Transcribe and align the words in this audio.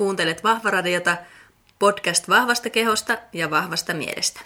Kuuntelet 0.00 0.44
Vahvaradiota, 0.44 1.16
podcast 1.78 2.28
vahvasta 2.28 2.70
kehosta 2.70 3.18
ja 3.32 3.50
vahvasta 3.50 3.94
mielestä. 3.94 4.40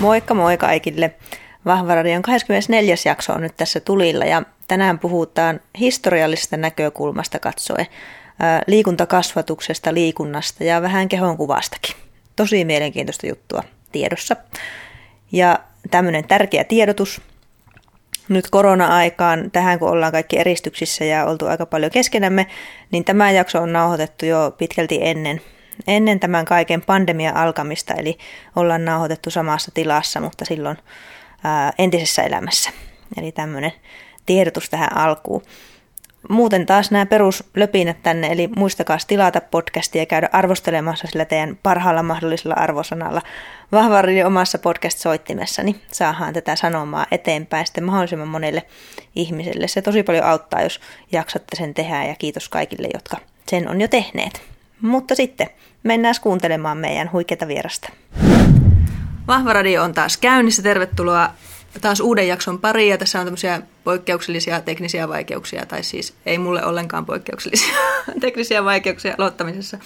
Moikka 0.00 0.34
moi 0.34 0.56
kaikille! 0.56 1.14
Vahvaradion 1.64 2.22
24. 2.22 2.94
jakso 3.04 3.32
on 3.32 3.40
nyt 3.40 3.56
tässä 3.56 3.80
tulilla 3.80 4.24
ja 4.24 4.42
tänään 4.68 4.98
puhutaan 4.98 5.60
historiallisesta 5.78 6.56
näkökulmasta 6.56 7.38
katsoen 7.38 7.86
liikuntakasvatuksesta, 8.66 9.94
liikunnasta 9.94 10.64
ja 10.64 10.82
vähän 10.82 11.08
kehon 11.08 11.36
kuvastakin. 11.36 11.96
Tosi 12.36 12.64
mielenkiintoista 12.64 13.26
juttua 13.26 13.62
tiedossa. 13.94 14.36
Ja 15.32 15.58
tämmöinen 15.90 16.28
tärkeä 16.28 16.64
tiedotus 16.64 17.20
nyt 18.28 18.50
korona-aikaan, 18.50 19.50
tähän 19.50 19.78
kun 19.78 19.90
ollaan 19.90 20.12
kaikki 20.12 20.38
eristyksissä 20.38 21.04
ja 21.04 21.24
oltu 21.24 21.46
aika 21.46 21.66
paljon 21.66 21.90
keskenämme, 21.90 22.46
niin 22.90 23.04
tämä 23.04 23.30
jakso 23.30 23.62
on 23.62 23.72
nauhoitettu 23.72 24.26
jo 24.26 24.54
pitkälti 24.58 24.98
ennen, 25.02 25.40
ennen 25.86 26.20
tämän 26.20 26.44
kaiken 26.44 26.82
pandemian 26.82 27.36
alkamista, 27.36 27.94
eli 27.94 28.18
ollaan 28.56 28.84
nauhoitettu 28.84 29.30
samassa 29.30 29.70
tilassa, 29.74 30.20
mutta 30.20 30.44
silloin 30.44 30.76
ää, 31.44 31.72
entisessä 31.78 32.22
elämässä. 32.22 32.70
Eli 33.18 33.32
tämmöinen 33.32 33.72
tiedotus 34.26 34.70
tähän 34.70 34.96
alkuun. 34.96 35.42
Muuten 36.28 36.66
taas 36.66 36.90
nämä 36.90 37.06
peruslöpinät 37.06 38.02
tänne, 38.02 38.26
eli 38.26 38.48
muistakaa 38.56 38.98
tilata 39.06 39.40
podcastia 39.40 40.02
ja 40.02 40.06
käydä 40.06 40.28
arvostelemassa 40.32 41.06
sillä 41.06 41.24
teidän 41.24 41.58
parhaalla 41.62 42.02
mahdollisella 42.02 42.54
arvosanalla. 42.54 43.22
Vahva 43.72 44.02
omassa 44.26 44.58
podcast-soittimessa, 44.58 45.62
niin 45.62 45.80
saadaan 45.92 46.34
tätä 46.34 46.56
sanomaa 46.56 47.06
eteenpäin 47.10 47.66
sitten 47.66 47.84
mahdollisimman 47.84 48.28
monelle 48.28 48.62
ihmiselle. 49.14 49.68
Se 49.68 49.82
tosi 49.82 50.02
paljon 50.02 50.24
auttaa, 50.24 50.62
jos 50.62 50.80
jaksatte 51.12 51.56
sen 51.56 51.74
tehdä 51.74 52.04
ja 52.04 52.14
kiitos 52.14 52.48
kaikille, 52.48 52.88
jotka 52.94 53.16
sen 53.48 53.68
on 53.68 53.80
jo 53.80 53.88
tehneet. 53.88 54.42
Mutta 54.80 55.14
sitten 55.14 55.48
mennään 55.82 56.14
kuuntelemaan 56.22 56.78
meidän 56.78 57.12
huikeita 57.12 57.48
vierasta. 57.48 57.88
Vahva 59.26 59.52
Radio 59.52 59.82
on 59.82 59.92
taas 59.92 60.16
käynnissä. 60.16 60.62
Tervetuloa 60.62 61.30
taas 61.80 62.00
uuden 62.00 62.28
jakson 62.28 62.58
pari 62.58 62.88
ja 62.88 62.98
tässä 62.98 63.20
on 63.20 63.26
tämmöisiä 63.26 63.62
poikkeuksellisia 63.84 64.60
teknisiä 64.60 65.08
vaikeuksia, 65.08 65.66
tai 65.66 65.82
siis 65.82 66.14
ei 66.26 66.38
mulle 66.38 66.64
ollenkaan 66.64 67.06
poikkeuksellisia 67.06 67.76
teknisiä 68.20 68.64
vaikeuksia 68.64 69.14
aloittamisessa. 69.18 69.78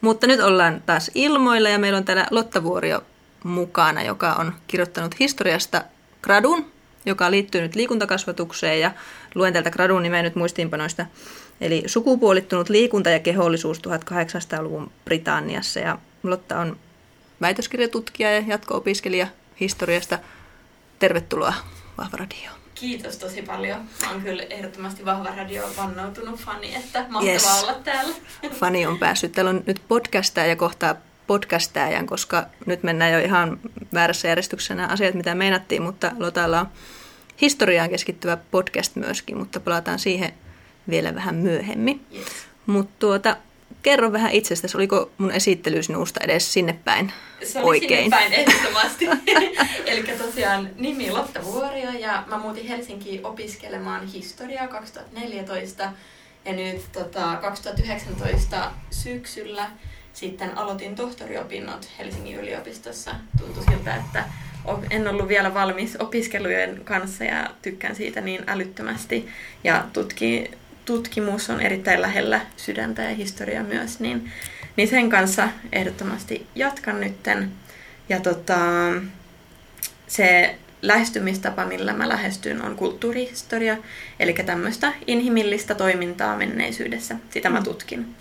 Mutta 0.00 0.26
nyt 0.26 0.40
ollaan 0.40 0.82
taas 0.86 1.10
ilmoilla 1.14 1.68
ja 1.68 1.78
meillä 1.78 1.96
on 1.96 2.04
täällä 2.04 2.26
Lotta 2.30 2.62
Vuorio 2.62 3.02
mukana, 3.44 4.02
joka 4.02 4.32
on 4.32 4.54
kirjoittanut 4.66 5.20
historiasta 5.20 5.84
gradun, 6.22 6.66
joka 7.06 7.30
liittyy 7.30 7.60
nyt 7.60 7.74
liikuntakasvatukseen 7.74 8.80
ja 8.80 8.90
luen 9.34 9.52
täältä 9.52 9.70
gradun 9.70 10.02
nimeä 10.02 10.22
nyt 10.22 10.34
muistiinpanoista. 10.34 11.06
Eli 11.60 11.82
sukupuolittunut 11.86 12.68
liikunta 12.68 13.10
ja 13.10 13.18
kehollisuus 13.18 13.78
1800-luvun 13.78 14.90
Britanniassa 15.04 15.80
ja 15.80 15.98
Lotta 16.22 16.58
on 16.58 16.76
väitöskirjatutkija 17.40 18.32
ja 18.34 18.44
jatko-opiskelija 18.46 19.26
historiasta– 19.60 20.18
Tervetuloa 21.00 21.54
Vahva 21.98 22.16
Radio. 22.16 22.50
Kiitos 22.74 23.16
tosi 23.16 23.42
paljon. 23.42 23.80
Olen 24.08 24.22
kyllä 24.22 24.42
ehdottomasti 24.42 25.04
Vahva 25.04 25.30
Radio 25.36 25.70
vannoutunut 25.76 26.40
fani, 26.40 26.74
että 26.74 26.98
mahtavaa 27.08 27.32
yes. 27.32 27.62
olla 27.62 27.74
täällä. 27.74 28.14
Fani 28.52 28.86
on 28.86 28.98
päässyt. 28.98 29.32
Täällä 29.32 29.50
on 29.50 29.62
nyt 29.66 29.82
podcastaa 29.88 30.46
ja 30.46 30.56
kohtaa 30.56 30.94
podcastajan, 31.26 32.06
koska 32.06 32.46
nyt 32.66 32.82
mennään 32.82 33.12
jo 33.12 33.18
ihan 33.18 33.60
väärässä 33.94 34.28
järjestyksessä 34.28 34.74
nämä 34.74 34.88
asiat, 34.88 35.14
mitä 35.14 35.34
meinattiin, 35.34 35.82
mutta 35.82 36.12
Lotalla 36.18 36.60
on 36.60 36.68
historiaan 37.40 37.90
keskittyvä 37.90 38.36
podcast 38.50 38.96
myöskin, 38.96 39.38
mutta 39.38 39.60
palataan 39.60 39.98
siihen 39.98 40.34
vielä 40.90 41.14
vähän 41.14 41.34
myöhemmin. 41.34 42.06
Yes. 42.14 42.26
Mutta 42.66 42.94
tuota, 42.98 43.36
kerro 43.82 44.12
vähän 44.12 44.32
itsestäsi, 44.32 44.76
oliko 44.76 45.10
mun 45.18 45.30
esittely 45.30 45.82
sinusta 45.82 46.20
edes 46.24 46.52
sinne 46.52 46.78
päin 46.84 47.12
Se 47.44 47.58
oli 47.58 47.68
oikein? 47.68 48.02
sinne 48.02 48.16
päin 48.16 48.32
ehdottomasti. 48.32 49.06
Eli 49.86 50.02
tosiaan 50.02 50.70
nimi 50.76 51.10
Lotta 51.10 51.44
Vuorio 51.44 51.90
ja 51.90 52.24
mä 52.26 52.38
muutin 52.38 52.66
Helsinkiin 52.68 53.26
opiskelemaan 53.26 54.06
historiaa 54.06 54.68
2014 54.68 55.92
ja 56.44 56.52
nyt 56.52 56.82
tota, 56.92 57.36
2019 57.40 58.70
syksyllä 58.90 59.70
sitten 60.12 60.58
aloitin 60.58 60.94
tohtoriopinnot 60.94 61.88
Helsingin 61.98 62.40
yliopistossa. 62.40 63.10
Tuntui 63.38 63.64
siltä, 63.64 63.96
että 63.96 64.24
en 64.90 65.08
ollut 65.08 65.28
vielä 65.28 65.54
valmis 65.54 65.96
opiskelujen 65.96 66.80
kanssa 66.84 67.24
ja 67.24 67.50
tykkään 67.62 67.96
siitä 67.96 68.20
niin 68.20 68.44
älyttömästi. 68.46 69.28
Ja 69.64 69.84
tutkin 69.92 70.58
tutkimus 70.90 71.50
on 71.50 71.60
erittäin 71.60 72.02
lähellä 72.02 72.40
sydäntä 72.56 73.02
ja 73.02 73.14
historiaa 73.14 73.64
myös, 73.64 74.00
niin, 74.00 74.32
niin 74.76 74.88
sen 74.88 75.10
kanssa 75.10 75.48
ehdottomasti 75.72 76.46
jatkan 76.54 77.00
nytten. 77.00 77.50
Ja 78.08 78.20
tota, 78.20 78.58
se 80.06 80.54
lähestymistapa, 80.82 81.64
millä 81.64 81.92
mä 81.92 82.08
lähestyn, 82.08 82.62
on 82.62 82.76
kulttuurihistoria, 82.76 83.76
eli 84.20 84.32
tämmöistä 84.32 84.92
inhimillistä 85.06 85.74
toimintaa 85.74 86.36
menneisyydessä. 86.36 87.16
Sitä 87.30 87.50
mä 87.50 87.58
mm. 87.58 87.64
tutkin. 87.64 88.14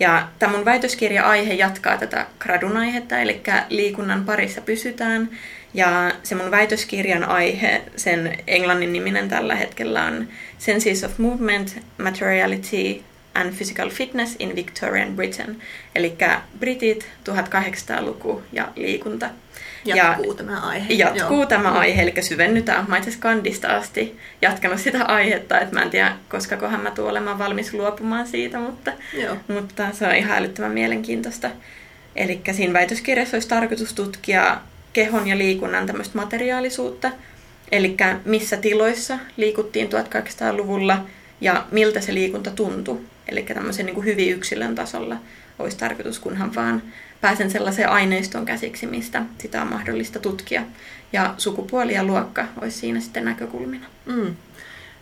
Ja 0.00 0.28
tämä 0.38 0.52
mun 0.52 0.64
väitöskirja-aihe 0.64 1.54
jatkaa 1.54 1.98
tätä 1.98 2.26
gradun 2.38 2.76
aihetta, 2.76 3.18
eli 3.18 3.42
liikunnan 3.68 4.24
parissa 4.24 4.60
pysytään. 4.60 5.30
Ja 5.74 6.12
se 6.22 6.34
mun 6.34 6.50
väitöskirjan 6.50 7.24
aihe, 7.24 7.82
sen 7.96 8.38
englannin 8.46 8.92
niminen 8.92 9.28
tällä 9.28 9.54
hetkellä 9.54 10.04
on 10.04 10.28
Senses 10.58 11.04
of 11.04 11.18
Movement, 11.18 11.78
Materiality 11.98 13.02
and 13.34 13.54
Physical 13.54 13.88
Fitness 13.88 14.36
in 14.38 14.56
Victorian 14.56 15.16
Britain. 15.16 15.60
Eli 15.94 16.16
Britit, 16.58 17.08
1800-luku 17.30 18.42
ja 18.52 18.68
liikunta. 18.76 19.30
Jatkuu 19.84 20.32
ja 20.32 20.34
tämä 20.34 20.60
aihe. 20.60 20.94
Jatkuu 20.94 21.36
Joo. 21.36 21.46
tämä 21.46 21.72
aihe, 21.72 22.02
eli 22.02 22.14
syvennytään. 22.20 22.84
Mä 22.88 22.96
itse 22.96 23.10
Skandista 23.10 23.68
asti 23.68 24.18
jatkanut 24.42 24.80
sitä 24.80 25.04
aihetta, 25.04 25.60
että 25.60 25.74
mä 25.74 25.82
en 25.82 25.90
tiedä, 25.90 26.12
koska 26.28 26.56
kohan 26.56 26.80
mä 26.80 26.90
tuun 26.90 27.10
olemaan 27.10 27.38
valmis 27.38 27.74
luopumaan 27.74 28.26
siitä, 28.26 28.58
mutta, 28.58 28.92
Joo. 29.12 29.36
mutta 29.48 29.92
se 29.92 30.06
on 30.06 30.14
ihan 30.14 30.38
älyttömän 30.38 30.72
mielenkiintoista. 30.72 31.50
Eli 32.16 32.40
siinä 32.52 32.72
väitöskirjassa 32.72 33.36
olisi 33.36 33.48
tarkoitus 33.48 33.94
tutkia 33.94 34.56
kehon 34.92 35.28
ja 35.28 35.38
liikunnan 35.38 35.86
tämmöistä 35.86 36.18
materiaalisuutta, 36.18 37.10
eli 37.72 37.96
missä 38.24 38.56
tiloissa 38.56 39.18
liikuttiin 39.36 39.88
1800-luvulla 39.88 41.06
ja 41.40 41.66
miltä 41.70 42.00
se 42.00 42.14
liikunta 42.14 42.50
tuntui. 42.50 43.00
Eli 43.28 43.42
tämmöisen 43.42 43.86
niin 43.86 43.94
kuin 43.94 44.06
hyvin 44.06 44.32
yksilön 44.32 44.74
tasolla 44.74 45.16
olisi 45.58 45.76
tarkoitus, 45.76 46.18
kunhan 46.18 46.54
vaan 46.54 46.82
pääsen 47.20 47.50
sellaiseen 47.50 47.88
aineistoon 47.88 48.46
käsiksi, 48.46 48.86
mistä 48.86 49.22
sitä 49.38 49.62
on 49.62 49.68
mahdollista 49.68 50.18
tutkia. 50.18 50.62
Ja 51.12 51.34
sukupuoli 51.38 51.94
ja 51.94 52.04
luokka 52.04 52.44
olisi 52.60 52.78
siinä 52.78 53.00
sitten 53.00 53.24
näkökulmina. 53.24 53.86
Mm. 54.06 54.36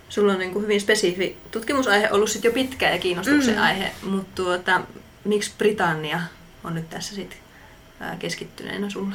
Sulla 0.09 0.33
on 0.33 0.39
niin 0.39 0.53
kuin 0.53 0.63
hyvin 0.63 0.81
spesifi 0.81 1.37
tutkimusaihe 1.51 2.11
ollut 2.11 2.31
sit 2.31 2.45
jo 2.45 2.53
pitkään 2.53 2.93
ja 2.93 2.99
kiinnostuksen 2.99 3.55
mm. 3.55 3.63
aihe, 3.63 3.91
mutta 4.03 4.43
tuota, 4.43 4.81
miksi 5.25 5.53
Britannia 5.59 6.21
on 6.65 6.75
nyt 6.75 6.91
tässä 6.91 7.15
sit 7.15 7.37
keskittyneenä 8.19 8.91
sulla? 8.91 9.15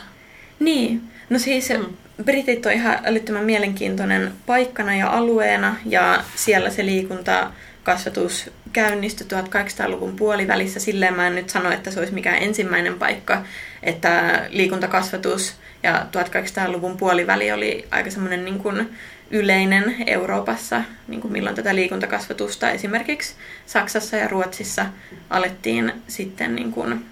Niin, 0.60 1.02
no 1.30 1.40
siis 1.40 1.70
mm. 1.70 1.86
Britit 2.24 2.66
on 2.66 2.72
ihan 2.72 3.00
älyttömän 3.04 3.46
mielenkiintoinen 3.46 4.32
paikkana 4.46 4.96
ja 4.96 5.10
alueena 5.10 5.76
ja 5.86 6.24
siellä 6.36 6.70
se 6.70 6.86
liikunta 6.86 7.52
kasvatus 7.84 8.52
käynnistyi 8.74 9.28
1800-luvun 9.28 10.16
puolivälissä. 10.16 10.80
Silleen 10.80 11.16
mä 11.16 11.28
en 11.28 11.36
nyt 11.36 11.50
sano, 11.50 11.72
että 11.72 11.92
se 11.92 12.00
olisi 12.00 12.14
mikään 12.14 12.44
ensimmäinen 12.44 12.94
paikka, 12.94 13.44
että 13.84 14.46
liikuntakasvatus 14.50 15.56
ja 15.84 16.06
1800-luvun 16.12 16.98
puoliväli 16.98 17.52
oli 17.52 17.88
aika 17.92 18.12
semmoinen 18.12 18.46
niin 18.46 18.60
kuin 18.60 18.90
yleinen 19.32 19.96
Euroopassa, 20.08 20.82
niin 21.08 21.22
kuin 21.22 21.32
milloin 21.32 21.56
tätä 21.56 21.76
liikuntakasvatusta 21.76 22.72
esimerkiksi 22.72 23.36
Saksassa 23.66 24.18
ja 24.18 24.28
Ruotsissa 24.28 24.86
alettiin 25.30 25.94
sitten 26.08 26.56
niin 26.56 26.72
kuin 26.72 27.06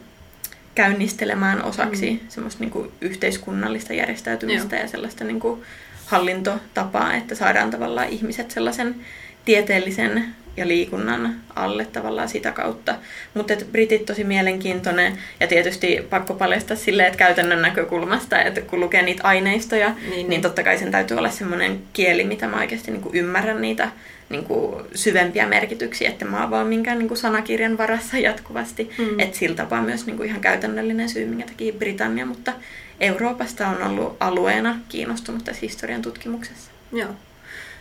käynnistelemään 0.76 1.64
osaksi 1.64 2.12
mm. 2.12 2.20
semmoista 2.30 2.64
niin 2.64 2.72
kuin 2.72 2.92
yhteiskunnallista 3.02 3.94
järjestäytymistä 3.94 4.76
Joo. 4.76 4.84
ja 4.84 4.90
sellaista 4.90 5.24
niin 5.24 5.40
kuin 5.40 5.62
hallintotapaa, 6.06 7.14
että 7.14 7.36
saadaan 7.36 7.72
tavallaan 7.72 8.10
ihmiset 8.10 8.52
sellaisen 8.52 8.96
tieteellisen 9.46 10.26
ja 10.58 10.68
liikunnan 10.68 11.36
alle 11.56 11.86
tavallaan 11.86 12.30
sitä 12.30 12.52
kautta. 12.52 12.96
Mutta 13.34 13.54
britit 13.72 14.06
tosi 14.06 14.24
mielenkiintoinen 14.24 15.18
ja 15.40 15.48
tietysti 15.48 16.08
pakko 16.10 16.34
paljastaa 16.34 16.78
silleen, 16.78 17.08
että 17.08 17.18
käytännön 17.18 17.62
näkökulmasta, 17.62 18.42
että 18.42 18.62
kun 18.62 18.80
lukee 18.80 19.02
niitä 19.02 19.24
aineistoja, 19.24 19.90
niin, 19.90 20.10
niin, 20.10 20.30
niin 20.30 20.42
totta 20.42 20.64
kai 20.64 20.78
sen 20.78 20.92
täytyy 20.92 21.18
olla 21.18 21.30
semmoinen 21.30 21.80
kieli, 21.94 22.24
mitä 22.24 22.48
mä 22.48 22.60
oikeasti 22.60 22.92
niin 22.92 23.02
kuin 23.02 23.16
ymmärrän 23.16 23.62
niitä 23.62 23.90
niin 24.30 24.44
kuin 24.44 24.86
syvempiä 24.96 25.48
merkityksiä, 25.48 26.10
että 26.10 26.26
mä 26.26 26.42
oon 26.42 26.52
vaan 26.52 26.68
minkään 26.68 26.98
niin 26.98 27.08
kuin 27.08 27.18
sanakirjan 27.18 27.78
varassa 27.78 28.18
jatkuvasti. 28.18 28.90
Mm. 28.98 29.20
Että 29.20 29.38
sillä 29.38 29.56
tapaa 29.56 29.82
myös 29.82 30.06
niin 30.06 30.18
kuin 30.18 30.30
ihan 30.30 30.42
käytännöllinen 30.42 31.10
syy, 31.10 31.26
minkä 31.26 31.46
takia 31.46 31.74
Britannia, 31.74 32.26
mutta 32.26 32.54
Euroopasta 33.00 33.68
on 33.68 33.84
ollut 33.84 34.18
alueena 34.20 34.80
kiinnostunut 34.90 35.44
tässä 35.44 35.62
historian 35.62 36.02
tutkimuksessa. 36.02 36.72
Joo. 36.94 37.10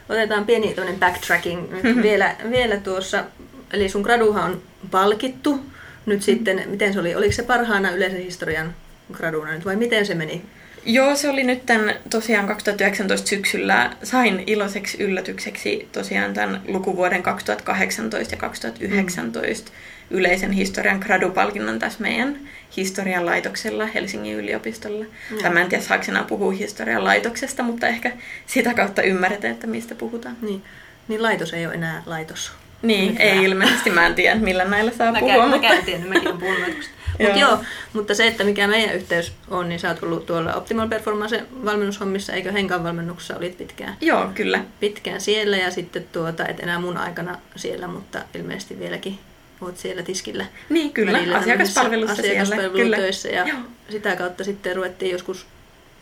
Otetaan 0.08 0.46
pieni 0.46 0.74
backtracking 0.98 1.70
mm-hmm. 1.70 2.02
vielä, 2.02 2.36
vielä 2.50 2.76
tuossa. 2.76 3.24
Eli 3.72 3.88
sun 3.88 4.02
graduhan 4.02 4.50
on 4.50 4.62
palkittu. 4.90 5.50
Nyt 5.52 5.62
mm-hmm. 6.06 6.20
sitten, 6.20 6.62
miten 6.66 6.92
se 6.92 7.00
oli? 7.00 7.14
Oliko 7.14 7.32
se 7.32 7.42
parhaana 7.42 7.90
yleisen 7.90 8.22
historian 8.22 8.74
graduna 9.12 9.52
nyt 9.52 9.64
vai 9.64 9.76
miten 9.76 10.06
se 10.06 10.14
meni? 10.14 10.42
Joo, 10.86 11.16
se 11.16 11.30
oli 11.30 11.44
nyt 11.44 11.66
tämän, 11.66 11.94
tosiaan 12.10 12.46
2019 12.46 13.28
syksyllä. 13.28 13.96
Sain 14.02 14.44
iloiseksi 14.46 15.02
yllätykseksi 15.02 15.88
tosiaan 15.92 16.34
tämän 16.34 16.60
lukuvuoden 16.68 17.22
2018 17.22 18.34
ja 18.34 18.38
2019 18.38 19.70
mm. 19.70 20.16
yleisen 20.16 20.52
historian 20.52 20.98
gradupalkinnon 20.98 21.78
tässä 21.78 22.02
meidän 22.02 22.38
historian 22.76 23.26
laitoksella 23.26 23.86
Helsingin 23.86 24.36
yliopistolla. 24.36 25.04
Mm. 25.30 25.38
Tämä 25.42 25.60
en 25.60 25.68
tiedä, 25.68 25.84
saako 25.84 26.04
enää 26.08 26.24
puhua 26.24 26.52
historian 26.52 27.04
laitoksesta, 27.04 27.62
mutta 27.62 27.86
ehkä 27.88 28.12
sitä 28.46 28.74
kautta 28.74 29.02
ymmärretään, 29.02 29.54
että 29.54 29.66
mistä 29.66 29.94
puhutaan. 29.94 30.36
Niin, 30.42 30.62
niin 31.08 31.22
laitos 31.22 31.52
ei 31.52 31.66
ole 31.66 31.74
enää 31.74 32.02
laitos. 32.06 32.52
Niin, 32.84 33.12
Mitä? 33.12 33.22
ei 33.22 33.44
ilmeisesti. 33.44 33.90
Mä 33.90 34.06
en 34.06 34.14
tiedä, 34.14 34.34
millä 34.34 34.64
näillä 34.64 34.90
saa 34.90 35.12
mä 35.12 35.18
puhua. 35.18 35.34
Käyn, 35.34 35.50
mutta... 35.50 35.68
Mä 35.68 35.82
käyn 35.82 36.08
mäkin 36.08 36.28
olen 36.28 36.40
puhunut 36.40 36.90
Mut 37.28 37.36
joo. 37.36 37.58
mutta 37.92 38.14
se, 38.14 38.26
että 38.26 38.44
mikä 38.44 38.66
meidän 38.66 38.94
yhteys 38.94 39.32
on, 39.48 39.68
niin 39.68 39.80
sä 39.80 39.88
oot 39.88 40.02
ollut 40.02 40.26
tuolla 40.26 40.54
Optimal 40.54 40.88
Performance 40.88 41.44
valmennushommissa, 41.64 42.32
eikö 42.32 42.52
Henkan 42.52 42.84
valmennuksessa 42.84 43.36
olit 43.36 43.58
pitkään? 43.58 43.96
Joo, 44.00 44.30
kyllä. 44.34 44.64
Pitkään 44.80 45.20
siellä 45.20 45.56
ja 45.56 45.70
sitten 45.70 46.06
tuota, 46.12 46.46
et 46.46 46.60
enää 46.60 46.78
mun 46.78 46.96
aikana 46.96 47.38
siellä, 47.56 47.86
mutta 47.86 48.22
ilmeisesti 48.34 48.78
vieläkin 48.78 49.18
oot 49.60 49.78
siellä 49.78 50.02
tiskillä. 50.02 50.46
Niin, 50.68 50.92
kyllä, 50.92 51.38
asiakaspalvelussa 51.38 52.22
asiakaspalvelutöissä 52.22 53.28
ja 53.28 53.48
Joo. 53.48 53.58
sitä 53.90 54.16
kautta 54.16 54.44
sitten 54.44 54.76
ruvettiin 54.76 55.12
joskus 55.12 55.46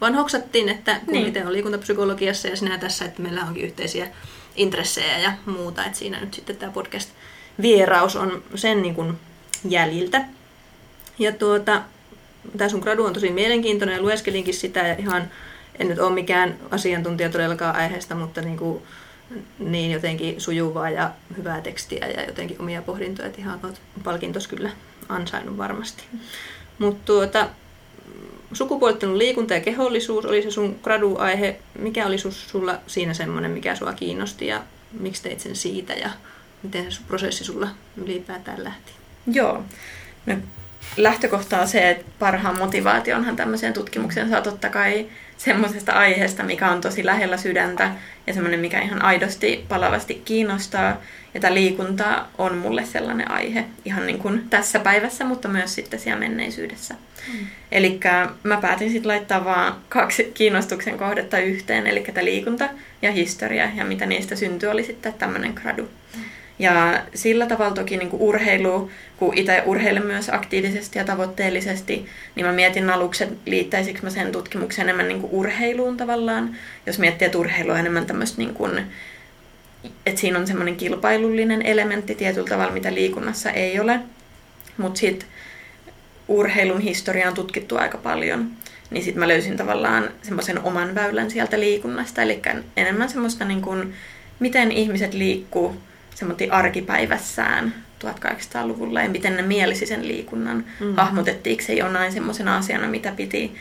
vanhoksattiin, 0.01 0.69
että 0.69 1.01
kun 1.05 1.15
niin. 1.15 1.27
itse 1.27 1.47
on 1.47 1.53
liikuntapsykologiassa 1.53 2.49
ja 2.49 2.57
sinä 2.57 2.79
tässä, 2.79 3.05
että 3.05 3.23
meillä 3.23 3.43
onkin 3.43 3.65
yhteisiä 3.65 4.07
intressejä 4.57 5.19
ja 5.19 5.33
muuta, 5.47 5.85
että 5.85 5.99
siinä 5.99 6.21
nyt 6.21 6.35
sitten 6.35 6.57
tämä 6.57 6.73
podcast-vieraus 6.73 8.17
on 8.17 8.43
sen 8.55 8.83
niin 8.83 8.95
kuin 8.95 9.19
jäljiltä. 9.69 10.25
Ja 11.19 11.33
tuota, 11.33 11.83
tämä 12.57 12.69
sun 12.69 12.81
gradu 12.81 13.05
on 13.05 13.13
tosi 13.13 13.31
mielenkiintoinen 13.31 13.97
ja 13.97 14.03
lueskelinkin 14.03 14.55
sitä 14.55 14.81
ja 14.81 14.95
ihan, 14.95 15.31
en 15.79 15.89
nyt 15.89 15.99
ole 15.99 16.15
mikään 16.15 16.59
asiantuntija 16.71 17.31
todellakaan 17.31 17.77
aiheesta, 17.77 18.15
mutta 18.15 18.41
niin, 18.41 18.57
kuin, 18.57 18.83
niin 19.59 19.91
jotenkin 19.91 20.41
sujuvaa 20.41 20.91
ja 20.91 21.11
hyvää 21.37 21.61
tekstiä 21.61 22.07
ja 22.07 22.25
jotenkin 22.25 22.61
omia 22.61 22.83
pohdintoja, 22.83 23.29
että 23.29 23.41
ihan 23.41 23.61
olet 23.63 23.81
palkintos 24.05 24.49
kyllä 24.49 24.71
ansainnut 25.09 25.59
varmasti. 25.59 26.05
Mutta 26.79 27.03
tuota, 27.05 27.49
sukupuolittunut 28.53 29.17
liikunta 29.17 29.55
ja 29.55 29.61
kehollisuus 29.61 30.25
oli 30.25 30.43
se 30.43 30.51
sun 30.51 30.79
gradu-aihe. 30.83 31.57
Mikä 31.79 32.07
oli 32.07 32.19
sulla 32.31 32.75
siinä 32.87 33.15
semmoinen, 33.15 33.51
mikä 33.51 33.75
sua 33.75 33.93
kiinnosti 33.93 34.47
ja 34.47 34.63
miksi 35.01 35.23
teit 35.23 35.41
sen 35.41 35.57
siitä 35.57 35.93
ja 35.93 36.11
miten 36.63 36.93
se 36.93 37.01
prosessi 37.09 37.45
sulla 37.45 37.69
ylipäätään 37.97 38.65
lähti? 38.65 38.93
Joo. 39.27 39.65
No, 40.27 40.35
lähtökohta 40.97 41.61
on 41.61 41.69
se, 41.69 41.91
että 41.91 42.05
parhaan 42.19 42.59
motivaationhan 42.59 43.37
tämmöiseen 43.37 43.73
tutkimukseen 43.73 44.31
saa 44.31 44.41
totta 44.41 44.69
kai 44.69 45.07
semmoisesta 45.45 45.93
aiheesta, 45.93 46.43
mikä 46.43 46.71
on 46.71 46.81
tosi 46.81 47.07
lähellä 47.07 47.37
sydäntä 47.37 47.91
ja 48.27 48.35
semmoinen, 48.35 48.61
mikä 48.61 48.81
ihan 48.81 49.03
aidosti 49.03 49.65
palavasti 49.69 50.23
kiinnostaa. 50.25 51.01
Ja 51.35 51.41
tämä 51.41 51.55
liikunta 51.55 52.27
on 52.39 52.59
mulle 52.59 52.85
sellainen 52.85 53.31
aihe 53.31 53.65
ihan 53.85 54.07
niin 54.07 54.19
kuin 54.19 54.49
tässä 54.51 54.79
päivässä, 54.79 55.25
mutta 55.25 55.49
myös 55.49 55.75
sitten 55.75 56.01
siellä 56.01 56.21
menneisyydessä. 56.21 56.95
Mm. 56.95 57.47
Eli 57.73 58.01
mä 58.43 58.57
päätin 58.57 58.91
sitten 58.91 59.09
laittaa 59.09 59.45
vaan 59.45 59.77
kaksi 59.89 60.31
kiinnostuksen 60.35 60.99
kohdetta 60.99 61.39
yhteen, 61.39 61.87
eli 61.87 62.01
tämä 62.01 62.25
liikunta 62.25 62.69
ja 63.03 63.13
historia, 63.13 63.69
ja 63.75 63.85
mitä 63.85 64.07
niistä 64.07 64.37
syntyi 64.37 64.69
oli 64.69 64.85
sitten 64.85 65.15
tämmöinen 65.15 65.53
gradu. 65.55 65.83
Mm. 65.83 66.22
Ja 66.63 67.03
sillä 67.15 67.47
tavalla 67.47 67.75
toki 67.75 67.97
niin 67.97 68.11
kuin 68.11 68.23
urheilu, 68.23 68.91
kun 69.17 69.39
itse 69.39 69.63
urheilen 69.67 70.07
myös 70.07 70.29
aktiivisesti 70.29 70.99
ja 70.99 71.05
tavoitteellisesti, 71.05 72.07
niin 72.35 72.47
mä 72.47 72.53
mietin 72.53 72.91
aluksi, 72.91 73.25
että 73.25 73.37
liittäisikö 73.47 74.01
mä 74.03 74.11
sen 74.11 74.33
tutkimuksen 74.33 74.83
enemmän 74.83 75.09
niin 75.09 75.21
kuin 75.21 75.33
urheiluun 75.33 75.97
tavallaan. 75.97 76.57
Jos 76.87 76.99
miettii, 76.99 77.27
että 77.27 77.39
urheilu 77.39 77.71
on 77.71 77.79
enemmän 77.79 78.07
tämmöistä, 78.07 78.39
niin 78.39 78.55
kuin, 78.55 78.87
että 80.07 80.21
siinä 80.21 80.39
on 80.39 80.47
semmoinen 80.47 80.77
kilpailullinen 80.77 81.63
elementti 81.63 82.15
tietyllä 82.15 82.49
tavalla, 82.49 82.73
mitä 82.73 82.95
liikunnassa 82.95 83.51
ei 83.51 83.81
ole. 83.81 84.01
Mutta 84.77 85.01
sitten 85.01 85.29
urheilun 86.29 86.81
historiaa 86.81 87.29
on 87.29 87.35
tutkittu 87.35 87.77
aika 87.77 87.99
paljon, 87.99 88.51
niin 88.91 89.05
sitten 89.05 89.21
mä 89.21 89.29
löysin 89.29 89.57
tavallaan 89.57 90.11
semmoisen 90.23 90.63
oman 90.63 90.95
väylän 90.95 91.31
sieltä 91.31 91.61
liikunnasta, 91.61 92.23
eli 92.23 92.43
enemmän 92.77 93.09
semmoista 93.09 93.45
niin 93.45 93.63
kuin, 93.63 93.95
miten 94.41 94.73
ihmiset 94.73 95.15
liikkuu 95.15 95.77
semmoinen 96.15 96.53
arkipäivässään 96.53 97.75
1800-luvulla 98.05 99.03
ja 99.03 99.09
miten 99.09 99.37
ne 99.37 99.43
mielisi 99.43 99.87
sen 99.87 100.09
liikunnan. 100.09 100.65
Mm. 100.81 100.95
Hahmotettiinko 100.97 101.63
se 101.63 101.73
jonain 101.73 102.13
semmoisena 102.13 102.57
asiana, 102.57 102.89
mitä 102.89 103.13
piti, 103.17 103.55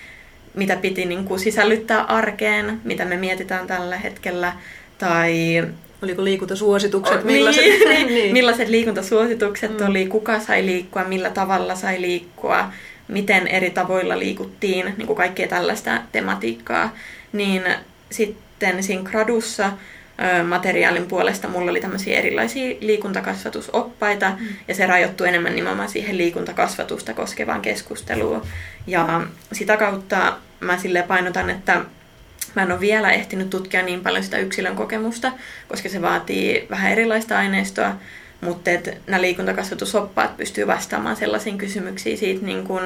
mitä 0.54 0.76
piti 0.76 1.06
niin 1.06 1.26
kuin 1.26 1.40
sisällyttää 1.40 2.02
arkeen, 2.04 2.82
mitä 2.84 3.06
me 3.06 3.18
mietitään 3.18 3.68
tällä 3.68 3.98
hetkellä, 3.98 4.54
tai 4.98 5.64
Oliko 6.02 6.24
liikuntasuositukset? 6.24 7.24
Millaiset, 7.24 7.64
niin, 7.64 7.90
niin, 7.90 8.08
niin. 8.16 8.34
millaiset 8.34 8.68
liikuntasuositukset 8.68 9.80
mm. 9.80 9.86
oli, 9.90 10.06
kuka 10.06 10.40
sai 10.40 10.66
liikkua, 10.66 11.04
millä 11.04 11.30
tavalla 11.30 11.76
sai 11.76 12.02
liikkua, 12.02 12.72
miten 13.08 13.48
eri 13.48 13.70
tavoilla 13.70 14.20
liikuttiin, 14.20 14.94
niin 14.98 15.08
kuin 15.08 15.18
kaikkea 15.18 15.48
tällaista 15.48 16.02
tematiikkaa. 16.12 16.96
Niin 17.34 17.64
sitten 18.10 18.84
siinä 18.84 19.04
gradussa 19.04 19.72
materiaalin 20.48 21.08
puolesta 21.08 21.48
mulla 21.48 21.72
oli 21.72 21.82
tämmöisiä 21.82 22.18
erilaisia 22.18 22.76
liikuntakasvatusoppaita 22.80 24.30
mm. 24.30 24.48
ja 24.68 24.76
se 24.76 24.86
rajoittui 24.86 25.28
enemmän 25.28 25.56
nimenomaan 25.56 25.90
siihen 25.90 26.18
liikuntakasvatusta 26.18 27.14
koskevaan 27.14 27.62
keskusteluun. 27.62 28.42
Ja 28.88 29.22
sitä 29.54 29.78
kautta 29.78 30.38
mä 30.60 30.78
sille 30.78 31.04
painotan, 31.04 31.50
että 31.50 31.82
mä 32.56 32.62
en 32.62 32.72
ole 32.72 32.80
vielä 32.80 33.12
ehtinyt 33.12 33.50
tutkia 33.50 33.84
niin 33.84 34.02
paljon 34.02 34.24
sitä 34.24 34.38
yksilön 34.38 34.76
kokemusta, 34.76 35.32
koska 35.68 35.90
se 35.90 36.02
vaatii 36.02 36.68
vähän 36.70 36.92
erilaista 36.92 37.38
aineistoa, 37.38 37.96
mutta 38.42 38.72
että 38.72 38.94
nämä 39.08 39.22
liikuntakasvatusoppaat 39.22 40.38
pystyy 40.38 40.68
vastaamaan 40.68 41.16
sellaisiin 41.16 41.58
kysymyksiin 41.58 42.18
siitä 42.18 42.46
niin 42.46 42.64
kuin 42.64 42.84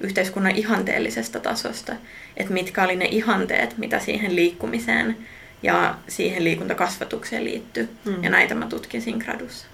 yhteiskunnan 0.00 0.56
ihanteellisesta 0.56 1.40
tasosta, 1.40 1.92
että 2.36 2.52
mitkä 2.52 2.84
oli 2.84 2.96
ne 2.96 3.04
ihanteet, 3.04 3.78
mitä 3.78 3.98
siihen 3.98 4.36
liikkumiseen 4.36 5.16
ja 5.62 5.94
siihen 6.08 6.44
liikuntakasvatukseen 6.44 7.44
liittyy. 7.44 7.88
Mm. 8.04 8.24
Ja 8.24 8.30
näitä 8.30 8.54
mä 8.54 8.66
tutkin 8.66 9.02
siinä 9.02 9.24
gradussa. 9.24 9.66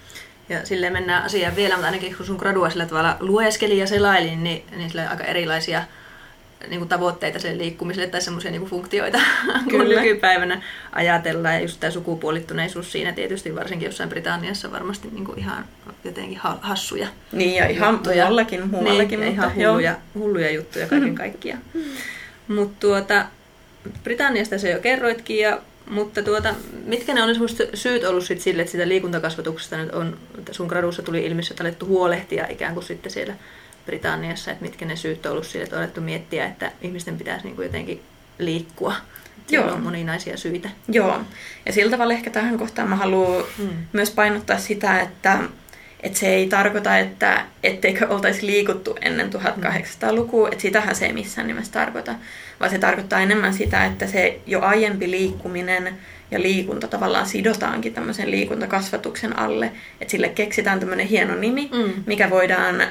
Ja 0.49 0.67
silleen 0.67 0.93
mennään 0.93 1.25
asiaan 1.25 1.57
vielä, 1.57 1.75
mutta 1.75 1.87
ainakin 1.87 2.17
kun 2.17 2.27
sun 2.27 2.37
gradua 2.37 2.71
sillä 2.71 2.87
tavalla 2.87 3.17
lueskelin 3.21 3.79
ja 3.79 3.87
selailin, 3.87 4.45
niin, 4.45 4.63
niin 4.77 5.09
aika 5.11 5.25
erilaisia 5.25 5.85
niin 6.69 6.81
kuin 6.81 6.89
tavoitteita 6.89 7.39
sen 7.39 7.59
liikkumiselle 7.59 8.07
tai 8.07 8.21
semmoisia 8.21 8.51
niin 8.51 8.65
funktioita, 8.65 9.19
kun 9.71 9.89
nykypäivänä 9.89 10.63
ajatellaan. 10.93 11.55
Ja 11.55 11.61
just 11.61 11.81
tämä 11.81 11.91
sukupuolittuneisuus 11.91 12.93
siinä 12.93 13.13
tietysti 13.13 13.55
varsinkin 13.55 13.87
jossain 13.87 14.09
Britanniassa 14.09 14.73
varmasti 14.73 15.09
niin 15.13 15.25
kuin 15.25 15.39
ihan 15.39 15.65
jotenkin 16.05 16.39
hassuja 16.61 17.09
Niin 17.33 17.55
ja 17.55 17.67
ihan 17.67 17.95
juttuja. 17.95 18.25
muuallakin, 18.25 18.69
muuallakin 18.69 19.21
niin, 19.21 19.35
mutta 19.35 19.53
ihan 19.53 19.69
hulluja, 19.69 19.97
hulluja 20.15 20.51
juttuja 20.51 20.87
kaiken 20.87 21.15
kaikkiaan. 21.25 21.63
Mutta 22.49 22.77
tuota, 22.81 23.27
Britanniasta 24.05 24.59
se 24.59 24.71
jo 24.71 24.81
kerroitkin 24.81 25.39
ja 25.39 25.61
mutta 25.91 26.23
tuota, 26.23 26.55
mitkä 26.85 27.15
ne 27.15 27.23
on 27.23 27.29
ne 27.29 27.35
syyt 27.75 28.05
ollut 28.05 28.25
sit 28.25 28.41
sille, 28.41 28.63
että 28.63 28.73
sitä 28.73 28.89
liikuntakasvatuksesta 28.89 29.77
nyt 29.77 29.93
on, 29.93 30.19
että 30.39 30.53
sun 30.53 30.67
gradussa 30.67 31.03
tuli 31.03 31.27
ilmi, 31.27 31.43
että 31.51 31.63
alettu 31.63 31.87
huolehtia 31.87 32.47
ikään 32.49 32.75
kuin 32.75 32.85
sitten 32.85 33.13
siellä 33.13 33.35
Britanniassa, 33.87 34.51
että 34.51 34.65
mitkä 34.65 34.85
ne 34.85 34.97
syyt 34.97 35.27
on 35.27 35.33
ollut 35.33 35.47
sille, 35.47 35.65
että 35.65 35.77
on 35.77 35.83
alettu 35.83 36.01
miettiä, 36.01 36.47
että 36.47 36.73
ihmisten 36.83 37.19
pitäisi 37.19 37.45
niin 37.45 37.57
kuin 37.57 37.67
jotenkin 37.67 38.03
liikkua. 38.39 38.95
Joo. 39.51 39.73
on 39.73 39.83
moninaisia 39.83 40.37
syitä. 40.37 40.71
Joo. 40.89 41.21
Ja 41.67 41.73
sillä 41.73 41.91
tavalla 41.91 42.15
ehkä 42.15 42.31
tähän 42.31 42.59
kohtaan 42.59 42.89
mä 42.89 42.97
haluan 42.97 43.45
hmm. 43.59 43.69
myös 43.93 44.11
painottaa 44.11 44.59
sitä, 44.59 45.01
että 45.01 45.39
että 46.05 46.19
se 46.19 46.29
ei 46.29 46.47
tarkoita, 46.47 46.99
että 46.99 47.45
etteikö 47.63 48.09
oltaisi 48.09 48.47
liikuttu 48.47 48.97
ennen 49.01 49.31
1800-lukua, 49.33 50.49
että 50.49 50.63
sitähän 50.63 50.95
se 50.95 51.07
ei 51.07 51.13
missään 51.13 51.47
nimessä 51.47 51.73
tarkoita, 51.73 52.15
vaan 52.61 52.71
se 52.71 52.79
tarkoittaa 52.79 53.21
enemmän 53.21 53.55
sitä, 53.55 53.85
että 53.85 54.07
se 54.07 54.41
jo 54.47 54.61
aiempi 54.61 55.11
liikkuminen 55.11 55.99
ja 56.31 56.43
liikunta 56.43 56.89
tavallaan 56.89 57.27
sidotaankin 57.27 57.95
tämmöisen 57.95 58.31
liikuntakasvatuksen 58.31 59.39
alle, 59.39 59.73
että 60.01 60.11
sille 60.11 60.29
keksitään 60.29 60.81
tämmöinen 60.81 61.07
hieno 61.07 61.35
nimi, 61.35 61.71
mm. 61.73 61.93
mikä 62.07 62.31
voidaan 62.31 62.83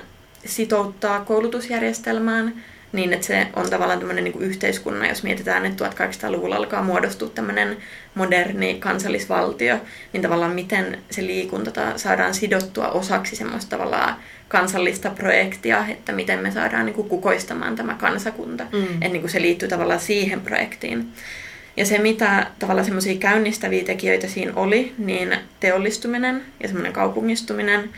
sitouttaa 0.45 1.19
koulutusjärjestelmään, 1.19 2.53
niin 2.93 3.13
että 3.13 3.27
se 3.27 3.47
on 3.55 3.69
tavallaan 3.69 3.99
tämmöinen 3.99 4.23
niin 4.23 4.41
yhteiskunnan, 4.41 5.09
jos 5.09 5.23
mietitään, 5.23 5.65
että 5.65 5.89
1800-luvulla 5.89 6.55
alkaa 6.55 6.83
muodostua 6.83 7.29
tämmöinen 7.29 7.77
moderni 8.15 8.75
kansallisvaltio, 8.79 9.77
niin 10.13 10.23
tavallaan 10.23 10.55
miten 10.55 10.99
se 11.11 11.25
liikunta 11.25 11.97
saadaan 11.97 12.33
sidottua 12.33 12.87
osaksi 12.87 13.35
semmoista 13.35 13.77
tavallaan 13.77 14.15
kansallista 14.47 15.09
projektia, 15.09 15.85
että 15.89 16.11
miten 16.11 16.39
me 16.39 16.51
saadaan 16.51 16.85
niin 16.85 16.95
kuin 16.95 17.09
kukoistamaan 17.09 17.75
tämä 17.75 17.93
kansakunta. 17.93 18.63
Mm. 18.63 18.83
Että 18.83 19.07
niin 19.07 19.21
kuin 19.21 19.31
se 19.31 19.41
liittyy 19.41 19.69
tavallaan 19.69 19.99
siihen 19.99 20.41
projektiin. 20.41 21.07
Ja 21.77 21.85
se, 21.85 21.97
mitä 21.97 22.47
tavallaan 22.59 22.85
semmoisia 22.85 23.17
käynnistäviä 23.17 23.83
tekijöitä 23.83 24.27
siinä 24.27 24.51
oli, 24.55 24.93
niin 24.97 25.35
teollistuminen 25.59 26.41
ja 26.59 26.67
semmoinen 26.67 26.93
kaupungistuminen, 26.93 27.89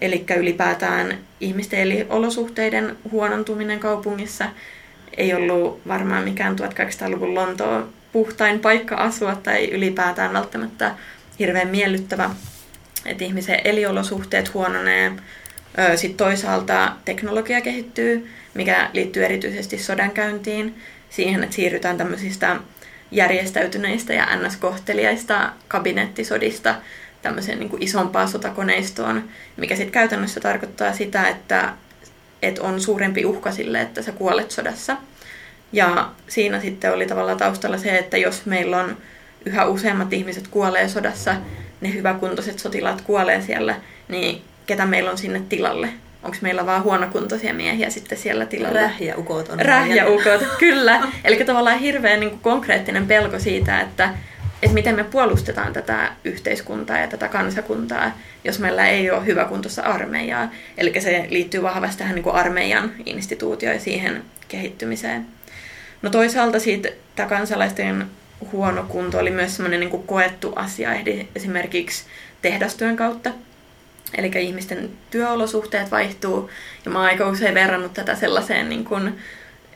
eli 0.00 0.24
ylipäätään 0.36 1.18
ihmisten 1.40 1.80
eliolosuhteiden 1.80 2.96
huonontuminen 3.10 3.80
kaupungissa 3.80 4.44
ei 5.16 5.34
ollut 5.34 5.80
varmaan 5.88 6.24
mikään 6.24 6.56
1800-luvun 6.58 7.34
Lontoon 7.34 7.88
puhtain 8.12 8.60
paikka 8.60 8.96
asua 8.96 9.34
tai 9.34 9.70
ylipäätään 9.70 10.32
välttämättä 10.32 10.94
hirveän 11.38 11.68
miellyttävä, 11.68 12.30
että 13.06 13.24
ihmisen 13.24 13.60
eliolosuhteet 13.64 14.54
huononee. 14.54 15.12
Sitten 15.96 16.16
toisaalta 16.16 16.92
teknologia 17.04 17.60
kehittyy, 17.60 18.30
mikä 18.54 18.90
liittyy 18.92 19.24
erityisesti 19.24 19.78
sodankäyntiin, 19.78 20.74
siihen, 21.10 21.42
että 21.44 21.56
siirrytään 21.56 21.96
tämmöisistä 21.96 22.56
järjestäytyneistä 23.10 24.14
ja 24.14 24.26
ns-kohteliaista 24.36 25.52
kabinettisodista 25.68 26.74
tämmöiseen 27.22 27.58
niin 27.58 27.68
kuin 27.68 27.82
isompaan 27.82 28.28
sotakoneistoon, 28.28 29.24
mikä 29.56 29.76
sitten 29.76 29.92
käytännössä 29.92 30.40
tarkoittaa 30.40 30.92
sitä, 30.92 31.28
että, 31.28 31.72
että 32.42 32.62
on 32.62 32.80
suurempi 32.80 33.24
uhka 33.24 33.52
sille, 33.52 33.80
että 33.80 34.02
sä 34.02 34.12
kuolet 34.12 34.50
sodassa. 34.50 34.96
Ja 35.72 36.10
siinä 36.28 36.60
sitten 36.60 36.92
oli 36.92 37.06
tavallaan 37.06 37.38
taustalla 37.38 37.78
se, 37.78 37.98
että 37.98 38.16
jos 38.16 38.46
meillä 38.46 38.78
on 38.78 38.96
yhä 39.44 39.66
useammat 39.66 40.12
ihmiset 40.12 40.48
kuolee 40.48 40.88
sodassa, 40.88 41.34
ne 41.80 41.92
hyväkuntoiset 41.92 42.58
sotilaat 42.58 43.00
kuolee 43.00 43.40
siellä, 43.40 43.74
niin 44.08 44.42
ketä 44.66 44.86
meillä 44.86 45.10
on 45.10 45.18
sinne 45.18 45.42
tilalle? 45.48 45.88
onko 46.22 46.36
meillä 46.40 46.66
vaan 46.66 46.82
huonokuntoisia 46.82 47.54
miehiä 47.54 47.90
sitten 47.90 48.18
siellä 48.18 48.46
tilalla. 48.46 48.80
Rähjäukot 48.80 49.48
on. 49.48 49.60
Rähjäukot, 49.60 50.40
kyllä. 50.58 51.00
Eli 51.24 51.44
tavallaan 51.44 51.78
hirveän 51.78 52.20
niin 52.20 52.30
kuin 52.30 52.40
konkreettinen 52.40 53.06
pelko 53.06 53.38
siitä, 53.38 53.80
että, 53.80 54.14
että 54.62 54.74
miten 54.74 54.96
me 54.96 55.04
puolustetaan 55.04 55.72
tätä 55.72 56.12
yhteiskuntaa 56.24 56.98
ja 56.98 57.08
tätä 57.08 57.28
kansakuntaa, 57.28 58.18
jos 58.44 58.58
meillä 58.58 58.88
ei 58.88 59.10
ole 59.10 59.26
hyväkuntoista 59.26 59.82
armeijaa. 59.82 60.50
Eli 60.78 61.00
se 61.00 61.26
liittyy 61.30 61.62
vahvasti 61.62 61.98
tähän 61.98 62.14
niin 62.14 62.22
kuin 62.22 62.36
armeijan 62.36 62.92
instituutioon 63.06 63.74
ja 63.74 63.80
siihen 63.80 64.22
kehittymiseen. 64.48 65.26
No 66.02 66.10
toisaalta 66.10 66.60
siitä 66.60 66.88
tämä 67.16 67.28
kansalaisten 67.28 68.06
huono 68.52 68.84
kunto 68.88 69.18
oli 69.18 69.30
myös 69.30 69.56
semmoinen 69.56 69.80
niin 69.80 70.02
koettu 70.02 70.52
asia 70.56 70.90
esimerkiksi 71.36 72.04
tehdastyön 72.42 72.96
kautta. 72.96 73.30
Eli 74.14 74.30
ihmisten 74.40 74.90
työolosuhteet 75.10 75.90
vaihtuu, 75.90 76.50
ja 76.84 76.90
mä 76.90 76.98
oon 76.98 77.08
aika 77.08 77.28
usein 77.28 77.54
verrannut 77.54 77.94
tätä 77.94 78.14
sellaiseen 78.14 78.68
niin 78.68 78.84
kuin, 78.84 79.18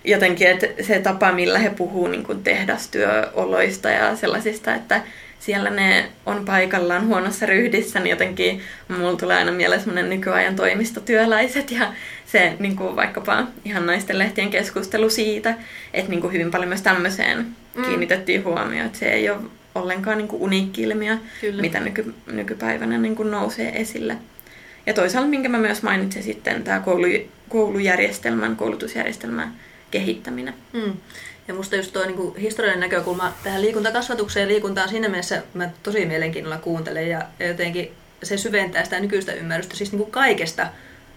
jotenkin, 0.04 0.48
että 0.48 0.82
se 0.82 0.98
tapa, 0.98 1.32
millä 1.32 1.58
he 1.58 1.70
puhuu 1.70 2.06
niin 2.06 2.24
kuin 2.24 2.42
tehdastyöoloista 2.44 3.90
ja 3.90 4.16
sellaisista, 4.16 4.74
että 4.74 5.00
siellä 5.40 5.70
ne 5.70 6.08
on 6.26 6.44
paikallaan 6.44 7.06
huonossa 7.06 7.46
ryhdissä, 7.46 8.00
niin 8.00 8.10
jotenkin 8.10 8.60
mulla 8.88 9.16
tulee 9.16 9.36
aina 9.36 9.52
mieleen 9.52 9.80
semmoinen 9.80 10.10
nykyajan 10.10 10.56
toimistotyöläiset 10.56 11.70
ja 11.70 11.92
se 12.26 12.52
niin 12.58 12.76
kuin 12.76 12.96
vaikkapa 12.96 13.46
ihan 13.64 13.86
naisten 13.86 14.18
lehtien 14.18 14.50
keskustelu 14.50 15.10
siitä, 15.10 15.54
että 15.94 16.10
niin 16.10 16.20
kuin 16.20 16.32
hyvin 16.32 16.50
paljon 16.50 16.68
myös 16.68 16.82
tämmöiseen 16.82 17.46
mm. 17.74 17.84
kiinnitettiin 17.84 18.44
huomioon, 18.44 18.86
että 18.86 18.98
se 18.98 19.12
ei 19.12 19.30
ole 19.30 19.38
ollenkaan 19.74 20.18
niin 20.18 20.28
kuin 20.28 20.42
uniikki 20.42 20.82
ilmiö, 20.82 21.16
Kyllä. 21.40 21.62
mitä 21.62 21.80
nyky, 21.80 22.14
nykypäivänä 22.32 22.98
niin 22.98 23.16
kuin 23.16 23.30
nousee 23.30 23.80
esille. 23.80 24.16
Ja 24.86 24.94
toisaalta, 24.94 25.28
minkä 25.28 25.48
mä 25.48 25.58
myös 25.58 25.82
mainitsin 25.82 26.22
sitten, 26.22 26.62
tämä 26.62 26.80
koulu, 26.80 27.06
koulujärjestelmän, 27.48 28.56
koulutusjärjestelmän 28.56 29.54
kehittäminen. 29.94 30.54
Mm. 30.72 30.92
Ja 31.48 31.54
musta 31.54 31.76
just 31.76 31.92
tuo 31.92 32.04
niin 32.04 32.36
historiallinen 32.36 32.90
näkökulma 32.90 33.32
tähän 33.44 33.62
liikuntakasvatukseen 33.62 34.44
ja 34.44 34.48
liikuntaan 34.48 34.88
siinä 34.88 35.08
mielessä 35.08 35.42
mä 35.54 35.70
tosi 35.82 36.06
mielenkiinnolla 36.06 36.58
kuuntelen 36.58 37.08
ja, 37.08 37.22
ja 37.38 37.46
jotenkin 37.46 37.92
se 38.22 38.36
syventää 38.36 38.84
sitä 38.84 39.00
nykyistä 39.00 39.32
ymmärrystä 39.32 39.76
siis 39.76 39.92
niin 39.92 39.98
kuin 39.98 40.10
kaikesta 40.10 40.66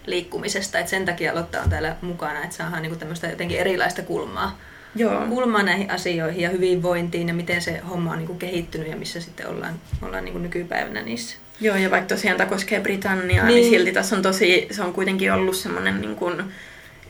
liikkumisesta, 0.05 0.79
että 0.79 0.89
sen 0.89 1.05
takia 1.05 1.36
Lotta 1.36 1.62
on 1.62 1.69
täällä 1.69 1.96
mukana, 2.01 2.43
että 2.43 2.55
saadaan 2.55 2.81
niin 2.81 2.89
kuin 2.89 3.00
tämmöistä 3.00 3.27
jotenkin 3.27 3.60
erilaista 3.60 4.01
kulmaa 4.01 4.60
Joo. 4.96 5.25
kulmaa 5.29 5.63
näihin 5.63 5.91
asioihin 5.91 6.41
ja 6.41 6.50
hyvinvointiin 6.50 7.27
ja 7.27 7.34
miten 7.34 7.62
se 7.62 7.79
homma 7.89 8.12
on 8.12 8.17
niin 8.17 8.27
kuin 8.27 8.39
kehittynyt 8.39 8.88
ja 8.88 8.98
missä 8.98 9.22
sitten 9.22 9.48
ollaan, 9.48 9.74
ollaan 10.01 10.25
niin 10.25 10.34
kuin 10.34 10.43
nykypäivänä 10.43 11.01
niissä. 11.01 11.38
Joo, 11.62 11.75
ja 11.75 11.91
vaikka 11.91 12.15
tosiaan 12.15 12.38
tämä 12.38 12.50
koskee 12.50 12.79
Britanniaa, 12.79 13.46
niin. 13.46 13.62
niin 13.62 13.69
silti 13.69 13.91
tässä 13.91 14.15
on 14.15 14.22
tosi, 14.22 14.67
se 14.72 14.84
on 14.84 14.93
kuitenkin 14.93 15.34
ollut 15.34 15.55
semmoinen 15.55 16.01
niin 16.01 16.15
kuin 16.15 16.43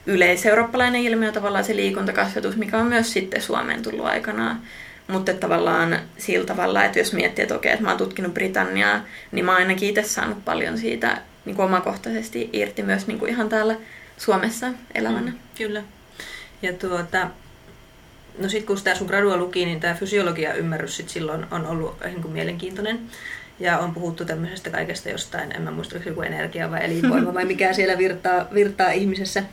yleiseurooppalainen 0.08 1.02
ilmiö 1.02 1.32
tavallaan 1.32 1.64
se 1.64 1.76
liikuntakasvatus, 1.76 2.58
mikä 2.58 2.78
on 2.78 2.88
myös 2.88 3.14
sitten 3.14 3.42
Suomeen 3.42 3.84
tullut 3.84 4.06
aikanaan. 4.06 4.62
Mutta 5.08 5.34
tavallaan 5.34 6.00
sillä 6.18 6.46
tavalla, 6.46 6.84
että 6.84 7.00
jos 7.00 7.14
miettii, 7.14 7.44
että 7.44 7.56
okei, 7.56 7.72
että 7.72 7.84
mä 7.84 7.90
oon 7.90 7.98
tutkinut 7.98 8.34
Britanniaa, 8.34 9.02
niin 9.32 9.46
mä 9.46 9.52
oon 9.52 9.62
ainakin 9.62 9.90
itse 9.90 10.04
saanut 10.04 10.46
paljon 10.46 10.78
siitä 10.78 11.22
niin 11.46 11.56
kuin 11.56 11.66
omakohtaisesti 11.66 12.50
irti 12.54 12.84
myös 12.84 13.08
niin 13.08 13.20
kuin 13.20 13.32
ihan 13.32 13.50
täällä 13.50 13.76
Suomessa 14.18 14.68
elämänä. 14.96 15.32
Mm, 15.32 15.38
kyllä. 15.58 15.84
Ja 16.62 16.74
tuota, 16.74 17.28
no 18.40 18.50
sitten 18.50 18.68
kun 18.68 18.84
tämä 18.84 18.96
sun 18.96 19.08
gradua 19.08 19.38
luki, 19.38 19.66
niin 19.66 19.80
tämä 19.80 19.94
fysiologia-ymmärrys 19.94 20.98
sit 20.98 21.10
silloin 21.10 21.46
on 21.52 21.66
ollut 21.66 21.96
niin 22.06 22.22
kuin 22.22 22.32
mielenkiintoinen. 22.32 23.00
Ja 23.60 23.80
on 23.80 23.94
puhuttu 23.94 24.26
tämmöisestä 24.26 24.70
kaikesta 24.70 25.10
jostain, 25.10 25.56
en 25.56 25.62
mä 25.62 25.72
muista, 25.72 25.98
joku 26.06 26.22
energia 26.22 26.72
vai 26.72 26.86
elinvoima 26.86 27.34
vai 27.34 27.46
mikä 27.46 27.74
siellä 27.74 27.98
virtaa, 27.98 28.48
virtaa 28.54 28.92
ihmisessä. 28.92 29.44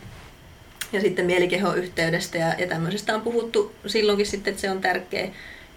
Ja 0.95 1.01
sitten 1.01 1.27
mielikeho-yhteydestä 1.27 2.39
ja, 2.39 2.55
ja 2.59 2.67
tämmöisestä 2.67 3.15
on 3.15 3.21
puhuttu 3.21 3.75
silloinkin 3.87 4.27
sitten, 4.27 4.51
että 4.51 4.61
se 4.61 4.71
on 4.71 4.81
tärkeä. 4.81 5.29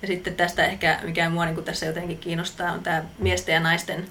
Ja 0.01 0.07
sitten 0.07 0.35
tästä 0.35 0.65
ehkä, 0.65 0.99
mikä 1.03 1.29
mua 1.29 1.45
niin 1.45 1.55
kuin 1.55 1.65
tässä 1.65 1.85
jotenkin 1.85 2.17
kiinnostaa, 2.17 2.71
on 2.71 2.83
tämä 2.83 3.03
miesten 3.19 3.53
ja 3.53 3.59
naisten 3.59 4.05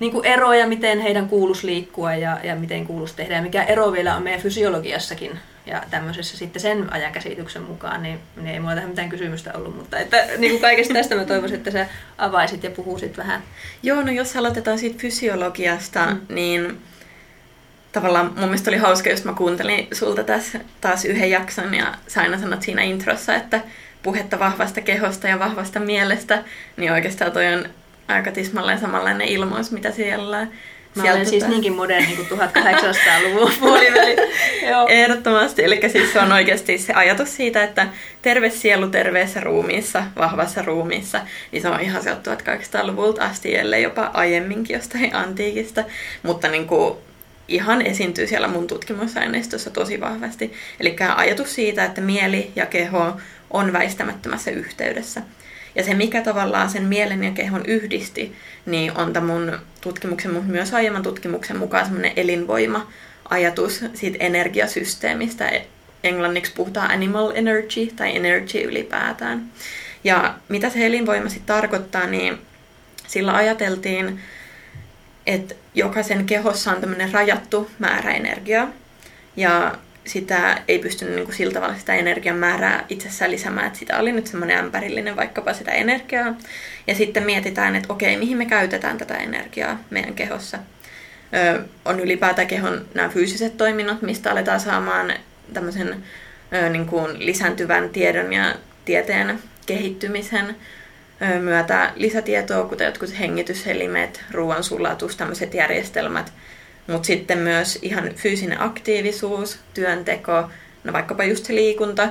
niin 0.00 0.12
kuin 0.12 0.26
ero 0.26 0.52
ja 0.52 0.66
miten 0.66 1.00
heidän 1.00 1.28
kuuluisi 1.28 1.66
liikkua 1.66 2.14
ja, 2.14 2.40
ja 2.42 2.56
miten 2.56 2.86
kuuluisi 2.86 3.16
tehdä. 3.16 3.34
Ja 3.34 3.42
mikä 3.42 3.62
ero 3.62 3.92
vielä 3.92 4.16
on 4.16 4.22
meidän 4.22 4.40
fysiologiassakin 4.40 5.38
ja 5.66 5.82
tämmöisessä 5.90 6.36
sitten 6.36 6.62
sen 6.62 6.92
ajan 6.92 7.12
käsityksen 7.12 7.62
mukaan, 7.62 8.02
niin, 8.02 8.18
niin 8.36 8.48
ei 8.48 8.60
mulla 8.60 8.74
tähän 8.74 8.90
mitään 8.90 9.08
kysymystä 9.08 9.52
ollut, 9.54 9.76
mutta 9.76 9.98
että, 9.98 10.26
niin 10.38 10.50
kuin 10.50 10.60
kaikesta 10.60 10.94
tästä 10.94 11.14
mä 11.14 11.24
toivoisin, 11.24 11.56
että 11.56 11.70
sä 11.70 11.86
avaisit 12.18 12.64
ja 12.64 12.70
puhuisit 12.70 13.16
vähän. 13.16 13.42
Joo, 13.82 14.02
no 14.02 14.12
jos 14.12 14.36
aloitetaan 14.36 14.78
siitä 14.78 14.98
fysiologiasta, 14.98 16.06
mm. 16.06 16.34
niin 16.34 16.78
tavallaan 17.92 18.26
mun 18.26 18.44
mielestä 18.44 18.70
oli 18.70 18.78
hauska, 18.78 19.10
jos 19.10 19.24
mä 19.24 19.32
kuuntelin 19.32 19.88
sulta 19.92 20.24
tässä 20.24 20.60
taas 20.80 21.04
yhden 21.04 21.30
jakson 21.30 21.74
ja 21.74 21.94
sä 22.08 22.20
aina 22.20 22.38
sanot 22.38 22.62
siinä 22.62 22.82
introssa, 22.82 23.34
että 23.34 23.60
puhetta 24.02 24.38
vahvasta 24.38 24.80
kehosta 24.80 25.28
ja 25.28 25.38
vahvasta 25.38 25.80
mielestä, 25.80 26.44
niin 26.76 26.92
oikeastaan 26.92 27.32
toi 27.32 27.54
on 27.54 27.68
aika 28.08 28.32
tismalleen 28.32 28.80
samanlainen 28.80 29.28
ilmaus, 29.28 29.72
mitä 29.72 29.90
siellä 29.90 30.46
Mä 30.94 31.12
olen 31.12 31.26
siis 31.26 31.48
niinkin 31.48 31.72
moderni 31.72 32.16
kuin 32.16 32.28
1800-luvun 32.40 33.52
puoliväli. 33.60 34.16
Ehdottomasti. 34.88 35.64
Eli 35.64 35.80
siis 35.88 36.12
se 36.12 36.20
on 36.20 36.32
oikeasti 36.32 36.78
se 36.78 36.92
ajatus 36.92 37.36
siitä, 37.36 37.64
että 37.64 37.86
terve 38.22 38.50
sielu 38.50 38.88
terveessä 38.88 39.40
ruumiissa, 39.40 40.02
vahvassa 40.16 40.62
ruumiissa, 40.62 41.20
niin 41.52 41.62
se 41.62 41.68
on 41.68 41.80
ihan 41.80 42.02
sieltä 42.02 42.34
1800-luvulta 42.34 43.24
asti, 43.24 43.56
ellei 43.56 43.82
jopa 43.82 44.10
aiemminkin 44.14 44.74
jostain 44.74 45.14
antiikista. 45.14 45.84
Mutta 46.22 46.48
niin 46.48 46.66
kuin 46.66 46.98
ihan 47.48 47.82
esiintyy 47.82 48.26
siellä 48.26 48.48
mun 48.48 48.66
tutkimusaineistossa 48.66 49.70
tosi 49.70 50.00
vahvasti. 50.00 50.52
Eli 50.80 50.96
ajatus 51.16 51.54
siitä, 51.54 51.84
että 51.84 52.00
mieli 52.00 52.52
ja 52.56 52.66
keho 52.66 53.12
on 53.50 53.72
väistämättömässä 53.72 54.50
yhteydessä. 54.50 55.22
Ja 55.74 55.84
se, 55.84 55.94
mikä 55.94 56.22
tavallaan 56.22 56.70
sen 56.70 56.84
mielen 56.84 57.24
ja 57.24 57.30
kehon 57.30 57.66
yhdisti, 57.66 58.34
niin 58.66 58.98
on 58.98 59.12
tämä 59.12 59.26
mun 59.26 59.58
tutkimuksen, 59.80 60.32
mutta 60.32 60.52
myös 60.52 60.74
aiemman 60.74 61.02
tutkimuksen 61.02 61.58
mukaan 61.58 61.84
semmoinen 61.84 62.12
elinvoima-ajatus 62.16 63.84
siitä 63.94 64.16
energiasysteemistä. 64.20 65.50
Englanniksi 66.04 66.52
puhutaan 66.56 66.90
animal 66.90 67.32
energy 67.34 67.86
tai 67.96 68.16
energy 68.16 68.58
ylipäätään. 68.58 69.44
Ja 70.04 70.34
mitä 70.48 70.70
se 70.70 70.86
elinvoima 70.86 71.28
sitten 71.28 71.56
tarkoittaa, 71.56 72.06
niin 72.06 72.38
sillä 73.06 73.34
ajateltiin, 73.34 74.20
että 75.28 75.54
jokaisen 75.74 76.26
kehossa 76.26 76.70
on 76.70 76.80
tämmöinen 76.80 77.12
rajattu 77.12 77.70
määrä 77.78 78.12
energiaa. 78.12 78.68
Ja 79.36 79.78
sitä 80.04 80.62
ei 80.68 80.78
pystynyt 80.78 81.14
niin 81.14 81.24
kuin 81.24 81.36
sillä 81.36 81.52
tavalla 81.52 81.78
sitä 81.78 81.94
energian 81.94 82.36
määrää 82.36 82.84
itsessään 82.88 83.30
lisäämään, 83.30 83.66
että 83.66 83.78
sitä 83.78 83.98
oli 83.98 84.12
nyt 84.12 84.26
semmoinen 84.26 84.58
ämpärillinen 84.58 85.16
vaikkapa 85.16 85.52
sitä 85.52 85.70
energiaa. 85.70 86.34
Ja 86.86 86.94
sitten 86.94 87.22
mietitään, 87.22 87.76
että 87.76 87.92
okei, 87.92 88.16
mihin 88.16 88.38
me 88.38 88.46
käytetään 88.46 88.98
tätä 88.98 89.14
energiaa 89.14 89.80
meidän 89.90 90.14
kehossa. 90.14 90.58
Ö, 91.34 91.62
on 91.84 92.00
ylipäätään 92.00 92.48
kehon 92.48 92.86
nämä 92.94 93.08
fyysiset 93.08 93.56
toiminnot, 93.56 94.02
mistä 94.02 94.30
aletaan 94.30 94.60
saamaan 94.60 95.12
tämmöisen 95.52 96.04
ö, 96.52 96.68
niin 96.68 96.86
kuin 96.86 97.26
lisääntyvän 97.26 97.88
tiedon 97.88 98.32
ja 98.32 98.54
tieteen 98.84 99.38
kehittymisen 99.66 100.56
myötä 101.40 101.92
lisätietoa, 101.96 102.68
kuten 102.68 102.84
jotkut 102.84 103.18
hengityselimet, 103.18 104.24
ruoansulatus, 104.30 105.16
tämmöiset 105.16 105.54
järjestelmät, 105.54 106.32
mutta 106.86 107.06
sitten 107.06 107.38
myös 107.38 107.78
ihan 107.82 108.14
fyysinen 108.14 108.60
aktiivisuus, 108.60 109.58
työnteko, 109.74 110.50
no 110.84 110.92
vaikkapa 110.92 111.24
just 111.24 111.44
se 111.44 111.54
liikunta, 111.54 112.08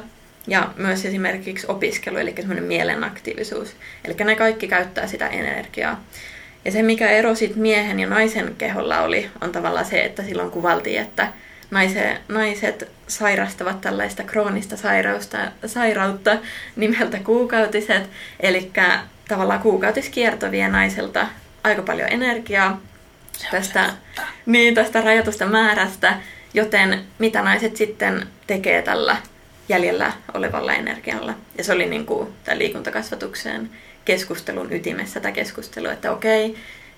ja 0.48 0.74
myös 0.76 1.06
esimerkiksi 1.06 1.68
opiskelu, 1.70 2.18
eli 2.18 2.34
semmoinen 2.38 2.64
mielenaktiivisuus. 2.64 3.76
Eli 4.06 4.16
ne 4.26 4.36
kaikki 4.36 4.68
käyttää 4.68 5.08
sitä 5.08 5.28
energiaa. 5.28 6.04
Ja 6.66 6.72
se, 6.72 6.82
mikä 6.82 7.10
ero 7.10 7.30
miehen 7.56 8.00
ja 8.00 8.08
naisen 8.08 8.56
keholla 8.58 9.02
oli, 9.02 9.30
on 9.42 9.52
tavallaan 9.52 9.86
se, 9.86 10.04
että 10.04 10.24
silloin 10.24 10.52
kuvaltiin, 10.52 11.02
että 11.02 11.34
naise, 11.72 12.18
naiset 12.28 12.92
sairastavat 13.08 13.82
tällaista 13.82 14.24
kroonista 14.24 14.78
sairausta, 14.78 15.38
sairautta 15.66 16.38
nimeltä 16.76 17.20
kuukautiset. 17.20 18.10
Eli 18.40 18.72
tavallaan 19.28 19.60
kuukautiskierto 19.60 20.52
vie 20.52 20.68
naiselta 20.68 21.28
aika 21.64 21.82
paljon 21.82 22.10
energiaa 22.12 22.82
tästä, 23.52 23.94
niin, 24.46 24.76
tästä 24.76 25.02
rajatusta 25.02 25.46
määrästä, 25.46 26.18
joten 26.54 27.04
mitä 27.20 27.42
naiset 27.42 27.76
sitten 27.76 28.28
tekee 28.48 28.82
tällä 28.82 29.18
jäljellä 29.70 30.14
olevalla 30.34 30.74
energialla. 30.74 31.34
Ja 31.58 31.64
se 31.64 31.74
oli 31.74 31.86
niin 31.86 32.06
kuin 32.06 32.28
tämän 32.44 32.60
liikuntakasvatukseen 32.60 33.70
keskustelun 34.06 34.74
ytimessä 34.74 35.20
tämä 35.20 35.32
keskustelu, 35.32 35.88
että 35.88 36.12
okei, 36.12 36.58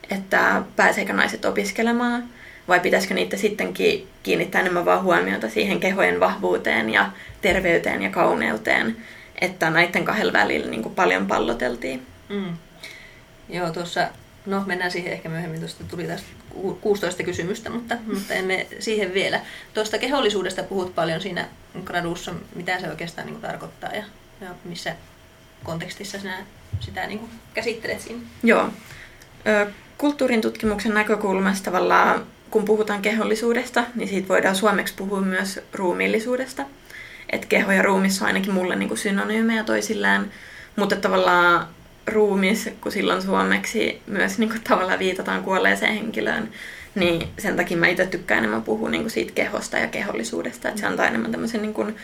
että 0.10 0.62
pääseekö 0.76 1.14
naiset 1.14 1.46
opiskelemaan 1.46 2.24
vai 2.70 2.80
pitäisikö 2.80 3.14
niitä 3.14 3.38
sittenkin 3.38 4.08
kiinnittää 4.24 4.62
enemmän 4.62 4.86
vaan 4.86 5.04
huomiota 5.04 5.50
siihen 5.50 5.80
kehojen 5.80 6.20
vahvuuteen 6.20 6.90
ja 6.90 7.12
terveyteen 7.42 8.02
ja 8.02 8.10
kauneuteen, 8.10 8.98
että 9.42 9.70
näiden 9.70 10.06
kahdella 10.06 10.34
välillä 10.34 10.68
niin 10.68 10.84
kuin 10.84 10.96
paljon 10.96 11.28
palloteltiin. 11.28 12.06
Mm. 12.30 12.58
Joo, 13.50 13.72
tuossa, 13.72 14.08
no 14.46 14.64
mennään 14.66 14.92
siihen 14.92 15.14
ehkä 15.14 15.30
myöhemmin, 15.30 15.60
tuosta 15.60 15.84
tuli 15.84 16.04
tästä 16.04 16.28
16 16.82 17.24
kysymystä, 17.24 17.70
mutta, 17.70 17.98
mutta 18.14 18.34
emme 18.34 18.68
siihen 18.80 19.14
vielä. 19.14 19.42
Tuosta 19.74 19.98
kehollisuudesta 19.98 20.64
puhut 20.64 20.96
paljon 20.96 21.22
siinä 21.22 21.48
gradussa, 21.84 22.34
mitä 22.56 22.80
se 22.80 22.90
oikeastaan 22.90 23.28
niin 23.28 23.36
kuin 23.36 23.52
tarkoittaa 23.52 23.96
ja, 23.96 24.04
ja 24.42 24.48
missä 24.64 24.96
kontekstissa 25.64 26.20
sinä 26.20 26.38
sitä 26.80 27.08
niin 27.08 27.20
kuin 27.20 27.32
käsittelet 27.54 28.02
siinä? 28.02 28.22
Joo. 28.44 28.70
Kulttuurin 29.98 30.42
tutkimuksen 30.42 30.94
näkökulmasta 30.94 31.66
tavallaan, 31.66 32.26
kun 32.51 32.65
puhutaan 32.65 33.01
kehollisuudesta, 33.01 33.84
niin 33.96 34.10
siitä 34.10 34.27
voidaan 34.27 34.56
suomeksi 34.56 34.94
puhua 34.98 35.22
myös 35.22 35.60
ruumiillisuudesta. 35.74 36.65
Et 37.29 37.46
keho 37.46 37.72
ja 37.72 37.82
ruumissa 37.82 38.25
on 38.25 38.27
ainakin 38.27 38.53
mulle 38.53 38.75
niin 38.75 38.89
kuin 38.89 38.98
synonyymejä 38.98 39.63
toisilleen, 39.63 40.32
mutta 40.75 40.96
tavallaan 40.96 41.68
ruumis, 42.08 42.70
kun 42.82 42.91
silloin 42.91 43.22
suomeksi 43.22 44.01
myös 44.08 44.39
niin 44.39 44.50
kuin 44.50 44.62
tavallaan 44.62 45.00
viitataan 45.00 45.44
kuolleeseen 45.44 45.94
henkilöön, 45.94 46.50
niin 46.96 47.27
sen 47.38 47.56
takia 47.56 47.77
mä 47.77 47.88
itse 47.88 48.06
tykkään 48.06 48.38
enemmän 48.38 48.63
puhua 48.63 48.89
niin 48.89 49.01
kuin 49.01 49.12
siitä 49.12 49.32
kehosta 49.36 49.77
ja 49.77 49.88
kehollisuudesta, 49.88 50.68
että 50.68 50.82
se 50.82 50.88
antaa 50.88 51.08
enemmän 51.08 51.32
tämmöisen 51.32 51.62
niin 51.62 51.74
kuin 51.74 51.96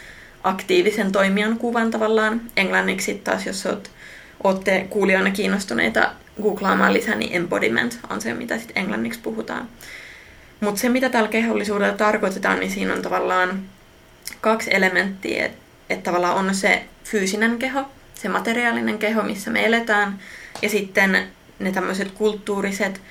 aktiivisen 0.44 1.12
toimijan 1.12 1.58
kuvan 1.58 1.92
tavallaan. 1.92 2.42
Englanniksi 2.58 3.22
taas, 3.24 3.46
jos 3.46 3.66
oot, 3.66 3.92
ootte 4.44 4.88
kuulijoina 4.90 5.32
kiinnostuneita 5.32 6.12
googlaamaan 6.42 6.94
lisää, 6.94 7.16
niin 7.16 7.36
embodiment 7.36 8.00
on 8.10 8.22
se, 8.22 8.34
mitä 8.34 8.58
sitten 8.58 8.78
englanniksi 8.78 9.20
puhutaan. 9.20 9.68
Mutta 10.60 10.82
se, 10.82 10.90
mitä 10.90 11.10
täällä 11.10 11.30
kehollisuudella 11.30 11.98
tarkoitetaan, 11.98 12.60
niin 12.60 12.72
siinä 12.72 12.94
on 12.94 13.02
tavallaan 13.02 13.62
kaksi 14.42 14.70
elementtiä, 14.74 15.46
että 15.46 15.58
et 15.90 16.04
tavallaan 16.04 16.36
on 16.36 16.56
se 16.56 16.86
fyysinen 17.04 17.60
keho, 17.60 17.86
se 18.16 18.30
materiaalinen 18.30 18.98
keho, 18.98 19.24
missä 19.24 19.52
me 19.52 19.66
eletään, 19.66 20.20
ja 20.62 20.70
sitten 20.70 21.28
ne 21.60 21.72
tämmöiset 21.72 22.12
kulttuuriset 22.12 23.02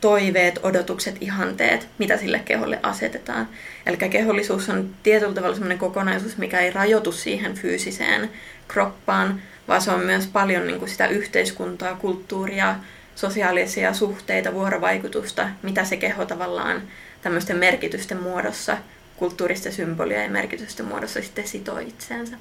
toiveet, 0.00 0.60
odotukset, 0.62 1.16
ihanteet, 1.20 1.88
mitä 1.98 2.16
sille 2.16 2.38
keholle 2.38 2.80
asetetaan. 2.82 3.48
Eli 3.86 3.96
kehollisuus 3.96 4.68
on 4.68 4.90
tietyllä 5.02 5.34
tavalla 5.34 5.54
sellainen 5.54 5.78
kokonaisuus, 5.78 6.36
mikä 6.36 6.60
ei 6.60 6.70
rajoitu 6.70 7.12
siihen 7.12 7.54
fyysiseen 7.54 8.30
kroppaan, 8.68 9.42
vaan 9.68 9.80
se 9.80 9.90
on 9.90 10.00
myös 10.00 10.26
paljon 10.26 10.66
niin 10.66 10.78
kuin 10.78 10.88
sitä 10.88 11.06
yhteiskuntaa, 11.06 11.94
kulttuuria, 11.94 12.76
sosiaalisia 13.22 13.94
suhteita, 13.94 14.54
vuorovaikutusta, 14.54 15.48
mitä 15.62 15.84
se 15.84 15.96
keho 15.96 16.24
tavallaan 16.24 16.82
tämmöisten 17.22 17.56
merkitysten 17.56 18.22
muodossa, 18.22 18.76
kulttuuristen 19.16 19.72
symbolia 19.72 20.22
ja 20.22 20.30
merkitysten 20.30 20.86
muodossa 20.86 21.22
sitten 21.22 21.48
sitoo 21.48 21.78
itseensä 21.78 22.36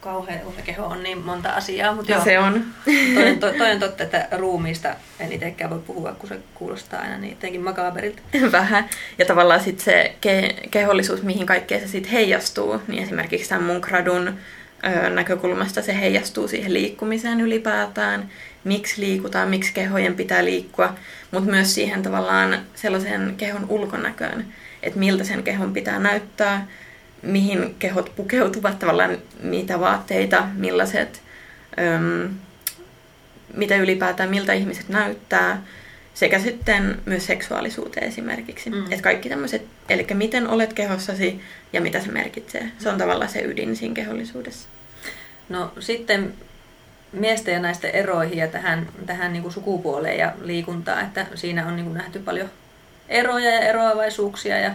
kauhean, 0.00 0.40
se 0.56 0.62
keho 0.62 0.86
on 0.86 1.02
niin 1.02 1.18
monta 1.18 1.50
asiaa. 1.50 1.94
Mutta 1.94 2.12
joo, 2.12 2.24
se 2.24 2.38
on. 2.38 2.64
Toi, 3.14 3.36
toi, 3.40 3.58
toi 3.58 3.78
totta, 3.78 4.04
että 4.04 4.28
ruumiista 4.32 4.94
en 5.20 5.32
itsekään 5.32 5.70
voi 5.70 5.78
puhua, 5.86 6.12
kun 6.12 6.28
se 6.28 6.38
kuulostaa 6.54 7.00
aina 7.00 7.18
niin 7.18 7.30
jotenkin 7.30 7.60
makaaberilta. 7.60 8.22
Vähän. 8.52 8.88
Ja 9.18 9.24
tavallaan 9.24 9.60
sitten 9.60 9.84
se 9.84 10.14
ke- 10.26 10.68
kehollisuus, 10.70 11.22
mihin 11.22 11.46
kaikkeen 11.46 11.80
se 11.80 11.86
sitten 11.86 12.12
heijastuu, 12.12 12.82
niin 12.88 13.02
esimerkiksi 13.02 13.48
tämän 13.48 13.64
mun 13.64 13.80
gradun 13.80 14.38
näkökulmasta 15.14 15.82
se 15.82 16.00
heijastuu 16.00 16.48
siihen 16.48 16.74
liikkumiseen 16.74 17.40
ylipäätään, 17.40 18.30
miksi 18.64 19.00
liikutaan, 19.00 19.48
miksi 19.48 19.72
kehojen 19.72 20.14
pitää 20.14 20.44
liikkua, 20.44 20.94
mutta 21.30 21.50
myös 21.50 21.74
siihen 21.74 22.02
tavallaan 22.02 22.60
sellaisen 22.74 23.34
kehon 23.36 23.66
ulkonäköön, 23.68 24.44
että 24.82 24.98
miltä 24.98 25.24
sen 25.24 25.42
kehon 25.42 25.72
pitää 25.72 25.98
näyttää, 25.98 26.66
mihin 27.22 27.74
kehot 27.78 28.12
pukeutuvat, 28.16 28.78
tavallaan 28.78 29.18
mitä 29.42 29.80
vaatteita, 29.80 30.46
millaiset, 30.54 31.22
öm, 31.78 32.30
mitä 33.54 33.76
ylipäätään, 33.76 34.30
miltä 34.30 34.52
ihmiset 34.52 34.88
näyttää, 34.88 35.62
sekä 36.14 36.38
sitten 36.38 36.98
myös 37.06 37.26
seksuaalisuuteen 37.26 38.06
esimerkiksi. 38.06 38.70
Mm. 38.70 38.82
Että 38.82 39.02
kaikki 39.02 39.28
tämmöiset, 39.28 39.62
eli 39.88 40.06
miten 40.14 40.48
olet 40.48 40.72
kehossasi 40.72 41.40
ja 41.72 41.80
mitä 41.80 42.00
se 42.00 42.12
merkitsee. 42.12 42.68
Se 42.78 42.88
on 42.88 42.98
tavallaan 42.98 43.30
se 43.30 43.42
ydin 43.42 43.76
siinä 43.76 43.94
kehollisuudessa. 43.94 44.68
No 45.48 45.72
sitten 45.80 46.34
miesten 47.12 47.54
ja 47.54 47.60
naisten 47.60 47.90
eroihin 47.90 48.38
ja 48.38 48.48
tähän, 48.48 48.88
tähän 49.06 49.32
niin 49.32 49.42
kuin 49.42 49.52
sukupuoleen 49.52 50.18
ja 50.18 50.32
liikuntaan, 50.42 51.04
että 51.04 51.26
siinä 51.34 51.66
on 51.66 51.76
niin 51.76 51.86
kuin 51.86 51.98
nähty 51.98 52.18
paljon 52.18 52.50
eroja 53.08 53.50
ja 53.50 53.60
eroavaisuuksia 53.60 54.58
ja 54.58 54.70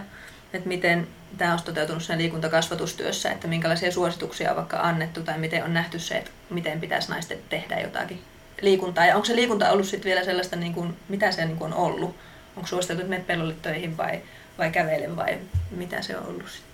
että 0.52 0.68
miten 0.68 1.06
tämä 1.38 1.52
on 1.52 1.58
toteutunut 1.64 2.02
sen 2.02 2.18
liikuntakasvatustyössä, 2.18 3.30
että 3.32 3.48
minkälaisia 3.48 3.92
suosituksia 3.92 4.50
on 4.50 4.56
vaikka 4.56 4.80
annettu 4.80 5.22
tai 5.22 5.38
miten 5.38 5.64
on 5.64 5.74
nähty 5.74 5.98
se, 5.98 6.14
että 6.14 6.30
miten 6.50 6.80
pitäisi 6.80 7.10
naisten 7.10 7.38
tehdä 7.48 7.80
jotakin 7.80 8.22
liikuntaa. 8.62 9.06
Ja 9.06 9.14
onko 9.14 9.24
se 9.24 9.36
liikunta 9.36 9.70
ollut 9.70 9.86
sitten 9.86 10.08
vielä 10.08 10.24
sellaista, 10.24 10.56
niin 10.56 10.74
kuin, 10.74 10.96
mitä 11.08 11.32
se 11.32 11.44
niin 11.44 11.56
kuin 11.58 11.72
on 11.72 11.78
ollut? 11.78 12.16
Onko 12.56 12.68
suositeltu, 12.68 13.12
että 13.12 13.26
pellolle 13.26 13.54
töihin 13.62 13.96
vai, 13.96 14.20
vai 14.58 14.70
kävele 14.70 15.16
vai 15.16 15.38
mitä 15.70 16.02
se 16.02 16.16
on 16.16 16.26
ollut 16.26 16.50
sitten? 16.50 16.67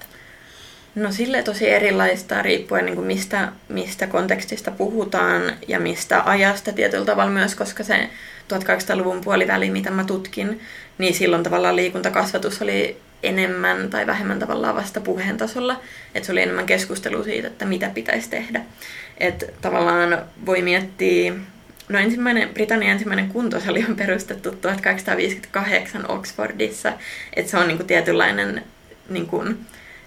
No 0.94 1.12
sille 1.12 1.42
tosi 1.42 1.70
erilaista 1.70 2.42
riippuen 2.42 2.84
niin 2.84 2.94
kuin 2.94 3.06
mistä, 3.06 3.52
mistä 3.68 4.06
kontekstista 4.06 4.70
puhutaan 4.70 5.42
ja 5.68 5.80
mistä 5.80 6.22
ajasta 6.26 6.72
tietyllä 6.72 7.04
tavalla 7.04 7.30
myös, 7.30 7.54
koska 7.54 7.84
se 7.84 8.10
1800-luvun 8.48 9.20
puoliväli, 9.20 9.70
mitä 9.70 9.90
mä 9.90 10.04
tutkin, 10.04 10.60
niin 10.98 11.14
silloin 11.14 11.42
tavallaan 11.42 11.76
liikuntakasvatus 11.76 12.62
oli 12.62 12.96
enemmän 13.22 13.90
tai 13.90 14.06
vähemmän 14.06 14.38
tavallaan 14.38 14.76
vasta 14.76 15.00
puheen 15.00 15.36
tasolla. 15.36 15.80
Että 16.14 16.26
se 16.26 16.32
oli 16.32 16.42
enemmän 16.42 16.66
keskustelu 16.66 17.24
siitä, 17.24 17.48
että 17.48 17.64
mitä 17.64 17.90
pitäisi 17.94 18.30
tehdä. 18.30 18.60
Että 19.18 19.46
tavallaan 19.60 20.22
voi 20.46 20.62
miettiä, 20.62 21.32
no 21.88 21.98
ensimmäinen, 21.98 22.48
Britannian 22.48 22.92
ensimmäinen 22.92 23.28
kuntosali 23.28 23.84
on 23.88 23.96
perustettu 23.96 24.50
1858 24.50 26.10
Oxfordissa. 26.10 26.92
Että 27.36 27.50
se 27.50 27.56
on 27.56 27.68
niinku 27.68 27.84
tietynlainen, 27.84 28.64
niinku, 29.08 29.44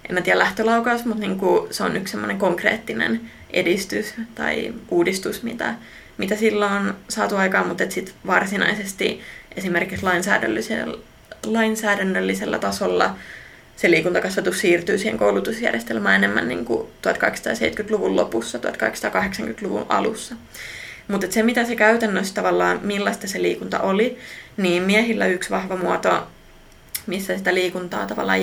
en 0.09 0.15
mä 0.15 0.21
tiedä 0.21 0.39
lähtölaukaus, 0.39 1.05
mutta 1.05 1.21
niinku, 1.21 1.67
se 1.71 1.83
on 1.83 1.97
yksi 1.97 2.11
semmoinen 2.11 2.37
konkreettinen 2.37 3.21
edistys 3.53 4.13
tai 4.35 4.73
uudistus, 4.89 5.43
mitä, 5.43 5.75
mitä 6.17 6.35
silloin 6.35 6.73
on 6.73 6.95
saatu 7.09 7.35
aikaan, 7.35 7.67
mutta 7.67 7.83
sitten 7.89 8.15
varsinaisesti 8.27 9.21
esimerkiksi 9.55 10.03
lainsäädännöllisellä 10.05 10.97
lainsäädännöllisellä 11.45 12.59
tasolla 12.59 13.15
se 13.75 13.91
liikuntakasvatus 13.91 14.59
siirtyy 14.59 14.97
siihen 14.97 15.17
koulutusjärjestelmään 15.17 16.15
enemmän 16.15 16.47
niin 16.47 16.65
kuin 16.65 16.87
1870-luvun 16.87 18.15
lopussa, 18.15 18.57
1880-luvun 18.57 19.85
alussa. 19.89 20.35
Mutta 21.07 21.27
se, 21.29 21.43
mitä 21.43 21.65
se 21.65 21.75
käytännössä 21.75 22.33
tavallaan, 22.33 22.79
millaista 22.83 23.27
se 23.27 23.41
liikunta 23.41 23.79
oli, 23.79 24.17
niin 24.57 24.83
miehillä 24.83 25.25
yksi 25.25 25.49
vahva 25.49 25.75
muoto, 25.75 26.27
missä 27.07 27.37
sitä 27.37 27.53
liikuntaa 27.53 28.07
tavallaan 28.07 28.41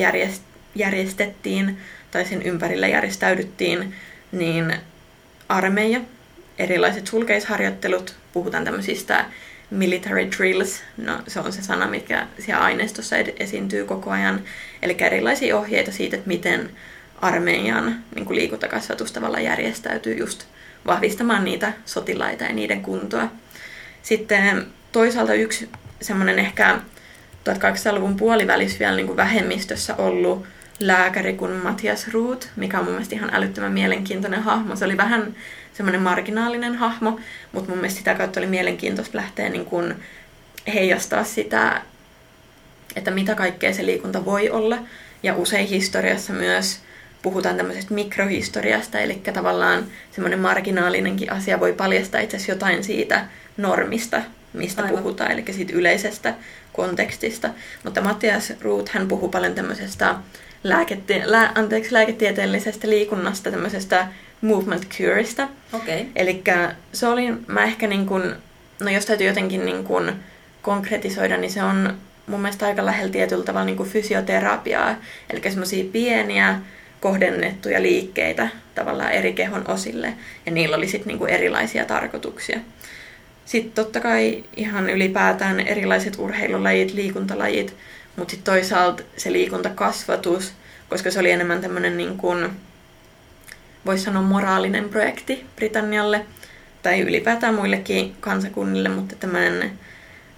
järjestettiin 0.75 1.77
tai 2.11 2.25
sen 2.25 2.41
ympärillä 2.41 2.87
järjestäydyttiin, 2.87 3.95
niin 4.31 4.75
armeija, 5.49 5.99
erilaiset 6.57 7.07
sulkeisharjoittelut, 7.07 8.15
puhutaan 8.33 8.65
tämmöisistä 8.65 9.25
military 9.69 10.31
drills, 10.37 10.83
no 10.97 11.19
se 11.27 11.39
on 11.39 11.53
se 11.53 11.61
sana, 11.61 11.87
mikä 11.87 12.27
siellä 12.39 12.63
aineistossa 12.63 13.15
esiintyy 13.39 13.85
koko 13.85 14.11
ajan. 14.11 14.41
Eli 14.81 14.97
erilaisia 14.99 15.57
ohjeita 15.57 15.91
siitä, 15.91 16.15
että 16.15 16.27
miten 16.27 16.69
armeijan 17.21 18.03
niin 18.15 18.35
liikuntakasvatus 18.35 19.11
tavallaan 19.11 19.43
järjestäytyy 19.43 20.13
just 20.13 20.43
vahvistamaan 20.87 21.43
niitä 21.43 21.73
sotilaita 21.85 22.43
ja 22.43 22.53
niiden 22.53 22.81
kuntoa. 22.81 23.27
Sitten 24.03 24.65
toisaalta 24.91 25.33
yksi 25.33 25.69
semmoinen 26.01 26.39
ehkä 26.39 26.79
1800-luvun 27.49 28.15
puolivälissä 28.15 28.79
vielä 28.79 28.95
niin 28.95 29.07
kuin 29.07 29.17
vähemmistössä 29.17 29.95
ollut 29.95 30.47
lääkäri 30.79 31.33
kuin 31.33 31.51
Matias 31.51 32.07
Ruut, 32.07 32.49
mikä 32.55 32.79
on 32.79 32.85
mun 32.85 32.93
mielestä 32.93 33.15
ihan 33.15 33.33
älyttömän 33.33 33.71
mielenkiintoinen 33.71 34.43
hahmo. 34.43 34.75
Se 34.75 34.85
oli 34.85 34.97
vähän 34.97 35.35
semmoinen 35.73 36.01
marginaalinen 36.01 36.75
hahmo, 36.75 37.19
mutta 37.51 37.69
mun 37.69 37.79
mielestä 37.79 37.97
sitä 37.97 38.15
kautta 38.15 38.39
oli 38.39 38.47
mielenkiintoista 38.47 39.17
lähteä 39.17 39.49
niin 39.49 39.65
kuin 39.65 39.95
heijastaa 40.73 41.23
sitä, 41.23 41.81
että 42.95 43.11
mitä 43.11 43.35
kaikkea 43.35 43.73
se 43.73 43.85
liikunta 43.85 44.25
voi 44.25 44.49
olla. 44.49 44.77
Ja 45.23 45.35
usein 45.35 45.67
historiassa 45.67 46.33
myös 46.33 46.79
puhutaan 47.21 47.57
tämmöisestä 47.57 47.93
mikrohistoriasta, 47.93 48.99
eli 48.99 49.21
tavallaan 49.33 49.85
semmoinen 50.11 50.39
marginaalinenkin 50.39 51.31
asia 51.31 51.59
voi 51.59 51.73
paljastaa 51.73 52.21
itse 52.21 52.37
asiassa 52.37 52.51
jotain 52.51 52.83
siitä 52.83 53.25
normista, 53.57 54.21
mistä 54.53 54.83
Aivan. 54.83 54.97
puhutaan, 54.97 55.31
eli 55.31 55.43
siitä 55.51 55.73
yleisestä 55.73 56.33
kontekstista. 56.73 57.49
Mutta 57.83 58.01
Mattias 58.01 58.53
Ruut, 58.61 58.89
hän 58.89 59.07
puhuu 59.07 59.29
paljon 59.29 59.55
tämmöisestä 59.55 60.15
lääkete- 60.65 61.23
lää- 61.25 61.51
anteeksi, 61.55 61.93
lääketieteellisestä 61.93 62.89
liikunnasta, 62.89 63.51
tämmöisestä 63.51 64.07
movement 64.41 64.87
cureista. 64.89 65.47
Okay. 65.73 66.05
Eli 66.15 66.43
se 66.93 67.07
oli, 67.07 67.33
mä 67.47 67.63
ehkä 67.63 67.87
niin 67.87 68.05
kuin, 68.05 68.33
no 68.79 68.89
jos 68.89 69.05
täytyy 69.05 69.27
jotenkin 69.27 69.65
niin 69.65 69.83
kuin 69.83 70.11
konkretisoida, 70.61 71.37
niin 71.37 71.51
se 71.51 71.63
on 71.63 71.93
mun 72.27 72.41
mielestä 72.41 72.65
aika 72.65 72.85
lähellä 72.85 73.11
tietyllä 73.11 73.43
tavalla 73.43 73.65
niin 73.65 73.77
kuin 73.77 73.89
fysioterapiaa. 73.89 74.95
Eli 75.29 75.41
semmoisia 75.43 75.85
pieniä 75.91 76.59
kohdennettuja 77.01 77.81
liikkeitä 77.81 78.47
tavallaan 78.75 79.11
eri 79.11 79.33
kehon 79.33 79.63
osille, 79.67 80.13
ja 80.45 80.51
niillä 80.51 80.77
oli 80.77 80.87
sitten 80.87 81.07
niinku 81.07 81.25
erilaisia 81.25 81.85
tarkoituksia. 81.85 82.59
Sitten 83.45 83.71
totta 83.71 83.99
kai 83.99 84.43
ihan 84.55 84.89
ylipäätään 84.89 85.59
erilaiset 85.59 86.15
urheilulajit, 86.19 86.93
liikuntalajit, 86.93 87.75
mutta 88.15 88.31
sitten 88.31 88.53
toisaalta 88.53 89.03
se 89.17 89.31
liikuntakasvatus, 89.31 90.53
koska 90.89 91.11
se 91.11 91.19
oli 91.19 91.31
enemmän 91.31 91.61
tämmöinen 91.61 91.97
niin 91.97 92.17
kuin, 92.17 92.49
voisi 93.85 94.03
sanoa 94.03 94.21
moraalinen 94.21 94.89
projekti 94.89 95.45
Britannialle, 95.55 96.25
tai 96.83 97.01
ylipäätään 97.01 97.55
muillekin 97.55 98.15
kansakunnille, 98.19 98.89
mutta 98.89 99.15
tämmöinen, 99.15 99.71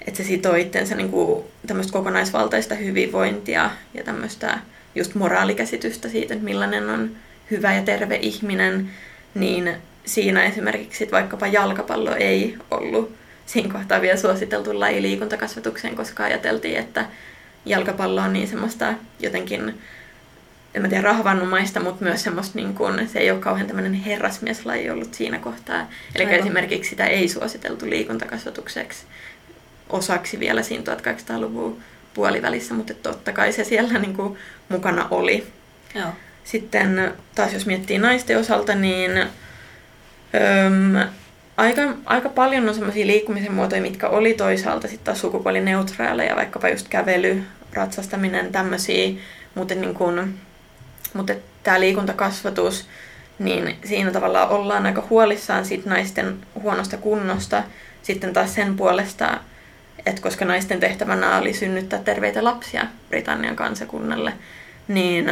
että 0.08 0.18
se 0.18 0.24
sitoo 0.24 0.56
itsensä 0.56 0.96
niin 0.96 1.12
kuin, 1.12 1.44
tämmöistä 1.68 1.94
kokonaisvaltaista 1.94 2.76
hyvinvointia 2.76 3.72
ja 3.94 4.04
tämmöistä 4.04 4.60
just 4.96 5.16
moraalikäsitystä 5.16 6.10
siitä, 6.10 6.34
että 6.34 6.46
millainen 6.46 6.90
on 6.90 7.12
hyvä 7.52 7.74
ja 7.74 7.82
terve 7.82 8.16
ihminen, 8.16 8.90
niin 9.34 9.74
siinä 10.06 10.44
esimerkiksi 10.44 10.98
sit 10.98 11.12
vaikkapa 11.12 11.48
jalkapallo 11.48 12.16
ei 12.16 12.58
ollut 12.72 13.16
siinä 13.46 13.74
kohtaa 13.74 14.02
vielä 14.02 14.18
suositeltu 14.18 14.80
laji 14.80 15.02
liikuntakasvatukseen, 15.02 15.96
koska 15.96 16.24
ajateltiin, 16.24 16.78
että 16.78 17.06
jalkapallo 17.70 18.22
on 18.22 18.34
niin 18.34 18.48
semmoista 18.48 18.94
jotenkin, 19.20 19.82
en 20.74 20.82
mä 20.82 20.88
tiedä, 20.88 21.04
rahvannumaista, 21.04 21.80
mutta 21.80 22.04
myös 22.04 22.24
semmoista 22.24 22.56
niin 22.56 22.74
kuin, 22.74 23.10
se 23.10 23.20
ei 23.20 23.32
ole 23.32 23.40
kauhean 23.40 23.68
tämmöinen 23.68 23.94
herrasmieslaji 23.94 24.90
ollut 24.90 25.14
siinä 25.14 25.40
kohtaa. 25.40 25.90
Eli 26.16 26.26
Aivan. 26.26 26.40
esimerkiksi 26.40 26.90
sitä 26.90 27.06
ei 27.06 27.30
suositeltu 27.30 27.90
liikuntakasvatukseksi 27.90 29.06
osaksi 29.90 30.40
vielä 30.40 30.64
siinä 30.64 30.84
1800-luvun 30.84 31.78
puolivälissä, 32.14 32.74
mutta 32.74 32.94
totta 32.94 33.34
kai 33.34 33.52
se 33.52 33.64
siellä 33.64 34.00
niin 34.00 34.16
kuin 34.16 34.38
mukana 34.70 35.08
oli. 35.12 35.48
Joo. 35.96 36.10
Sitten 36.44 37.14
taas 37.36 37.54
jos 37.54 37.66
miettii 37.66 37.98
naisten 37.98 38.38
osalta, 38.38 38.76
niin 38.76 39.18
öm, 39.18 41.10
aika, 41.58 41.82
aika 42.06 42.30
paljon 42.30 42.70
on 42.70 42.76
sellaisia 42.76 43.08
liikkumisen 43.08 43.54
muotoja, 43.54 43.82
mitkä 43.82 44.08
oli 44.08 44.34
toisaalta 44.34 44.88
sitten 44.88 45.06
taas 45.06 45.22
sukupuolineutraaleja, 45.22 46.36
vaikkapa 46.36 46.70
just 46.70 46.88
kävely, 46.88 47.44
ratsastaminen, 47.78 48.52
tämmöisiä, 48.52 49.10
mutta, 49.56 49.76
niin 49.76 49.94
kun, 49.94 50.34
mutta 51.14 51.34
tämä 51.64 51.80
liikuntakasvatus, 51.80 52.88
niin 53.40 53.76
siinä 53.86 54.12
tavallaan 54.12 54.50
ollaan 54.50 54.86
aika 54.86 55.08
huolissaan 55.10 55.66
siitä 55.66 55.90
naisten 55.90 56.38
huonosta 56.62 56.98
kunnosta. 56.98 57.64
Sitten 58.04 58.34
taas 58.34 58.56
sen 58.56 58.76
puolesta 58.76 59.40
että 60.08 60.22
koska 60.22 60.46
naisten 60.46 60.80
tehtävänä 60.80 61.38
oli 61.38 61.54
synnyttää 61.54 62.00
terveitä 62.00 62.44
lapsia 62.44 62.86
Britannian 63.10 63.56
kansakunnalle, 63.56 64.34
niin 64.88 65.32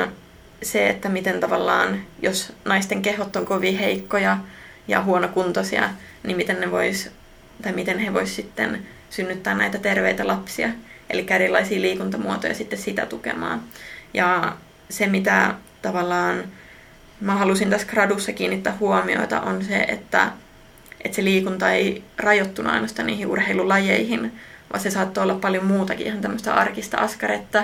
se, 0.63 0.89
että 0.89 1.09
miten 1.09 1.39
tavallaan, 1.39 2.01
jos 2.21 2.53
naisten 2.65 3.01
kehot 3.01 3.35
on 3.35 3.45
kovin 3.45 3.77
heikkoja 3.77 4.37
ja 4.87 5.03
huonokuntoisia, 5.03 5.89
niin 6.23 6.37
miten 6.37 6.59
ne 6.61 6.71
vois, 6.71 7.09
tai 7.61 7.71
miten 7.71 7.99
he 7.99 8.13
vois 8.13 8.35
sitten 8.35 8.85
synnyttää 9.09 9.55
näitä 9.55 9.77
terveitä 9.77 10.27
lapsia. 10.27 10.69
Eli 11.09 11.25
erilaisia 11.29 11.81
liikuntamuotoja 11.81 12.53
sitten 12.53 12.79
sitä 12.79 13.05
tukemaan. 13.05 13.61
Ja 14.13 14.57
se, 14.89 15.07
mitä 15.07 15.53
tavallaan 15.81 16.43
mä 17.21 17.35
halusin 17.35 17.69
tässä 17.69 17.87
gradussa 17.87 18.33
kiinnittää 18.33 18.77
huomiota, 18.79 19.41
on 19.41 19.63
se, 19.63 19.77
että, 19.77 20.31
että 21.03 21.15
se 21.15 21.23
liikunta 21.23 21.71
ei 21.71 22.03
rajoittuna 22.17 22.71
ainoastaan 22.71 23.07
niihin 23.07 23.27
urheilulajeihin, 23.27 24.39
vaan 24.73 24.83
se 24.83 24.89
saattoi 24.89 25.23
olla 25.23 25.35
paljon 25.35 25.65
muutakin, 25.65 26.07
ihan 26.07 26.21
tämmöistä 26.21 26.53
arkista 26.53 26.97
askaretta. 26.97 27.63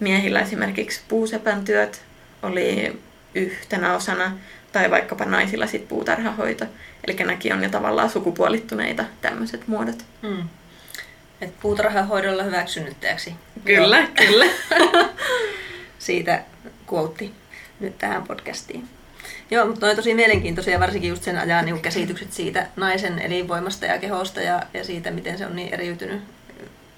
Miehillä 0.00 0.40
esimerkiksi 0.40 1.00
puusepän 1.08 1.64
työt 1.64 2.02
oli 2.42 3.00
yhtenä 3.34 3.94
osana, 3.94 4.32
tai 4.72 4.90
vaikkapa 4.90 5.24
naisilla 5.24 5.66
sitten 5.66 5.88
puutarhahoito. 5.88 6.64
Eli 7.06 7.16
näkin 7.16 7.52
on 7.52 7.62
jo 7.62 7.68
tavallaan 7.70 8.10
sukupuolittuneita 8.10 9.04
tämmöiset 9.20 9.68
muodot. 9.68 10.04
Mm. 10.22 10.48
Et 11.42 11.60
puutarhahoidolla 11.60 12.42
hyväksynyttäjäksi. 12.42 13.34
Kyllä, 13.64 13.98
Joo. 13.98 14.08
kyllä. 14.14 14.46
Siitä 15.98 16.42
kuotti 16.86 17.34
nyt 17.80 17.98
tähän 17.98 18.22
podcastiin. 18.22 18.88
Joo, 19.50 19.66
mutta 19.66 19.86
on 19.86 19.96
tosi 19.96 20.14
mielenkiintoisia, 20.14 20.80
varsinkin 20.80 21.10
just 21.10 21.22
sen 21.22 21.38
ajan 21.38 21.64
niin 21.64 21.80
käsitykset 21.80 22.32
siitä 22.32 22.66
naisen 22.76 23.18
elinvoimasta 23.18 23.86
ja 23.86 23.98
kehosta 23.98 24.40
ja, 24.40 24.62
ja 24.74 24.84
siitä, 24.84 25.10
miten 25.10 25.38
se 25.38 25.46
on 25.46 25.56
niin 25.56 25.74
eriytynyt 25.74 26.22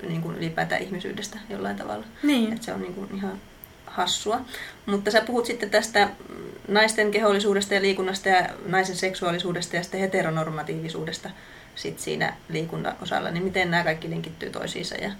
niin 0.09 0.22
kuin 0.22 0.37
ylipäätään 0.37 0.83
ihmisyydestä 0.83 1.38
jollain 1.50 1.76
tavalla. 1.76 2.04
Niin. 2.22 2.52
Että 2.52 2.64
se 2.64 2.72
on 2.72 2.80
niin 2.80 2.94
kuin 2.94 3.09
ihan 3.14 3.40
hassua. 3.87 4.40
Mutta 4.87 5.11
sä 5.11 5.20
puhut 5.20 5.46
sitten 5.46 5.70
tästä 5.70 6.09
naisten 6.68 7.11
kehollisuudesta 7.11 7.74
ja 7.74 7.83
liikunnasta 7.83 8.28
ja 8.28 8.48
naisen 8.66 8.96
seksuaalisuudesta 8.96 9.76
ja 9.76 9.83
sitten 9.83 10.00
heteronormatiivisuudesta 10.00 11.30
sit 11.74 12.00
siinä 12.00 12.34
liikunnan 12.48 12.96
osalla. 13.02 13.30
Niin 13.30 13.44
miten 13.44 13.70
nämä 13.70 13.84
kaikki 13.84 14.10
linkittyy 14.10 14.50
toisiinsa 14.50 14.94
ja 14.94 15.10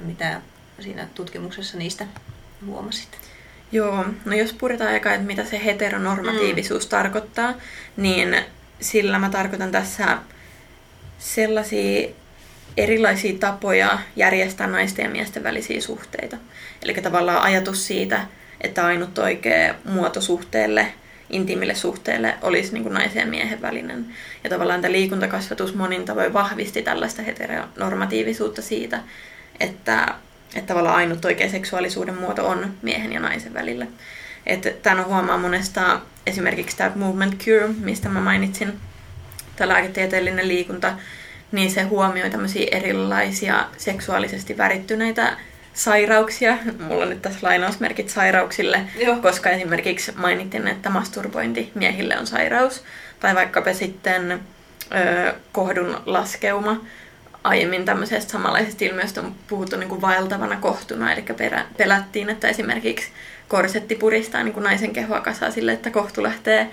mitä 0.00 0.40
siinä 0.80 1.08
tutkimuksessa 1.14 1.78
niistä 1.78 2.06
huomasit? 2.66 3.08
Joo, 3.72 4.04
no 4.24 4.34
jos 4.34 4.52
puretaan 4.52 4.94
eka, 4.94 5.14
että 5.14 5.26
mitä 5.26 5.44
se 5.44 5.64
heteronormatiivisuus 5.64 6.84
mm. 6.84 6.90
tarkoittaa, 6.90 7.54
niin 7.96 8.36
sillä 8.80 9.18
mä 9.18 9.30
tarkoitan 9.30 9.72
tässä 9.72 10.18
sellaisia 11.18 12.08
erilaisia 12.76 13.38
tapoja 13.38 13.98
järjestää 14.16 14.66
naisten 14.66 15.02
ja 15.02 15.10
miesten 15.10 15.42
välisiä 15.42 15.80
suhteita. 15.80 16.36
Eli 16.82 16.94
tavallaan 16.94 17.42
ajatus 17.42 17.86
siitä, 17.86 18.26
että 18.60 18.86
ainut 18.86 19.18
oikea 19.18 19.74
muoto 19.84 20.20
suhteelle, 20.20 20.92
intiimille 21.30 21.74
suhteelle 21.74 22.34
olisi 22.42 22.72
niin 22.72 22.82
kuin 22.82 22.94
naisen 22.94 23.20
ja 23.20 23.26
miehen 23.26 23.62
välinen. 23.62 24.06
Ja 24.44 24.50
tavallaan 24.50 24.80
tämä 24.80 24.92
liikuntakasvatus 24.92 25.74
monin 25.74 26.04
tavoin 26.04 26.32
vahvisti 26.32 26.82
tällaista 26.82 27.22
heteronormatiivisuutta 27.22 28.62
siitä, 28.62 29.00
että, 29.60 30.14
että 30.54 30.66
tavallaan 30.66 30.96
ainut 30.96 31.24
oikea 31.24 31.50
seksuaalisuuden 31.50 32.14
muoto 32.14 32.48
on 32.48 32.74
miehen 32.82 33.12
ja 33.12 33.20
naisen 33.20 33.54
välillä. 33.54 33.86
Että 34.46 34.70
tämän 34.82 35.06
huomaa 35.06 35.38
monesta 35.38 36.00
esimerkiksi 36.26 36.76
tämä 36.76 36.92
movement 36.94 37.44
cure, 37.44 37.68
mistä 37.68 38.08
mä 38.08 38.20
mainitsin, 38.20 38.72
tämä 39.56 39.68
lääketieteellinen 39.68 40.48
liikunta, 40.48 40.92
niin 41.52 41.70
se 41.70 41.82
huomioi 41.82 42.30
tämmöisiä 42.30 42.68
erilaisia 42.70 43.66
seksuaalisesti 43.76 44.56
värittyneitä 44.58 45.36
sairauksia. 45.74 46.58
Mulla 46.78 47.02
on 47.02 47.10
nyt 47.10 47.22
tässä 47.22 47.38
lainausmerkit 47.42 48.08
sairauksille, 48.08 48.80
Joo. 48.98 49.16
koska 49.16 49.50
esimerkiksi 49.50 50.12
mainittiin, 50.16 50.68
että 50.68 50.90
masturbointi 50.90 51.72
miehille 51.74 52.18
on 52.18 52.26
sairaus. 52.26 52.84
Tai 53.20 53.34
vaikkapa 53.34 53.72
sitten 53.72 54.32
ö, 54.32 55.34
kohdun 55.52 56.02
laskeuma. 56.06 56.84
Aiemmin 57.44 57.84
tämmöisestä 57.84 58.32
samanlaisesta 58.32 58.84
ilmiöstä 58.84 59.20
on 59.20 59.34
puhuttu 59.48 59.76
niin 59.76 59.88
kuin 59.88 60.00
vaeltavana 60.00 60.56
kohtuna, 60.56 61.12
eli 61.12 61.22
perä, 61.22 61.64
pelättiin, 61.76 62.30
että 62.30 62.48
esimerkiksi 62.48 63.08
korsetti 63.48 63.94
puristaa 63.94 64.42
niin 64.42 64.54
kuin 64.54 64.64
naisen 64.64 64.92
kehoa 64.92 65.20
kasaan 65.20 65.52
sille, 65.52 65.72
että 65.72 65.90
kohtu 65.90 66.22
lähtee 66.22 66.70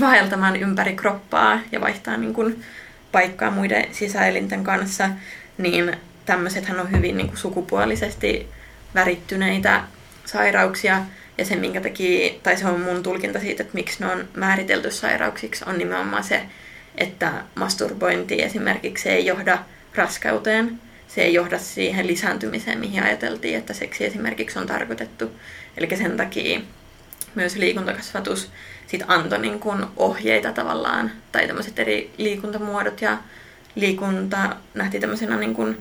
vaeltamaan 0.00 0.56
ympäri 0.56 0.96
kroppaa 0.96 1.60
ja 1.72 1.80
vaihtaa 1.80 2.16
niin 2.16 2.34
kuin 2.34 2.64
paikkaa 3.12 3.50
muiden 3.50 3.86
sisäelinten 3.92 4.64
kanssa, 4.64 5.10
niin 5.58 5.96
tämmöisethän 6.28 6.80
on 6.80 6.90
hyvin 6.90 7.16
niin 7.16 7.26
kuin 7.26 7.38
sukupuolisesti 7.38 8.48
värittyneitä 8.94 9.84
sairauksia. 10.24 11.00
Ja 11.38 11.44
se, 11.44 11.56
minkä 11.56 11.80
takia, 11.80 12.34
tai 12.42 12.56
se 12.56 12.66
on 12.66 12.80
mun 12.80 13.02
tulkinta 13.02 13.40
siitä, 13.40 13.62
että 13.62 13.74
miksi 13.74 14.00
ne 14.00 14.12
on 14.12 14.28
määritelty 14.36 14.90
sairauksiksi, 14.90 15.64
on 15.66 15.78
nimenomaan 15.78 16.24
se, 16.24 16.42
että 16.96 17.32
masturbointi 17.54 18.42
esimerkiksi 18.42 19.08
ei 19.08 19.26
johda 19.26 19.58
raskauteen, 19.94 20.80
se 21.08 21.20
ei 21.22 21.34
johda 21.34 21.58
siihen 21.58 22.06
lisääntymiseen, 22.06 22.78
mihin 22.78 23.02
ajateltiin, 23.02 23.58
että 23.58 23.72
seksi 23.72 24.04
esimerkiksi 24.04 24.58
on 24.58 24.66
tarkoitettu. 24.66 25.30
Eli 25.76 25.96
sen 25.96 26.16
takia 26.16 26.60
myös 27.34 27.56
liikuntakasvatus 27.56 28.50
sit 28.86 29.02
antoi 29.06 29.38
niin 29.38 29.60
kun 29.60 29.90
ohjeita 29.96 30.52
tavallaan, 30.52 31.10
tai 31.32 31.46
tämmöiset 31.46 31.78
eri 31.78 32.10
liikuntamuodot 32.18 33.00
ja 33.00 33.18
liikunta 33.74 34.56
nähtiin 34.74 35.00
tämmöisenä 35.00 35.36
niin 35.36 35.54
kun 35.54 35.78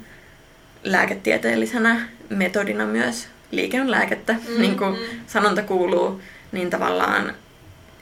lääketieteellisenä 0.83 2.01
metodina 2.29 2.85
myös. 2.85 3.27
Liike 3.51 3.81
on 3.81 3.91
lääkettä, 3.91 4.33
mm-hmm. 4.33 4.61
niin 4.61 4.77
kuin 4.77 4.97
sanonta 5.27 5.61
kuuluu, 5.61 6.21
niin 6.51 6.69
tavallaan 6.69 7.33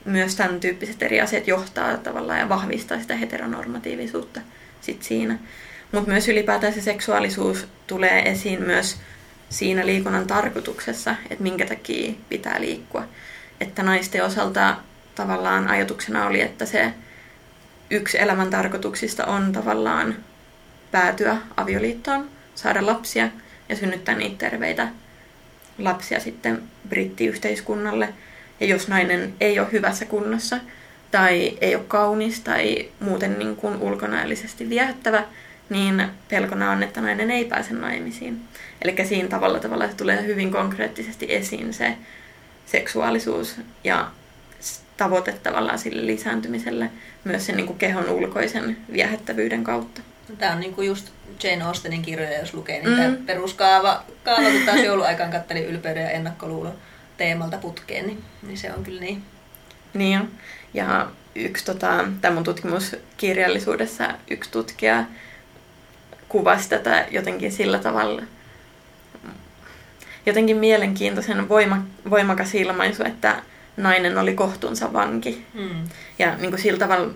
myös 0.04 0.36
tämän 0.36 0.60
tyyppiset 0.60 1.02
eri 1.02 1.20
asiat 1.20 1.48
johtaa 1.48 1.96
tavallaan 1.96 2.38
ja 2.38 2.48
vahvistaa 2.48 3.00
sitä 3.00 3.16
heteronormatiivisuutta 3.16 4.40
sit 4.80 5.02
siinä. 5.02 5.38
Mutta 5.92 6.10
myös 6.10 6.28
ylipäätään 6.28 6.72
se 6.72 6.80
seksuaalisuus 6.80 7.66
tulee 7.86 8.30
esiin 8.30 8.62
myös 8.62 8.96
siinä 9.48 9.86
liikunnan 9.86 10.26
tarkoituksessa, 10.26 11.14
että 11.30 11.42
minkä 11.42 11.66
takia 11.66 12.12
pitää 12.28 12.60
liikkua. 12.60 13.04
Että 13.60 13.82
naisten 13.82 14.24
osalta 14.24 14.76
tavallaan 15.14 15.68
ajatuksena 15.68 16.26
oli, 16.26 16.40
että 16.40 16.66
se 16.66 16.92
yksi 17.90 18.20
elämän 18.20 18.50
tarkoituksista 18.50 19.26
on 19.26 19.52
tavallaan 19.52 20.16
päätyä 20.90 21.36
avioliittoon, 21.56 22.30
saada 22.56 22.86
lapsia 22.86 23.28
ja 23.68 23.76
synnyttää 23.76 24.14
niitä 24.14 24.38
terveitä 24.38 24.88
lapsia 25.78 26.20
sitten 26.20 26.62
brittiyhteiskunnalle. 26.88 28.08
Ja 28.60 28.66
jos 28.66 28.88
nainen 28.88 29.34
ei 29.40 29.58
ole 29.58 29.72
hyvässä 29.72 30.04
kunnossa 30.04 30.58
tai 31.10 31.58
ei 31.60 31.74
ole 31.74 31.84
kaunis 31.88 32.40
tai 32.40 32.88
muuten 33.00 33.38
niin 33.38 33.56
kuin 33.56 33.76
ulkonäöllisesti 33.76 34.68
viehättävä, 34.68 35.24
niin 35.70 36.08
pelkona 36.28 36.70
on, 36.70 36.82
että 36.82 37.00
nainen 37.00 37.30
ei 37.30 37.44
pääse 37.44 37.74
naimisiin. 37.74 38.40
Eli 38.82 39.06
siinä 39.06 39.28
tavalla 39.28 39.60
tavalla 39.60 39.88
tulee 39.88 40.26
hyvin 40.26 40.52
konkreettisesti 40.52 41.26
esiin 41.28 41.74
se 41.74 41.96
seksuaalisuus 42.66 43.56
ja 43.84 44.10
tavoite 44.96 45.32
tavallaan 45.32 45.78
sille 45.78 46.06
lisääntymiselle 46.06 46.90
myös 47.24 47.46
sen 47.46 47.56
niin 47.56 47.66
kuin 47.66 47.78
kehon 47.78 48.08
ulkoisen 48.08 48.76
viehättävyyden 48.92 49.64
kautta. 49.64 50.00
Tämä 50.38 50.52
on 50.52 50.60
niin 50.60 50.74
kuin 50.74 50.88
just 50.88 51.10
Jane 51.42 51.64
Austenin 51.64 52.02
kirjoja, 52.02 52.38
jos 52.38 52.54
lukee, 52.54 52.82
niin 52.82 52.90
mm. 52.90 52.96
tämä 52.96 53.16
peruskaava 53.26 54.02
kaava, 54.24 54.50
kun 54.50 54.66
taas 54.66 54.80
jouluaikaan 54.80 55.30
katteli 55.30 55.64
ylpeyden 55.64 56.02
ja 56.02 56.10
ennakkoluulon 56.10 56.74
teemalta 57.16 57.58
putkeen, 57.58 58.06
niin, 58.06 58.24
niin 58.42 58.58
se 58.58 58.72
on 58.72 58.84
kyllä 58.84 59.00
niin. 59.00 59.22
Niin 59.94 60.20
on. 60.20 60.28
Ja 60.74 61.06
yksi 61.34 61.64
tota, 61.64 62.04
tämän 62.20 62.34
mun 62.34 62.44
tutkimuskirjallisuudessa 62.44 64.08
yksi 64.30 64.50
tutkija 64.50 65.04
kuvasi 66.28 66.68
tätä 66.68 67.06
jotenkin 67.10 67.52
sillä 67.52 67.78
tavalla, 67.78 68.22
jotenkin 70.26 70.56
mielenkiintoisen 70.56 71.48
voima, 71.48 71.82
voimakas 72.10 72.54
ilmaisu, 72.54 73.04
että 73.04 73.42
nainen 73.76 74.18
oli 74.18 74.34
kohtuunsa 74.34 74.92
vanki. 74.92 75.44
Mm. 75.54 75.88
Ja 76.18 76.36
niin 76.36 76.50
kuin 76.50 76.62
sillä 76.62 76.78
tavalla 76.78 77.12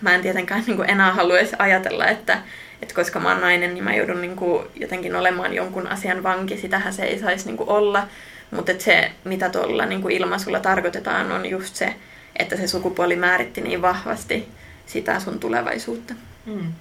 mä 0.00 0.14
en 0.14 0.22
tietenkään 0.22 0.64
niin 0.66 0.76
kuin 0.76 0.90
enää 0.90 1.12
haluaisi 1.12 1.56
ajatella, 1.58 2.06
että, 2.06 2.42
että 2.82 2.94
koska 2.94 3.20
mä 3.20 3.28
oon 3.28 3.40
nainen, 3.40 3.74
niin 3.74 3.84
mä 3.84 3.94
joudun 3.94 4.20
niin 4.20 4.36
kuin 4.36 4.66
jotenkin 4.74 5.16
olemaan 5.16 5.54
jonkun 5.54 5.86
asian 5.86 6.22
vanki. 6.22 6.56
Sitähän 6.56 6.92
se 6.92 7.02
ei 7.02 7.18
saisi 7.18 7.46
niin 7.46 7.56
kuin 7.56 7.68
olla. 7.68 8.08
Mutta 8.50 8.72
se, 8.78 9.12
mitä 9.24 9.50
tuolla 9.50 9.86
niin 9.86 10.02
kuin 10.02 10.16
ilmaisulla 10.16 10.60
tarkoitetaan, 10.60 11.32
on 11.32 11.46
just 11.46 11.74
se, 11.74 11.94
että 12.36 12.56
se 12.56 12.66
sukupuoli 12.66 13.16
määritti 13.16 13.60
niin 13.60 13.82
vahvasti 13.82 14.48
sitä 14.86 15.20
sun 15.20 15.40
tulevaisuutta. 15.40 16.14
Mm. 16.46 16.72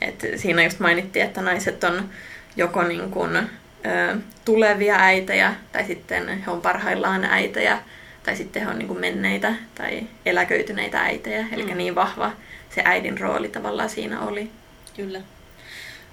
Et 0.00 0.26
siinä 0.36 0.64
just 0.64 0.80
mainittiin, 0.80 1.24
että 1.24 1.42
naiset 1.42 1.84
on 1.84 2.08
joko 2.56 2.82
niin 2.82 3.10
kuin, 3.10 3.48
ö, 3.86 4.16
tulevia 4.44 4.96
äitejä, 4.96 5.54
tai 5.72 5.84
sitten 5.84 6.28
he 6.28 6.50
on 6.50 6.60
parhaillaan 6.60 7.24
äitejä, 7.24 7.78
tai 8.22 8.36
sitten 8.36 8.62
he 8.62 8.68
on 8.68 8.78
niin 8.78 8.88
kuin 8.88 9.00
menneitä 9.00 9.54
tai 9.74 10.02
eläköityneitä 10.26 11.00
äitejä. 11.00 11.46
Eli 11.52 11.64
mm. 11.64 11.76
niin 11.76 11.94
vahva 11.94 12.32
se 12.74 12.82
äidin 12.84 13.18
rooli 13.20 13.48
tavallaan 13.48 13.90
siinä 13.90 14.20
oli. 14.20 14.50
Kyllä. 14.96 15.20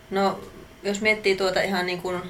No, 0.09 0.39
jos 0.83 1.01
miettii 1.01 1.35
tuota 1.35 1.61
ihan 1.61 1.85
niin 1.85 2.01
kuin 2.01 2.21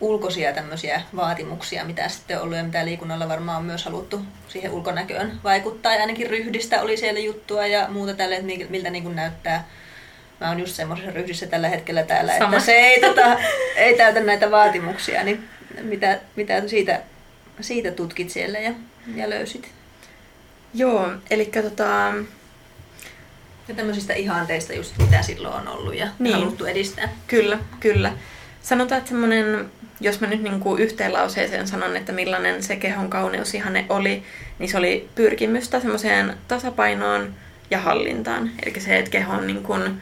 ulkoisia 0.00 0.52
tämmöisiä 0.52 1.02
vaatimuksia, 1.16 1.84
mitä 1.84 2.08
sitten 2.08 2.36
on 2.36 2.42
ollut 2.42 2.56
ja 2.56 2.64
mitä 2.64 2.84
liikunnalla 2.84 3.28
varmaan 3.28 3.58
on 3.58 3.64
myös 3.64 3.84
haluttu 3.84 4.20
siihen 4.48 4.72
ulkonäköön 4.72 5.40
vaikuttaa. 5.44 5.94
Ja 5.94 6.00
ainakin 6.00 6.30
ryhdistä 6.30 6.82
oli 6.82 6.96
siellä 6.96 7.20
juttua 7.20 7.66
ja 7.66 7.88
muuta 7.88 8.14
tälle, 8.14 8.36
että 8.36 8.52
miltä 8.68 8.90
niin 8.90 9.02
kuin 9.02 9.16
näyttää 9.16 9.68
mä 10.40 10.48
oon 10.48 10.60
just 10.60 10.74
semmoisessa 10.74 11.12
ryhdissä 11.12 11.46
tällä 11.46 11.68
hetkellä 11.68 12.02
täällä, 12.02 12.38
Sama. 12.38 12.52
että 12.52 12.66
se 12.66 12.72
ei, 12.72 13.00
tota, 13.00 13.38
ei 13.76 13.96
täytä 13.96 14.20
näitä 14.20 14.50
vaatimuksia, 14.50 15.24
niin 15.24 15.48
mitä, 15.82 16.18
mitä 16.36 16.68
siitä, 16.68 17.00
siitä 17.60 17.90
tutkit 17.90 18.30
siellä 18.30 18.58
ja, 18.58 18.72
ja 19.14 19.30
löysit? 19.30 19.70
Joo, 20.74 21.10
eli 21.30 21.44
tota... 21.62 22.12
Ja 23.68 23.74
tämmöisistä 23.74 24.14
ihanteista 24.14 24.72
just 24.72 24.98
mitä 24.98 25.22
silloin 25.22 25.54
on 25.54 25.68
ollut 25.68 25.94
ja 25.94 26.08
niin. 26.18 26.34
haluttu 26.34 26.64
edistää. 26.64 27.08
Kyllä, 27.26 27.58
kyllä. 27.80 28.12
Sanotaan, 28.62 28.98
että 28.98 29.08
semmoinen, 29.08 29.70
jos 30.00 30.20
mä 30.20 30.26
nyt 30.26 30.42
niin 30.42 30.60
kuin 30.60 30.82
yhteen 30.82 31.12
lauseeseen 31.12 31.68
sanon, 31.68 31.96
että 31.96 32.12
millainen 32.12 32.62
se 32.62 32.76
kehon 32.76 33.10
kauneus 33.10 33.54
ihanne 33.54 33.86
oli, 33.88 34.22
niin 34.58 34.68
se 34.68 34.78
oli 34.78 35.08
pyrkimystä 35.14 35.80
semmoiseen 35.80 36.34
tasapainoon 36.48 37.34
ja 37.70 37.78
hallintaan. 37.78 38.50
Eli 38.62 38.80
se, 38.80 38.98
että 38.98 39.10
keho 39.10 39.32
on 39.32 39.46
niin 39.46 39.62
kuin 39.62 40.00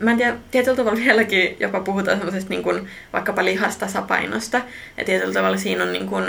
mä 0.00 0.10
en 0.10 0.16
tiedä, 0.16 0.36
tietyllä 0.50 0.76
tavalla 0.76 1.00
vieläkin 1.00 1.56
jopa 1.60 1.80
puhutaan 1.80 2.16
semmoisesta 2.16 2.50
niin 2.50 2.62
kuin, 2.62 2.88
vaikkapa 3.12 3.44
lihastasapainosta. 3.44 4.60
Ja 4.96 5.04
tietyllä 5.04 5.34
tavalla 5.34 5.56
siinä 5.56 5.82
on 5.82 5.92
niin 5.92 6.06
kuin, 6.06 6.24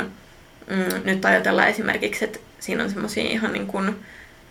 mm, 0.69 1.01
nyt 1.03 1.25
ajatellaan 1.25 1.67
esimerkiksi, 1.67 2.25
että 2.25 2.39
siinä 2.60 2.84
on 2.84 2.89
semmoisia 2.89 3.23
ihan 3.23 3.53
niin 3.53 3.67
kuin, 3.67 3.95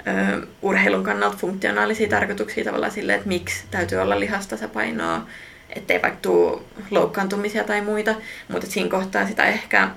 ö, 0.07 0.47
urheilun 0.63 1.05
kannalta 1.05 1.37
funktionaalisia 1.37 2.09
tarkoituksia 2.09 2.65
tavallaan 2.65 2.93
sille, 2.93 3.15
että 3.15 3.29
miksi 3.29 3.65
täytyy 3.71 3.99
olla 3.99 4.21
lihastasapainoa, 4.21 5.27
ettei 5.71 6.03
vaikka 6.03 6.19
tule 6.23 6.61
loukkaantumisia 6.91 7.65
tai 7.65 7.81
muita, 7.81 8.15
mutta 8.49 8.67
siinä 8.67 8.91
kohtaa 8.91 9.27
sitä 9.27 9.45
ehkä, 9.45 9.89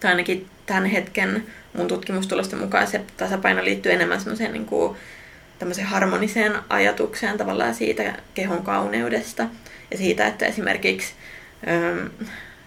tai 0.00 0.10
ainakin 0.10 0.46
tämän 0.66 0.86
hetken 0.86 1.44
mun 1.72 1.88
tutkimustulosten 1.88 2.58
mukaan 2.58 2.86
se 2.86 3.00
tasapaino 3.16 3.64
liittyy 3.64 3.92
enemmän 3.92 4.20
semmoiseen 4.20 4.52
niin 4.52 4.66
kuin, 4.66 4.96
tämmöiseen 5.58 5.86
harmoniseen 5.86 6.52
ajatukseen 6.68 7.38
tavallaan 7.38 7.74
siitä 7.74 8.14
kehon 8.34 8.62
kauneudesta 8.62 9.46
ja 9.90 9.98
siitä, 9.98 10.26
että 10.26 10.46
esimerkiksi 10.46 11.12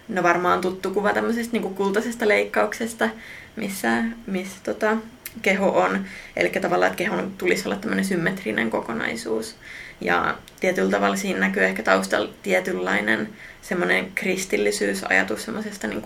no 0.08 0.23
varmaan 0.23 0.62
tuttu 0.62 0.91
kuva 0.91 1.13
tämmöisestä 1.13 1.54
niin 1.54 1.75
kultaisesta 1.75 2.27
leikkauksesta, 2.27 3.10
missä, 3.56 4.04
missä 4.27 4.58
tota, 4.63 4.97
keho 5.41 5.69
on. 5.69 6.06
Eli 6.36 6.49
tavallaan, 6.49 6.91
että 6.91 7.04
kehon 7.04 7.34
tulisi 7.38 7.67
olla 7.67 7.77
tämmöinen 7.77 8.06
symmetrinen 8.06 8.69
kokonaisuus. 8.69 9.56
Ja 10.01 10.38
tietyllä 10.60 10.91
tavalla 10.91 11.15
siinä 11.15 11.39
näkyy 11.39 11.63
ehkä 11.63 11.84
taustalla 11.84 12.34
tietynlainen 12.43 13.30
semmoinen 13.62 14.12
kristillisyysajatus 14.15 15.45
semmoisesta 15.45 15.88
niin 15.88 16.04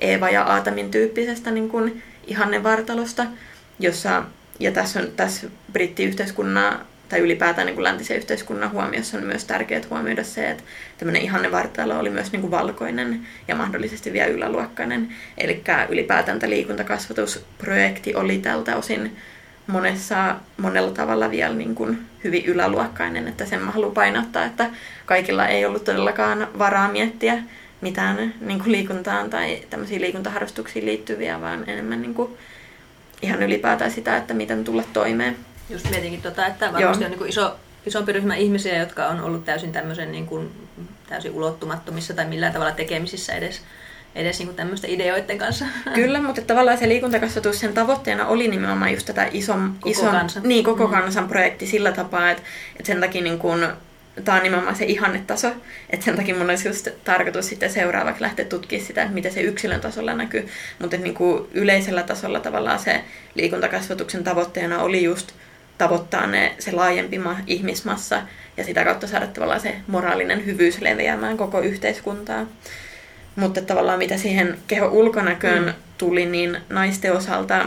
Eeva 0.00 0.30
ja 0.30 0.42
Aatamin 0.42 0.90
tyyppisestä 0.90 1.50
niin 1.50 2.02
ihannevartalosta, 2.26 3.26
jossa 3.78 4.22
ja 4.60 4.72
tässä, 4.72 5.00
on, 5.00 5.08
tässä 5.16 5.46
brittiyhteiskunnan 5.72 6.80
tai 7.08 7.18
ylipäätään 7.18 7.66
niin 7.66 7.74
kuin 7.74 7.84
läntisen 7.84 8.16
yhteiskunnan 8.16 8.72
huomiossa 8.72 9.18
on 9.18 9.24
myös 9.24 9.44
tärkeää 9.44 9.82
huomioida 9.90 10.24
se, 10.24 10.50
että 10.50 10.62
tämmöinen 10.98 11.22
ihanne 11.22 11.52
vartalo 11.52 11.98
oli 11.98 12.10
myös 12.10 12.32
niin 12.32 12.40
kuin 12.40 12.50
valkoinen 12.50 13.26
ja 13.48 13.54
mahdollisesti 13.54 14.12
vielä 14.12 14.26
yläluokkainen. 14.26 15.08
Eli 15.38 15.62
ylipäätään 15.88 16.38
tämä 16.38 16.50
liikuntakasvatusprojekti 16.50 18.14
oli 18.14 18.38
tältä 18.38 18.76
osin 18.76 19.16
monessa, 19.66 20.36
monella 20.56 20.90
tavalla 20.90 21.30
vielä 21.30 21.54
niin 21.54 21.74
kuin 21.74 21.98
hyvin 22.24 22.44
yläluokkainen, 22.44 23.28
että 23.28 23.46
sen 23.46 23.62
mä 23.62 23.70
haluan 23.70 23.92
painottaa, 23.92 24.44
että 24.44 24.70
kaikilla 25.06 25.46
ei 25.46 25.64
ollut 25.64 25.84
todellakaan 25.84 26.48
varaa 26.58 26.92
miettiä 26.92 27.38
mitään 27.80 28.34
niin 28.40 28.58
kuin 28.58 28.72
liikuntaan 28.72 29.30
tai 29.30 29.58
tämmöisiin 29.70 30.00
liikuntaharrastuksiin 30.00 30.86
liittyviä, 30.86 31.40
vaan 31.40 31.64
enemmän 31.68 32.02
niin 32.02 32.14
kuin 32.14 32.38
ihan 33.22 33.42
ylipäätään 33.42 33.90
sitä, 33.90 34.16
että 34.16 34.34
miten 34.34 34.64
tulla 34.64 34.82
toimeen. 34.92 35.36
Just 35.70 35.90
mietinkin, 35.90 36.22
tota, 36.22 36.46
että 36.46 36.72
varmasti 36.72 37.02
Joo. 37.02 37.06
on 37.06 37.10
niin 37.10 37.18
kuin 37.18 37.30
iso, 37.30 37.56
isompi 37.86 38.12
ryhmä 38.12 38.34
ihmisiä, 38.34 38.78
jotka 38.78 39.06
on 39.06 39.20
ollut 39.20 39.44
täysin 39.44 39.72
tämmöisen 39.72 40.12
niin 40.12 40.26
kuin, 40.26 40.50
täysin 41.08 41.32
ulottumattomissa 41.32 42.14
tai 42.14 42.26
millään 42.26 42.52
tavalla 42.52 42.72
tekemisissä 42.72 43.34
edes 43.34 43.62
edes 44.14 44.38
niin 44.38 44.54
tämmöisten 44.54 44.90
ideoiden 44.90 45.38
kanssa. 45.38 45.64
Kyllä, 45.94 46.22
mutta 46.22 46.42
tavallaan 46.42 46.78
se 46.78 46.88
liikuntakasvatus, 46.88 47.60
sen 47.60 47.74
tavoitteena 47.74 48.26
oli 48.26 48.48
nimenomaan 48.48 48.92
just 48.92 49.06
tätä 49.06 49.28
ison, 49.32 49.74
koko 49.80 49.90
ison 49.90 50.10
kansan. 50.10 50.42
Niin, 50.42 50.64
koko 50.64 50.86
mm. 50.86 50.92
kansan 50.92 51.28
projekti 51.28 51.66
sillä 51.66 51.92
tapaa, 51.92 52.30
että, 52.30 52.42
että 52.76 52.86
sen 52.86 53.00
takia 53.00 53.22
niin 53.22 53.38
kuin 53.38 53.66
tämä 54.24 54.36
on 54.36 54.42
nimenomaan 54.42 54.76
se 54.76 54.84
ihannetaso, 54.84 55.52
että 55.90 56.04
sen 56.04 56.16
takia 56.16 56.34
mun 56.34 56.50
olisi 56.50 56.68
just 56.68 56.88
tarkoitus 57.04 57.46
sitten 57.46 57.70
seuraavaksi 57.70 58.22
lähteä 58.22 58.44
tutkimaan 58.44 58.86
sitä, 58.86 59.02
että 59.02 59.14
miten 59.14 59.32
se 59.32 59.40
yksilön 59.40 59.80
tasolla 59.80 60.14
näkyy, 60.14 60.48
mutta 60.78 60.96
niin 60.96 61.14
kuin 61.14 61.48
yleisellä 61.52 62.02
tasolla 62.02 62.40
tavallaan 62.40 62.78
se 62.78 63.04
liikuntakasvatuksen 63.34 64.24
tavoitteena 64.24 64.82
oli 64.82 65.04
just 65.04 65.32
tavoittaa 65.78 66.26
ne, 66.26 66.54
se 66.58 66.72
laajempi 66.72 67.18
ma- 67.18 67.40
ihmismassa 67.46 68.22
ja 68.56 68.64
sitä 68.64 68.84
kautta 68.84 69.06
saada 69.06 69.26
tavallaan 69.26 69.60
se 69.60 69.76
moraalinen 69.86 70.46
hyvyys 70.46 70.80
leviämään 70.80 71.36
koko 71.36 71.60
yhteiskuntaa. 71.60 72.46
Mutta 73.36 73.62
tavallaan 73.62 73.98
mitä 73.98 74.16
siihen 74.16 74.58
keho 74.66 74.86
ulkonäköön 74.86 75.64
mm. 75.64 75.72
tuli, 75.98 76.26
niin 76.26 76.60
naisten 76.68 77.12
osalta 77.12 77.66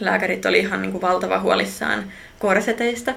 lääkärit 0.00 0.46
oli 0.46 0.58
ihan 0.58 0.82
niin 0.82 0.92
kuin 0.92 1.02
valtava 1.02 1.40
huolissaan 1.40 2.04
korseteista. 2.38 3.14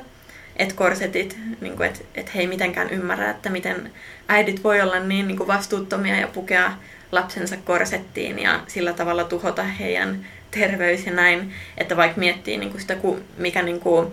Että 0.57 0.75
korsetit, 0.75 1.37
niin 1.61 1.83
että 1.83 1.99
et 2.15 2.35
he 2.35 2.39
ei 2.39 2.47
mitenkään 2.47 2.89
ymmärrä, 2.89 3.29
että 3.29 3.49
miten 3.49 3.91
äidit 4.27 4.63
voi 4.63 4.81
olla 4.81 4.99
niin, 4.99 5.27
niin 5.27 5.37
kuin 5.37 5.47
vastuuttomia 5.47 6.15
ja 6.15 6.27
pukea 6.27 6.71
lapsensa 7.11 7.57
korsettiin 7.57 8.39
ja 8.39 8.59
sillä 8.67 8.93
tavalla 8.93 9.23
tuhota 9.23 9.63
heidän 9.63 10.25
terveys 10.51 11.05
ja 11.05 11.11
näin. 11.11 11.53
Että 11.77 11.97
vaikka 11.97 12.19
miettii 12.19 12.57
niin 12.57 12.71
kuin 12.71 12.81
sitä, 12.81 12.97
mikä 13.37 13.61
niin 13.61 13.79
kuin, 13.79 14.07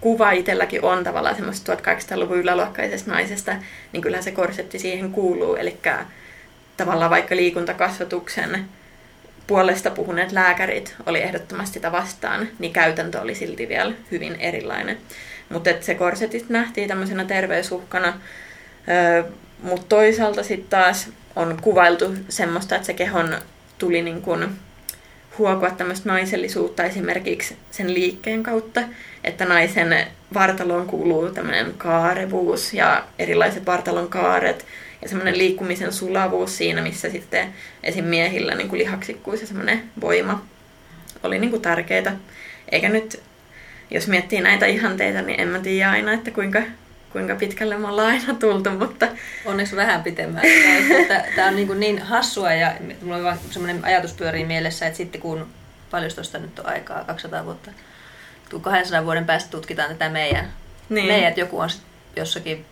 kuva 0.00 0.30
itselläkin 0.30 0.84
on 0.84 1.04
tavallaan 1.04 1.36
semmoista 1.36 1.74
1800-luvun 1.74 2.38
yläluokkaisesta 2.38 3.10
naisesta, 3.10 3.56
niin 3.92 4.00
kyllä 4.00 4.22
se 4.22 4.32
korsetti 4.32 4.78
siihen 4.78 5.12
kuuluu. 5.12 5.56
Eli 5.56 5.78
tavallaan 6.76 7.10
vaikka 7.10 7.36
liikuntakasvatuksen 7.36 8.64
puolesta 9.46 9.90
puhuneet 9.90 10.32
lääkärit 10.32 10.94
oli 11.06 11.22
ehdottomasti 11.22 11.74
sitä 11.74 11.92
vastaan, 11.92 12.48
niin 12.58 12.72
käytäntö 12.72 13.20
oli 13.20 13.34
silti 13.34 13.68
vielä 13.68 13.92
hyvin 14.10 14.36
erilainen. 14.36 14.98
Mutta 15.48 15.70
se 15.80 15.94
korsetit 15.94 16.48
nähtiin 16.48 16.88
tämmöisenä 16.88 17.24
terveysuhkana, 17.24 18.20
mutta 19.62 19.86
toisaalta 19.88 20.42
sitten 20.42 20.70
taas 20.70 21.08
on 21.36 21.58
kuvailtu 21.62 22.14
semmoista, 22.28 22.74
että 22.74 22.86
se 22.86 22.94
kehon 22.94 23.38
tuli 23.78 24.02
niin 24.02 24.22
kun 24.22 24.48
huokua 25.38 25.70
tämmöistä 25.70 26.08
naisellisuutta 26.08 26.84
esimerkiksi 26.84 27.56
sen 27.70 27.94
liikkeen 27.94 28.42
kautta, 28.42 28.80
että 29.24 29.44
naisen 29.44 30.06
vartaloon 30.34 30.86
kuuluu 30.86 31.30
tämmöinen 31.30 31.74
kaarevuus 31.78 32.74
ja 32.74 33.04
erilaiset 33.18 33.66
vartalon 33.66 34.08
kaaret, 34.08 34.66
ja 35.02 35.08
semmoinen 35.08 35.38
liikkumisen 35.38 35.92
sulavuus 35.92 36.56
siinä, 36.56 36.82
missä 36.82 37.10
sitten 37.10 37.54
esim. 37.82 38.04
miehillä 38.04 38.54
niin 38.54 38.68
kuin 38.68 38.78
lihaksikkuus 38.78 39.40
ja 39.40 39.46
semmoinen 39.46 39.82
voima 40.00 40.46
oli 41.22 41.38
niin 41.38 41.50
kuin. 41.50 41.62
Eikä 42.72 42.88
nyt, 42.88 43.22
jos 43.90 44.06
miettii 44.08 44.40
näitä 44.40 44.66
ihanteita, 44.66 45.22
niin 45.22 45.40
en 45.40 45.48
mä 45.48 45.58
tiedä 45.58 45.90
aina, 45.90 46.12
että 46.12 46.30
kuinka, 46.30 46.62
kuinka 47.12 47.34
pitkälle 47.34 47.78
me 47.78 47.88
ollaan 47.88 48.08
aina 48.08 48.34
tultu, 48.34 48.70
mutta... 48.70 49.08
Onneksi 49.44 49.76
vähän 49.76 50.02
pitemmän. 50.02 50.42
Tämä 51.36 51.48
on 51.48 51.56
niin, 51.56 51.66
kuin 51.66 51.80
niin 51.80 52.02
hassua 52.02 52.52
ja 52.52 52.74
mulla 53.02 53.16
on 53.16 53.24
vaan 53.24 53.38
semmoinen 53.50 53.84
ajatus 53.84 54.12
pyörii 54.12 54.44
mielessä, 54.44 54.86
että 54.86 54.96
sitten 54.96 55.20
kun 55.20 55.46
paljon 55.90 56.12
tuosta 56.14 56.38
nyt 56.38 56.58
on 56.58 56.66
aikaa, 56.66 57.04
200 57.04 57.44
vuotta, 57.44 57.70
200 58.62 59.04
vuoden 59.04 59.26
päästä 59.26 59.50
tutkitaan 59.50 59.88
tätä 59.88 60.08
meidän, 60.08 60.52
niin. 60.88 61.06
meidät, 61.06 61.38
joku 61.38 61.58
on 61.58 61.70
jossakin 62.16 62.64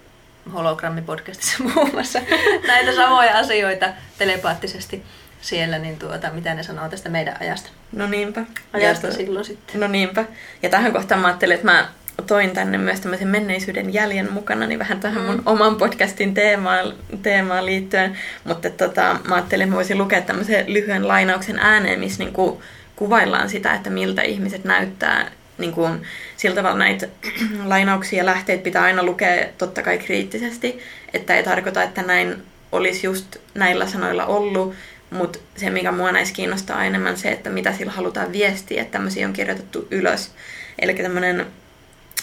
hologrammipodcastissa 0.52 1.64
muassa 1.92 2.20
näitä 2.66 2.94
samoja 2.94 3.38
asioita 3.38 3.88
telepaattisesti 4.18 5.02
siellä, 5.44 5.78
niin 5.78 5.98
tuota, 5.98 6.30
mitä 6.30 6.54
ne 6.54 6.62
sanoo 6.62 6.88
tästä 6.88 7.08
meidän 7.08 7.36
ajasta. 7.40 7.70
No 7.92 8.06
niinpä. 8.06 8.44
Ajasta 8.72 9.06
ja, 9.06 9.12
silloin 9.12 9.44
sitten. 9.44 9.80
No 9.80 9.88
niinpä. 9.88 10.24
Ja 10.62 10.68
tähän 10.70 10.92
kohtaan 10.92 11.20
mä 11.20 11.26
ajattelin, 11.26 11.54
että 11.54 11.66
mä 11.66 11.88
toin 12.26 12.50
tänne 12.50 12.78
myös 12.78 13.00
tämmöisen 13.00 13.28
menneisyyden 13.28 13.94
jäljen 13.94 14.32
mukana, 14.32 14.66
niin 14.66 14.78
vähän 14.78 15.00
tähän 15.00 15.22
mun 15.22 15.36
mm. 15.36 15.42
oman 15.46 15.76
podcastin 15.76 16.34
teemaan, 16.34 16.94
teemaan 17.22 17.66
liittyen. 17.66 18.18
Mutta 18.44 18.70
tota, 18.70 19.16
mä 19.28 19.34
ajattelin, 19.34 19.64
että 19.64 19.72
mä 19.72 19.76
voisin 19.76 19.98
lukea 19.98 20.20
tämmöisen 20.20 20.64
lyhyen 20.66 21.08
lainauksen 21.08 21.58
ääneen, 21.58 22.00
missä 22.00 22.24
niinku 22.24 22.62
kuvaillaan 22.96 23.48
sitä, 23.48 23.74
että 23.74 23.90
miltä 23.90 24.22
ihmiset 24.22 24.64
näyttää 24.64 25.30
niin 25.58 25.72
kuin, 25.72 26.02
sillä 26.36 26.56
tavalla 26.56 26.78
näitä 26.78 27.08
lainauksia 27.64 28.18
ja 28.18 28.26
lähteitä 28.26 28.62
pitää 28.62 28.82
aina 28.82 29.02
lukea 29.02 29.46
totta 29.58 29.82
kai 29.82 29.98
kriittisesti, 29.98 30.78
että 31.14 31.34
ei 31.34 31.42
tarkoita, 31.42 31.82
että 31.82 32.02
näin 32.02 32.42
olisi 32.72 33.06
just 33.06 33.36
näillä 33.54 33.86
sanoilla 33.86 34.26
ollut, 34.26 34.74
mutta 35.14 35.38
se, 35.56 35.70
mikä 35.70 35.92
mua 35.92 36.12
näissä 36.12 36.34
kiinnostaa 36.34 36.84
enemmän 36.84 37.16
se, 37.16 37.28
että 37.28 37.50
mitä 37.50 37.72
sillä 37.72 37.92
halutaan 37.92 38.32
viestiä, 38.32 38.82
että 38.82 38.92
tämmöisiä 38.92 39.26
on 39.26 39.32
kirjoitettu 39.32 39.88
ylös. 39.90 40.32
Eli 40.78 40.94
tämmöinen 40.94 41.46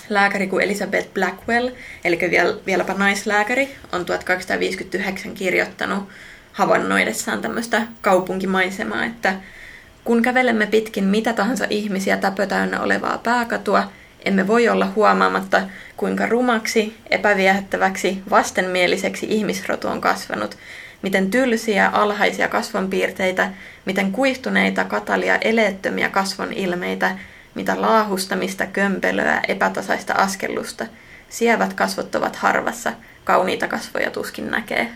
lääkäri 0.10 0.48
kuin 0.48 0.64
Elizabeth 0.64 1.14
Blackwell, 1.14 1.70
eli 2.06 2.20
vielä, 2.32 2.54
vieläpä 2.66 2.94
naislääkäri, 2.94 3.76
on 3.92 4.06
1259 4.06 5.34
kirjoittanut 5.34 6.10
havainnoidessaan 6.52 7.42
tämmöistä 7.42 7.82
kaupunkimaisemaa, 8.02 9.06
että 9.06 9.36
kun 10.04 10.22
kävelemme 10.22 10.66
pitkin 10.66 11.04
mitä 11.04 11.34
tahansa 11.34 11.66
ihmisiä 11.70 12.18
täpötäynnä 12.18 12.82
olevaa 12.82 13.18
pääkatua, 13.18 13.92
emme 14.26 14.48
voi 14.48 14.70
olla 14.70 14.92
huomaamatta, 14.96 15.62
kuinka 15.98 16.26
rumaksi, 16.26 16.98
epäviehättäväksi, 17.10 18.24
vastenmieliseksi 18.30 19.26
ihmisrotu 19.30 19.88
on 19.88 20.02
kasvanut, 20.02 20.58
miten 21.02 21.32
tylsiä, 21.32 21.88
alhaisia 21.88 22.48
kasvonpiirteitä, 22.48 23.50
miten 23.86 24.12
kuihtuneita, 24.12 24.84
katalia, 24.84 25.36
eleettömiä 25.36 26.10
kasvon 26.10 26.54
ilmeitä, 26.54 27.18
mitä 27.56 27.82
laahustamista, 27.82 28.66
kömpelöä, 28.66 29.42
epätasaista 29.48 30.14
askellusta. 30.14 30.86
Sievät 31.30 31.74
kasvot 31.74 32.16
ovat 32.16 32.36
harvassa, 32.36 32.94
kauniita 33.24 33.68
kasvoja 33.68 34.12
tuskin 34.12 34.52
näkee. 34.52 34.88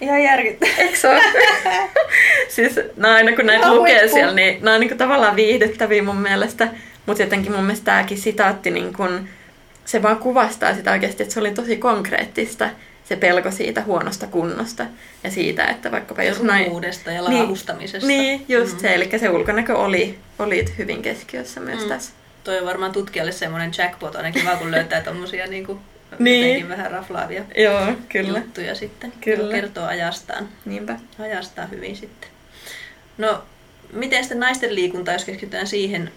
Ihan 0.00 0.22
järkyttävää. 0.22 0.74
Eikö 0.78 0.96
se 0.96 1.08
siis 2.54 2.80
no 2.96 3.08
aina 3.08 3.36
kun 3.36 3.46
näitä 3.46 3.66
Ihan 3.66 3.76
lukee 3.76 4.00
huippu. 4.00 4.14
siellä, 4.14 4.34
niin 4.34 4.64
nämä 4.64 4.74
on 4.74 4.80
niin 4.80 4.98
tavallaan 4.98 5.36
viihdyttäviä 5.36 6.02
mun 6.02 6.16
mielestä. 6.16 6.68
Mutta 7.06 7.22
jotenkin 7.22 7.52
mun 7.52 7.64
mielestä 7.64 7.84
tämäkin 7.84 8.18
sitaatti, 8.18 8.70
niin 8.70 8.92
kun, 8.92 9.28
se 9.84 10.02
vaan 10.02 10.16
kuvastaa 10.16 10.74
sitä 10.74 10.92
oikeasti, 10.92 11.22
että 11.22 11.34
se 11.34 11.40
oli 11.40 11.50
tosi 11.50 11.76
konkreettista 11.76 12.68
se 13.10 13.16
pelko 13.16 13.50
siitä 13.50 13.82
huonosta 13.82 14.26
kunnosta 14.26 14.86
ja 15.24 15.30
siitä, 15.30 15.66
että 15.66 15.90
vaikkapa 15.90 16.22
jos 16.22 16.42
näin... 16.42 16.70
Uudesta 16.70 17.10
ja 17.10 17.24
laahustamisesta. 17.24 18.06
Niin, 18.06 18.20
niin 18.20 18.44
just 18.48 18.72
mm. 18.72 18.80
se, 18.80 18.94
eli 18.94 19.18
se 19.18 19.30
ulkonäkö 19.30 19.78
oli, 19.78 20.18
oli 20.38 20.64
hyvin 20.78 21.02
keskiössä 21.02 21.60
myös 21.60 21.82
mm. 21.82 21.88
tässä. 21.88 22.12
Toi 22.44 22.58
on 22.58 22.66
varmaan 22.66 22.92
tutkijalle 22.92 23.32
semmoinen 23.32 23.72
jackpot 23.78 24.16
ainakin 24.16 24.44
vaan 24.44 24.58
kun 24.58 24.70
löytää 24.70 25.00
tommosia 25.00 25.46
niinku 25.46 25.80
niin. 26.18 26.68
vähän 26.68 26.90
raflaavia 26.90 27.44
Joo, 27.56 27.92
kyllä. 28.08 28.38
juttuja 28.38 28.74
sitten. 28.74 29.12
Kyllä. 29.20 29.54
Kertoo 29.54 29.84
ajastaan. 29.84 30.48
Niinpä. 30.64 30.96
Ajastaa 31.18 31.66
hyvin 31.66 31.96
sitten. 31.96 32.30
No, 33.18 33.42
miten 33.92 34.24
sitten 34.24 34.40
naisten 34.40 34.74
liikunta, 34.74 35.12
jos 35.12 35.24
keskitytään 35.24 35.66
siihen, 35.66 36.10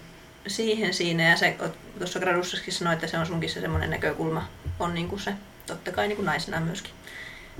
siihen 0.46 0.94
siinä, 0.94 1.30
ja 1.30 1.36
se, 1.36 1.56
tuossa 1.98 2.20
gradussaskin 2.20 2.72
sanoit, 2.72 2.94
että 2.94 3.06
se 3.06 3.18
on 3.18 3.26
sunkin 3.26 3.50
se 3.50 3.60
semmoinen 3.60 3.90
näkökulma, 3.90 4.48
on 4.80 4.94
niin 4.94 5.08
kuin 5.08 5.20
se, 5.20 5.32
totta 5.66 5.92
kai 5.92 6.08
niin 6.08 6.16
kuin 6.16 6.26
naisena 6.26 6.60
myöskin 6.60 6.92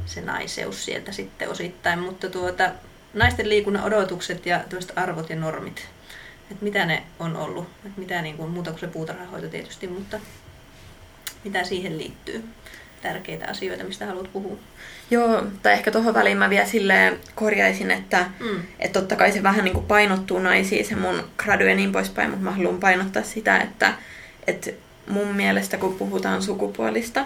se 0.06 0.20
naiseus 0.20 0.84
sieltä 0.84 1.12
sitten 1.12 1.50
osittain, 1.50 1.98
mutta 1.98 2.30
tuota, 2.30 2.70
naisten 3.14 3.48
liikunnan 3.48 3.84
odotukset 3.84 4.46
ja 4.46 4.64
arvot 4.96 5.30
ja 5.30 5.36
normit, 5.36 5.88
että 6.50 6.64
mitä 6.64 6.86
ne 6.86 7.02
on 7.18 7.36
ollut, 7.36 7.68
että 7.86 8.00
mitä 8.00 8.22
niin 8.22 8.36
kuin, 8.36 8.50
muuta 8.50 8.70
kuin 8.70 8.80
se 8.80 8.86
puutarhahoito 8.86 9.48
tietysti, 9.48 9.86
mutta 9.86 10.20
mitä 11.44 11.64
siihen 11.64 11.98
liittyy? 11.98 12.44
Tärkeitä 13.02 13.46
asioita, 13.50 13.84
mistä 13.84 14.06
haluat 14.06 14.32
puhua. 14.32 14.56
Joo, 15.10 15.42
tai 15.62 15.72
ehkä 15.72 15.90
tuohon 15.90 16.14
väliin 16.14 16.38
mä 16.38 16.50
vielä 16.50 16.66
silleen 16.66 17.18
korjaisin, 17.34 17.90
että 17.90 18.26
mm. 18.40 18.62
et 18.78 18.92
totta 18.92 19.16
kai 19.16 19.32
se 19.32 19.42
vähän 19.42 19.64
niin 19.64 19.74
kuin 19.74 19.86
painottuu 19.86 20.38
naisiin, 20.38 20.86
se 20.86 20.96
mun 20.96 21.24
gradu 21.36 21.64
ja 21.64 21.74
niin 21.74 21.92
poispäin, 21.92 22.30
mutta 22.30 22.44
mä 22.44 22.50
haluan 22.50 22.80
painottaa 22.80 23.22
sitä, 23.22 23.58
että 23.58 23.94
et 24.46 24.74
mun 25.08 25.28
mielestä 25.28 25.76
kun 25.76 25.94
puhutaan 25.94 26.42
sukupuolista 26.42 27.24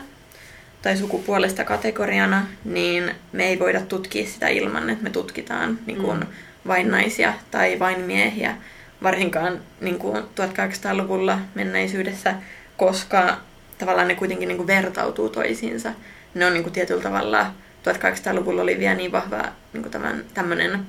tai 0.89 0.97
sukupuolesta 0.97 1.65
kategoriana, 1.65 2.47
niin 2.65 3.15
me 3.33 3.47
ei 3.47 3.59
voida 3.59 3.81
tutkia 3.81 4.27
sitä 4.27 4.49
ilman, 4.49 4.91
että 4.91 5.05
me 5.05 5.11
tutkitaan 5.11 5.79
niin 5.87 5.99
kuin 5.99 6.19
mm. 6.19 6.27
vain 6.67 6.91
naisia 6.91 7.33
tai 7.51 7.79
vain 7.79 8.01
miehiä, 8.01 8.57
varsinkaan 9.03 9.61
niin 9.81 9.99
kuin 9.99 10.17
1800-luvulla 10.17 11.39
menneisyydessä, 11.55 12.35
koska 12.77 13.37
tavallaan 13.79 14.09
ne 14.09 14.15
kuitenkin 14.15 14.49
niin 14.49 14.57
kuin 14.57 14.67
vertautuu 14.67 15.29
toisiinsa. 15.29 15.93
Ne 16.35 16.47
on 16.47 16.53
niin 16.53 16.63
kuin 16.63 16.73
tietyllä 16.73 17.03
tavalla, 17.03 17.47
1800-luvulla 17.85 18.63
oli 18.63 18.79
vielä 18.79 18.95
niin 18.95 19.13
vahva 19.13 19.43
niin 19.73 19.83
kuin 19.83 19.93
tämän, 19.93 20.25
tämmöinen 20.35 20.81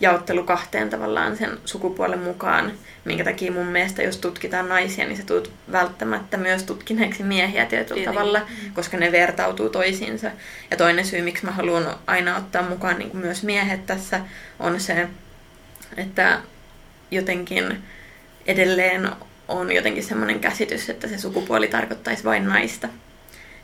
jaottelu 0.00 0.42
kahteen 0.42 0.90
tavallaan 0.90 1.36
sen 1.36 1.58
sukupuolen 1.64 2.18
mukaan, 2.18 2.72
minkä 3.04 3.24
takia 3.24 3.52
mun 3.52 3.66
mielestä 3.66 4.02
jos 4.02 4.16
tutkitaan 4.16 4.68
naisia, 4.68 5.04
niin 5.06 5.16
se 5.16 5.24
tulet 5.24 5.50
välttämättä 5.72 6.36
myös 6.36 6.62
tutkineeksi 6.62 7.22
miehiä 7.22 7.66
tietyllä 7.66 7.94
Tietenkin. 7.94 8.14
tavalla, 8.14 8.46
koska 8.74 8.96
ne 8.96 9.12
vertautuu 9.12 9.68
toisiinsa. 9.68 10.30
Ja 10.70 10.76
toinen 10.76 11.06
syy, 11.06 11.22
miksi 11.22 11.44
mä 11.44 11.50
haluan 11.50 11.96
aina 12.06 12.36
ottaa 12.36 12.62
mukaan 12.62 12.98
niin 12.98 13.10
kuin 13.10 13.20
myös 13.20 13.42
miehet 13.42 13.86
tässä, 13.86 14.20
on 14.58 14.80
se, 14.80 15.08
että 15.96 16.40
jotenkin 17.10 17.82
edelleen 18.46 19.10
on 19.48 19.72
jotenkin 19.72 20.04
semmoinen 20.04 20.40
käsitys, 20.40 20.90
että 20.90 21.08
se 21.08 21.18
sukupuoli 21.18 21.68
tarkoittaisi 21.68 22.24
vain 22.24 22.46
naista. 22.46 22.88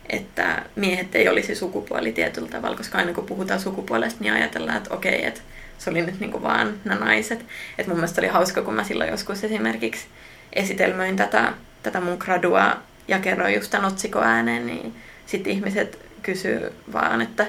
että 0.09 0.63
miehet 0.77 1.15
ei 1.15 1.29
olisi 1.29 1.55
sukupuoli 1.55 2.13
tietyllä 2.13 2.49
tavalla, 2.49 2.77
koska 2.77 2.99
aina 2.99 3.13
kun 3.13 3.27
puhutaan 3.27 3.61
sukupuolesta, 3.61 4.21
niin 4.21 4.33
ajatellaan, 4.33 4.77
että 4.77 4.95
okei, 4.95 5.27
että 5.27 5.41
se 5.79 5.91
oli 5.91 6.03
nyt 6.03 6.21
niinku 6.21 6.43
vaan 6.43 6.75
nämä 6.85 7.05
naiset. 7.05 7.47
Et 7.79 7.87
mun 7.87 7.97
mielestä 7.97 8.21
oli 8.21 8.29
hauska, 8.29 8.63
kun 8.63 8.75
mä 8.75 8.85
silloin 8.85 9.11
joskus 9.11 9.45
esimerkiksi 9.45 10.07
esitelmöin 10.53 11.17
tätä, 11.17 11.53
tätä 11.83 12.01
mun 12.01 12.17
gradua 12.21 12.77
ja 13.09 13.19
kerroin 13.19 13.55
just 13.55 13.71
tämän 13.71 13.93
otsikoääneen, 13.93 14.67
niin 14.67 14.95
sitten 15.27 15.53
ihmiset 15.53 15.99
kysyy 16.23 16.73
vaan, 16.93 17.23
että 17.23 17.47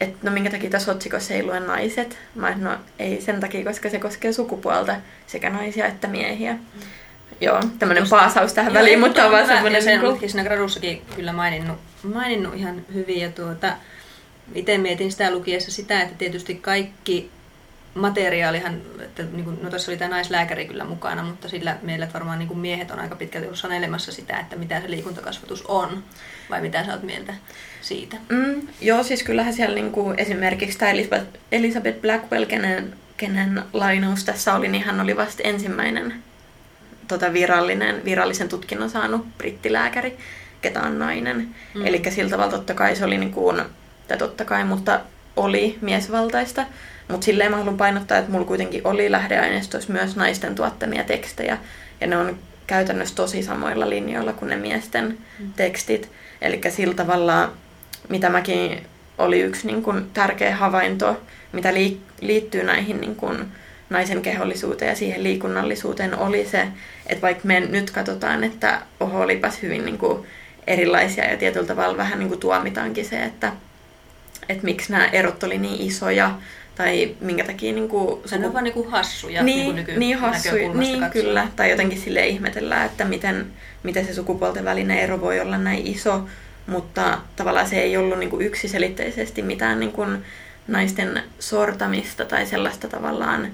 et, 0.00 0.22
no 0.22 0.30
minkä 0.30 0.50
takia 0.50 0.70
tässä 0.70 0.92
otsikossa 0.92 1.34
ei 1.34 1.42
lue 1.42 1.60
naiset. 1.60 2.18
Mä 2.34 2.48
et, 2.48 2.58
no 2.58 2.76
ei 2.98 3.20
sen 3.20 3.40
takia, 3.40 3.64
koska 3.64 3.90
se 3.90 3.98
koskee 3.98 4.32
sukupuolta, 4.32 4.96
sekä 5.26 5.50
naisia 5.50 5.86
että 5.86 6.08
miehiä. 6.08 6.52
Mm. 6.52 6.80
Joo, 7.40 7.60
tämmöinen 7.78 8.08
paasaus 8.10 8.52
tähän 8.52 8.74
Joo, 8.74 8.80
väliin, 8.80 9.00
mutta 9.00 9.24
on 9.24 9.32
vaan 9.32 9.46
semmoinen... 9.46 9.82
Sen 9.82 9.98
Niin 9.98 10.08
olitkin 10.08 10.30
siinä 10.30 10.44
gradussakin 10.44 11.02
kyllä 11.16 11.32
maininnut, 11.32 11.78
maininnut 12.02 12.54
ihan 12.54 12.82
hyvin. 12.94 13.20
Ja 13.20 13.30
tuota, 13.30 13.72
itse 14.54 14.78
mietin 14.78 15.12
sitä 15.12 15.30
lukiessa 15.30 15.72
sitä, 15.72 16.02
että 16.02 16.14
tietysti 16.14 16.54
kaikki 16.54 17.30
materiaalihan, 17.96 18.80
että 19.00 19.22
niin 19.22 19.44
kuin, 19.44 19.58
no 19.62 19.70
tässä 19.70 19.90
oli 19.90 19.98
tämä 19.98 20.10
naislääkäri 20.10 20.66
kyllä 20.66 20.84
mukana, 20.84 21.22
mutta 21.22 21.48
sillä 21.48 21.76
meillä 21.82 22.08
varmaan 22.14 22.38
niin 22.38 22.48
kuin 22.48 22.58
miehet 22.58 22.90
on 22.90 22.98
aika 22.98 23.16
pitkälti 23.16 23.46
ollut 23.46 23.58
sanelemassa 23.58 24.12
sitä, 24.12 24.38
että 24.40 24.56
mitä 24.56 24.80
se 24.80 24.90
liikuntakasvatus 24.90 25.64
on, 25.66 26.04
vai 26.50 26.60
mitä 26.60 26.84
sä 26.84 26.92
oot 26.92 27.02
mieltä 27.02 27.34
siitä? 27.80 28.16
Mm, 28.28 28.68
joo, 28.80 29.02
siis 29.02 29.22
kyllähän 29.22 29.54
siellä 29.54 29.74
niinku 29.74 30.14
esimerkiksi 30.16 30.78
tämä 30.78 30.92
Elizabeth, 31.52 32.00
Blackwell, 32.00 32.44
kenen, 32.44 32.94
kenen 33.16 33.62
lainaus 33.72 34.24
tässä 34.24 34.54
oli, 34.54 34.68
niin 34.68 34.84
hän 34.84 35.00
oli 35.00 35.16
vasta 35.16 35.42
ensimmäinen 35.42 36.14
tota 37.08 37.32
virallinen, 37.32 38.04
virallisen 38.04 38.48
tutkinnon 38.48 38.90
saanut 38.90 39.38
brittilääkäri, 39.38 40.16
ketä 40.62 40.82
on 40.82 40.98
nainen. 40.98 41.54
Mm. 41.74 41.86
Eli 41.86 42.02
sillä 42.10 42.30
tavalla 42.30 42.50
totta 42.50 42.74
kai 42.74 42.96
se 42.96 43.04
oli, 43.04 43.18
niinku, 43.18 43.52
tai 44.08 44.18
totta 44.18 44.44
kai, 44.44 44.64
mutta 44.64 45.00
oli 45.36 45.78
miesvaltaista. 45.80 46.66
Mutta 47.08 47.24
silleen 47.24 47.50
mä 47.50 47.56
haluan 47.56 47.76
painottaa, 47.76 48.18
että 48.18 48.30
mulla 48.30 48.46
kuitenkin 48.46 48.80
oli 48.84 49.12
lähdeaineistossa 49.12 49.92
myös 49.92 50.16
naisten 50.16 50.54
tuottamia 50.54 51.04
tekstejä. 51.04 51.58
Ja 52.00 52.06
ne 52.06 52.16
on 52.16 52.38
käytännössä 52.66 53.14
tosi 53.14 53.42
samoilla 53.42 53.90
linjoilla 53.90 54.32
kuin 54.32 54.48
ne 54.48 54.56
miesten 54.56 55.18
mm. 55.38 55.52
tekstit. 55.56 56.10
Eli 56.42 56.60
sillä 56.68 56.94
tavalla, 56.94 57.52
mitä 58.08 58.30
mäkin 58.30 58.86
oli 59.18 59.40
yksi 59.40 59.66
niin 59.66 59.82
kun, 59.82 60.10
tärkeä 60.14 60.56
havainto, 60.56 61.20
mitä 61.52 61.74
li- 61.74 62.00
liittyy 62.20 62.62
näihin 62.62 63.00
niin 63.00 63.16
kun, 63.16 63.46
naisen 63.90 64.22
kehollisuuteen 64.22 64.88
ja 64.88 64.96
siihen 64.96 65.22
liikunnallisuuteen, 65.22 66.18
oli 66.18 66.46
se, 66.46 66.68
että 67.06 67.22
vaikka 67.22 67.46
me 67.46 67.60
nyt 67.60 67.90
katsotaan, 67.90 68.44
että 68.44 68.82
oho, 69.00 69.20
olipas 69.20 69.62
hyvin 69.62 69.84
niin 69.84 69.98
kun, 69.98 70.26
erilaisia 70.66 71.24
ja 71.24 71.36
tietyllä 71.36 71.66
tavalla 71.66 71.96
vähän 71.96 72.18
niin 72.18 72.28
kuin 72.28 72.40
tuomitaankin 72.40 73.04
se, 73.04 73.22
että, 73.22 73.52
että 74.48 74.64
miksi 74.64 74.92
nämä 74.92 75.06
erot 75.06 75.42
oli 75.42 75.58
niin 75.58 75.80
isoja 75.80 76.34
tai 76.76 77.14
minkä 77.20 77.44
takia... 77.44 77.72
Niin 77.72 77.88
kuin, 77.88 78.20
Se 78.24 78.36
on 78.36 78.52
vaan 78.52 78.64
niin 78.64 78.74
kuin 78.74 78.90
hassuja 78.90 79.42
niin, 79.42 79.74
niin, 79.74 79.86
kuin 79.86 80.00
niin 80.00 80.18
hassuja, 80.18 80.72
niin 80.74 81.10
kyllä. 81.10 81.48
Tai 81.56 81.70
jotenkin 81.70 82.00
sille 82.00 82.26
ihmetellään, 82.26 82.86
että 82.86 83.04
miten, 83.04 83.46
miten 83.82 84.06
se 84.06 84.14
sukupuolten 84.14 84.64
välinen 84.64 84.98
ero 84.98 85.20
voi 85.20 85.40
olla 85.40 85.58
näin 85.58 85.86
iso, 85.86 86.28
mutta 86.66 87.18
tavallaan 87.36 87.68
se 87.68 87.80
ei 87.80 87.96
ollut 87.96 88.18
niin 88.18 88.30
kuin 88.30 88.46
yksiselitteisesti 88.46 89.42
mitään 89.42 89.80
niin 89.80 89.92
kuin 89.92 90.24
naisten 90.68 91.22
sortamista 91.38 92.24
tai 92.24 92.46
sellaista 92.46 92.88
tavallaan, 92.88 93.48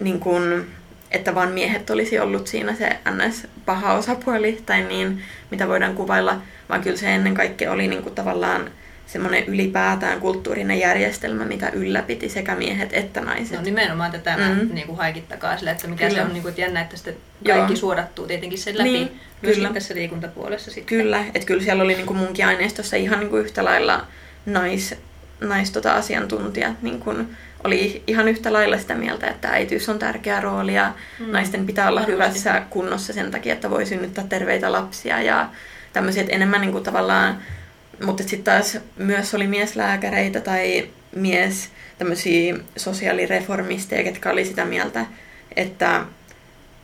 niin 0.00 0.20
kuin, 0.20 0.66
että 1.10 1.34
vaan 1.34 1.52
miehet 1.52 1.90
olisi 1.90 2.18
ollut 2.18 2.46
siinä 2.46 2.74
se 2.74 2.98
ns. 3.10 3.46
paha 3.66 3.94
osapuoli 3.94 4.62
tai 4.66 4.82
niin, 4.82 5.22
mitä 5.50 5.68
voidaan 5.68 5.94
kuvailla, 5.94 6.42
vaan 6.68 6.82
kyllä 6.82 6.96
se 6.96 7.14
ennen 7.14 7.34
kaikkea 7.34 7.72
oli 7.72 7.88
niin 7.88 8.02
kuin 8.02 8.14
tavallaan 8.14 8.70
semmoinen 9.12 9.44
ylipäätään 9.46 10.20
kulttuurinen 10.20 10.78
järjestelmä, 10.78 11.44
mitä 11.44 11.68
ylläpiti 11.68 12.28
sekä 12.28 12.54
miehet 12.54 12.90
että 12.92 13.20
naiset. 13.20 13.56
No 13.56 13.62
nimenomaan 13.64 14.10
tätä 14.12 14.36
mm. 14.36 14.42
Mm. 14.42 14.74
niin 14.74 14.86
kuin 14.86 14.98
haikittakaa 14.98 15.56
sille, 15.56 15.70
että 15.70 15.88
mikä 15.88 16.08
Kyllä. 16.08 16.18
se 16.22 16.26
on 16.26 16.32
niin 16.32 16.42
kuin, 16.42 16.50
että 16.50 16.60
jännä, 16.60 16.80
että 16.80 16.96
sitten 16.96 17.16
Joo. 17.44 17.56
kaikki 17.58 17.76
suodattuu 17.76 18.26
tietenkin 18.26 18.58
sen 18.58 18.78
läpi. 18.78 18.90
Niin, 18.90 19.20
myöskin 19.42 19.62
kyllä. 19.64 19.74
tässä 19.74 19.94
liikuntapuolessa 19.94 20.70
sitten. 20.70 20.98
Kyllä, 20.98 21.24
että 21.34 21.46
kyllä 21.46 21.62
siellä 21.62 21.82
oli 21.82 21.94
niinku 21.94 22.14
munkin 22.14 22.46
aineistossa 22.46 22.96
ihan 22.96 23.20
niinku 23.20 23.36
yhtä 23.36 23.64
lailla 23.64 24.06
nais, 24.46 24.94
nais 25.40 25.70
tota 25.70 25.94
asiantuntijat 25.94 26.82
niinku, 26.82 27.14
oli 27.64 28.02
ihan 28.06 28.28
yhtä 28.28 28.52
lailla 28.52 28.78
sitä 28.78 28.94
mieltä, 28.94 29.26
että 29.26 29.48
äitiys 29.48 29.88
on 29.88 29.98
tärkeä 29.98 30.40
rooli 30.40 30.74
ja 30.74 30.92
Mm. 31.18 31.26
naisten 31.32 31.66
pitää 31.66 31.88
olla 31.88 32.00
Varmasti. 32.00 32.12
hyvässä 32.12 32.62
kunnossa 32.70 33.12
sen 33.12 33.30
takia, 33.30 33.52
että 33.52 33.70
voi 33.70 33.86
synnyttää 33.86 34.24
terveitä 34.28 34.72
lapsia 34.72 35.22
ja 35.22 35.48
tämmöiset 35.92 36.26
enemmän 36.30 36.60
niinku 36.60 36.80
tavallaan, 36.80 37.38
mutta 38.04 38.22
sitten 38.22 38.44
taas 38.44 38.78
myös 38.96 39.34
oli 39.34 39.46
mieslääkäreitä 39.46 40.40
tai 40.40 40.88
mies 41.16 41.70
tämmöisiä 41.98 42.56
sosiaalireformisteja, 42.76 44.04
ketkä 44.04 44.30
oli 44.30 44.44
sitä 44.44 44.64
mieltä, 44.64 45.06
että, 45.56 46.04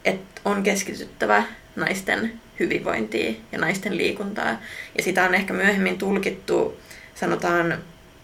että 0.04 0.40
on 0.44 0.62
keskityttävä 0.62 1.42
naisten 1.76 2.32
hyvinvointiin 2.60 3.40
ja 3.52 3.58
naisten 3.58 3.96
liikuntaa. 3.96 4.60
Ja 4.98 5.02
sitä 5.02 5.24
on 5.24 5.34
ehkä 5.34 5.52
myöhemmin 5.52 5.98
tulkittu, 5.98 6.80
sanotaan, 7.14 7.78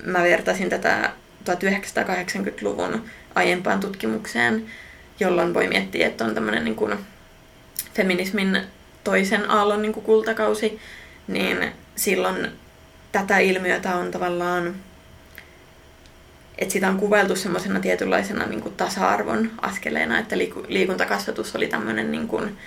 mä 0.05 0.23
vertasin 0.23 0.71
tätä 0.71 1.13
1980-luvun 1.51 3.05
aiempaan 3.35 3.81
tutkimukseen, 3.81 4.67
jolloin 5.21 5.55
voi 5.55 5.69
miettiä, 5.69 6.07
että 6.07 6.25
on 6.25 6.35
tämmöinen 6.35 6.65
niin 6.65 6.77
kuin 6.77 6.99
feminismin 7.95 8.61
toisen 9.05 9.51
aallon 9.51 9.83
niin 9.83 9.93
kuin 9.93 10.05
kultakausi, 10.05 10.81
niin 11.29 11.73
silloin 11.97 12.49
tätä 13.13 13.39
ilmiötä 13.39 13.97
on 13.97 14.11
tavallaan, 14.11 14.75
että 16.59 16.73
sitä 16.73 16.89
on 16.89 16.97
kuvailtu 16.97 17.37
semmoisena 17.37 17.81
tietynlaisena 17.81 18.47
niin 18.47 18.61
kuin 18.61 18.75
tasa-arvon 18.75 19.51
askeleena, 19.61 20.19
että 20.19 20.39
liiku- 20.39 20.67
liikuntakasvatus 20.69 21.57
oli 21.57 21.67
tämmöinen 21.67 22.13
niin 22.13 22.29
kuin 22.29 22.59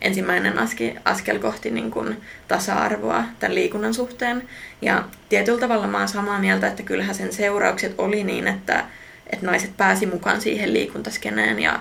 ensimmäinen 0.00 0.58
askel, 0.58 0.92
askel 1.04 1.38
kohti 1.38 1.70
niin 1.70 1.90
kuin 1.90 2.20
tasa-arvoa 2.48 3.24
tämän 3.40 3.54
liikunnan 3.54 3.94
suhteen. 3.94 4.48
Ja 4.82 5.04
tietyllä 5.28 5.60
tavalla 5.60 5.86
mä 5.86 5.98
oon 5.98 6.08
samaa 6.08 6.38
mieltä, 6.38 6.66
että 6.66 6.82
kyllähän 6.82 7.14
sen 7.14 7.32
seuraukset 7.32 7.94
oli 7.98 8.24
niin, 8.24 8.48
että, 8.48 8.84
että 9.32 9.46
naiset 9.46 9.76
pääsi 9.76 10.06
mukaan 10.06 10.40
siihen 10.40 10.72
liikuntaskeneen 10.72 11.58
ja 11.58 11.80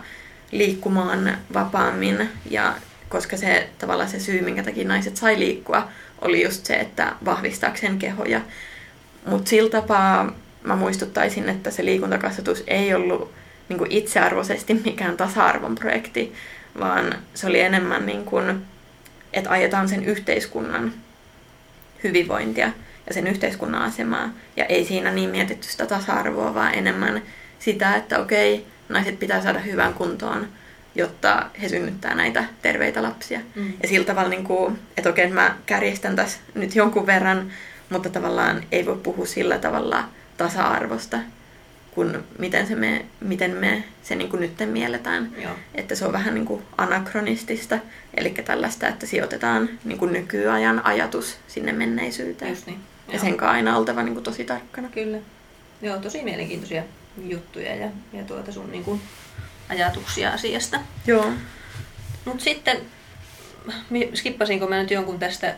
liikkumaan 0.51 1.37
vapaammin. 1.53 2.29
Ja 2.49 2.75
koska 3.09 3.37
se 3.37 3.69
tavallaan 3.79 4.09
se 4.09 4.19
syy, 4.19 4.41
minkä 4.41 4.63
takia 4.63 4.87
naiset 4.87 5.17
sai 5.17 5.39
liikkua, 5.39 5.89
oli 6.21 6.43
just 6.43 6.65
se, 6.65 6.73
että 6.73 7.15
vahvistaakseen 7.25 7.99
kehoja. 7.99 8.41
Mutta 9.25 9.49
sillä 9.49 9.69
tapaa 9.69 10.35
mä 10.63 10.75
muistuttaisin, 10.75 11.49
että 11.49 11.71
se 11.71 11.85
liikuntakasvatus 11.85 12.63
ei 12.67 12.93
ollut 12.93 13.31
niin 13.69 13.77
kuin 13.77 13.91
itsearvoisesti 13.91 14.73
mikään 14.73 15.17
tasa-arvon 15.17 15.75
projekti, 15.75 16.33
vaan 16.79 17.15
se 17.33 17.47
oli 17.47 17.59
enemmän 17.59 18.05
niin 18.05 18.25
kuin, 18.25 18.65
että 19.33 19.49
ajetaan 19.49 19.89
sen 19.89 20.05
yhteiskunnan 20.05 20.93
hyvinvointia 22.03 22.71
ja 23.07 23.13
sen 23.13 23.27
yhteiskunnan 23.27 23.81
asemaa. 23.81 24.29
Ja 24.57 24.65
ei 24.65 24.85
siinä 24.85 25.11
niin 25.11 25.29
mietitty 25.29 25.67
sitä 25.67 25.85
tasa-arvoa, 25.85 26.53
vaan 26.53 26.73
enemmän 26.73 27.21
sitä, 27.59 27.95
että 27.95 28.19
okei, 28.19 28.65
naiset 28.89 29.19
pitää 29.19 29.41
saada 29.41 29.59
hyvään 29.59 29.93
kuntoon, 29.93 30.47
jotta 30.95 31.49
he 31.61 31.69
synnyttää 31.69 32.15
näitä 32.15 32.45
terveitä 32.61 33.03
lapsia. 33.03 33.39
Mm. 33.55 33.73
Ja 33.83 33.89
sillä 33.89 34.05
tavalla, 34.05 34.29
niin 34.29 34.43
kuin, 34.43 34.79
että 34.97 35.09
okei, 35.09 35.29
mä 35.29 35.57
kärjistän 35.65 36.15
tässä 36.15 36.39
nyt 36.55 36.75
jonkun 36.75 37.05
verran, 37.05 37.51
mutta 37.89 38.09
tavallaan 38.09 38.63
ei 38.71 38.85
voi 38.85 38.99
puhua 39.03 39.25
sillä 39.25 39.57
tavalla 39.57 40.03
tasa-arvosta, 40.37 41.17
kun 41.91 42.23
miten, 42.39 42.67
se 42.67 42.75
me, 42.75 43.05
miten 43.19 43.51
me 43.51 43.83
se 44.03 44.15
niin 44.15 44.29
kuin 44.29 44.39
nyt 44.39 44.51
mielletään. 44.65 45.31
Joo. 45.41 45.53
Että 45.75 45.95
se 45.95 46.05
on 46.05 46.13
vähän 46.13 46.33
niin 46.33 46.45
kuin 46.45 46.63
anakronistista, 46.77 47.79
eli 48.17 48.29
tällaista, 48.29 48.87
että 48.87 49.05
sijoitetaan 49.05 49.69
niin 49.83 49.97
kuin 49.97 50.13
nykyajan 50.13 50.85
ajatus 50.85 51.37
sinne 51.47 51.71
menneisyyteen. 51.71 52.51
Just 52.51 52.67
niin. 52.67 52.79
Ja 53.07 53.13
Joo. 53.13 53.23
sen 53.23 53.37
kanssa 53.37 53.51
aina 53.53 53.77
oltava 53.77 54.03
niin 54.03 54.13
kuin 54.13 54.23
tosi 54.23 54.43
tarkkana. 54.43 54.89
Kyllä. 54.89 55.17
Joo, 55.81 55.97
tosi 55.97 56.23
mielenkiintoisia 56.23 56.83
juttuja 57.27 57.75
ja, 57.75 57.89
ja 58.13 58.23
tuota 58.23 58.51
sun 58.51 58.71
niin 58.71 58.83
kuin, 58.83 59.01
ajatuksia 59.71 60.29
asiasta. 60.31 60.79
Joo. 61.07 61.31
Mutta 62.25 62.43
sitten, 62.43 62.77
skippasinko 64.13 64.67
mä 64.67 64.77
nyt 64.77 64.91
jonkun 64.91 65.19
tästä? 65.19 65.55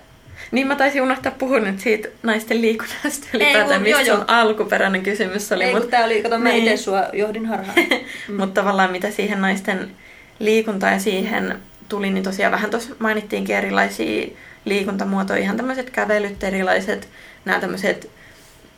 Niin 0.52 0.68
mä 0.68 0.76
taisin 0.76 1.02
unohtaa 1.02 1.32
puhua 1.32 1.60
nyt 1.60 1.80
siitä 1.80 2.08
naisten 2.24 2.62
liikunnasta 2.62 3.28
ylipäätään, 3.34 3.82
mistä 3.82 4.02
joo. 4.02 4.18
sun 4.18 4.26
alkuperäinen 4.28 5.04
kysymys 5.04 5.52
oli. 5.52 5.64
Ei, 5.64 5.74
mut- 5.76 5.90
tää 5.90 6.06
oli, 6.06 6.22
kato 6.24 6.38
mä 6.40 6.50
Niin. 6.50 6.64
itse 6.64 6.84
sua 6.84 7.04
johdin 7.14 7.46
harhaan. 7.46 7.78
Mm. 8.28 8.36
Mutta 8.40 8.62
tavallaan 8.62 8.92
mitä 8.92 9.12
siihen 9.12 9.42
naisten 9.42 9.92
liikuntaan 10.40 10.94
ja 10.94 11.00
siihen 11.00 11.60
tuli, 11.90 12.10
niin 12.10 12.24
tosiaan 12.24 12.52
vähän 12.52 12.70
tuossa 12.72 12.96
mainittiinkin 13.00 13.56
erilaisia 13.56 14.28
liikuntamuotoja, 14.66 15.40
ihan 15.40 15.58
tämmöiset 15.58 15.90
kävelyt, 15.90 16.44
erilaiset, 16.44 17.10
nämä 17.46 17.60
tämmöiset 17.60 18.10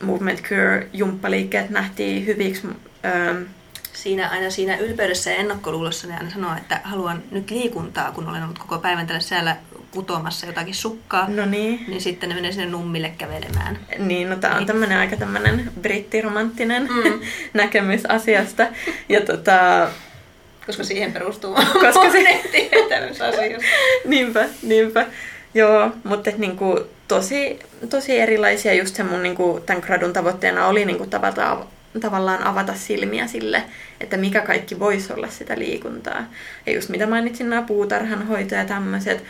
movement 0.02 0.42
cure 0.42 0.86
jumppaliikkeet 0.92 1.70
nähtiin 1.70 2.26
hyviksi 2.26 2.66
ö, 3.04 3.34
Siinä 3.96 4.28
aina 4.28 4.50
siinä 4.50 4.76
ylpeydessä 4.76 5.30
ja 5.30 5.36
ennakkoluulossa 5.36 6.06
ne 6.06 6.16
aina 6.16 6.30
sanoo, 6.30 6.56
että 6.56 6.80
haluan 6.84 7.22
nyt 7.30 7.50
liikuntaa, 7.50 8.12
kun 8.12 8.28
olen 8.28 8.42
ollut 8.42 8.58
koko 8.58 8.78
päivän 8.78 9.06
tällä 9.06 9.20
säällä 9.20 9.56
kutomassa 9.90 10.46
jotakin 10.46 10.74
sukkaa. 10.74 11.28
No 11.28 11.46
niin. 11.46 11.84
Niin 11.88 12.00
sitten 12.00 12.28
ne 12.28 12.34
menee 12.34 12.52
sinne 12.52 12.66
nummille 12.66 13.12
kävelemään. 13.18 13.78
Niin, 13.98 14.30
no 14.30 14.36
tämä 14.36 14.56
on 14.56 14.66
tämmöinen 14.66 14.98
aika 14.98 15.16
tämmöinen 15.16 15.72
brittiromanttinen 15.80 16.82
mm. 16.82 17.20
näkemys 17.54 18.06
asiasta. 18.06 18.66
Ja 19.08 19.20
tota, 19.20 19.88
koska 20.66 20.84
siihen 20.84 21.12
perustuu 21.12 21.54
koska 21.86 22.10
se... 22.12 22.40
tietämysasioista. 22.70 23.66
niinpä, 24.04 24.48
niinpä. 24.62 25.06
Joo, 25.54 25.90
mutta 26.04 26.30
niinku, 26.36 26.80
tosi, 27.08 27.58
tosi 27.90 28.18
erilaisia. 28.18 28.74
Just 28.74 28.96
se 28.96 29.02
mun 29.02 29.22
niinku, 29.22 29.62
tämän 29.66 29.82
gradun 29.86 30.12
tavoitteena 30.12 30.66
oli 30.66 30.84
niinku, 30.84 31.06
tavata, 31.06 31.66
tavallaan 32.00 32.42
avata 32.42 32.74
silmiä 32.74 33.26
sille, 33.26 33.62
että 34.00 34.16
mikä 34.16 34.40
kaikki 34.40 34.78
voisi 34.78 35.12
olla 35.12 35.28
sitä 35.28 35.58
liikuntaa. 35.58 36.24
Ja 36.66 36.72
just 36.72 36.88
mitä 36.88 37.06
mainitsin, 37.06 37.50
nämä 37.50 37.62
puutarhanhoito 37.62 38.54
ja 38.54 38.64
tämmöiset. 38.64 39.24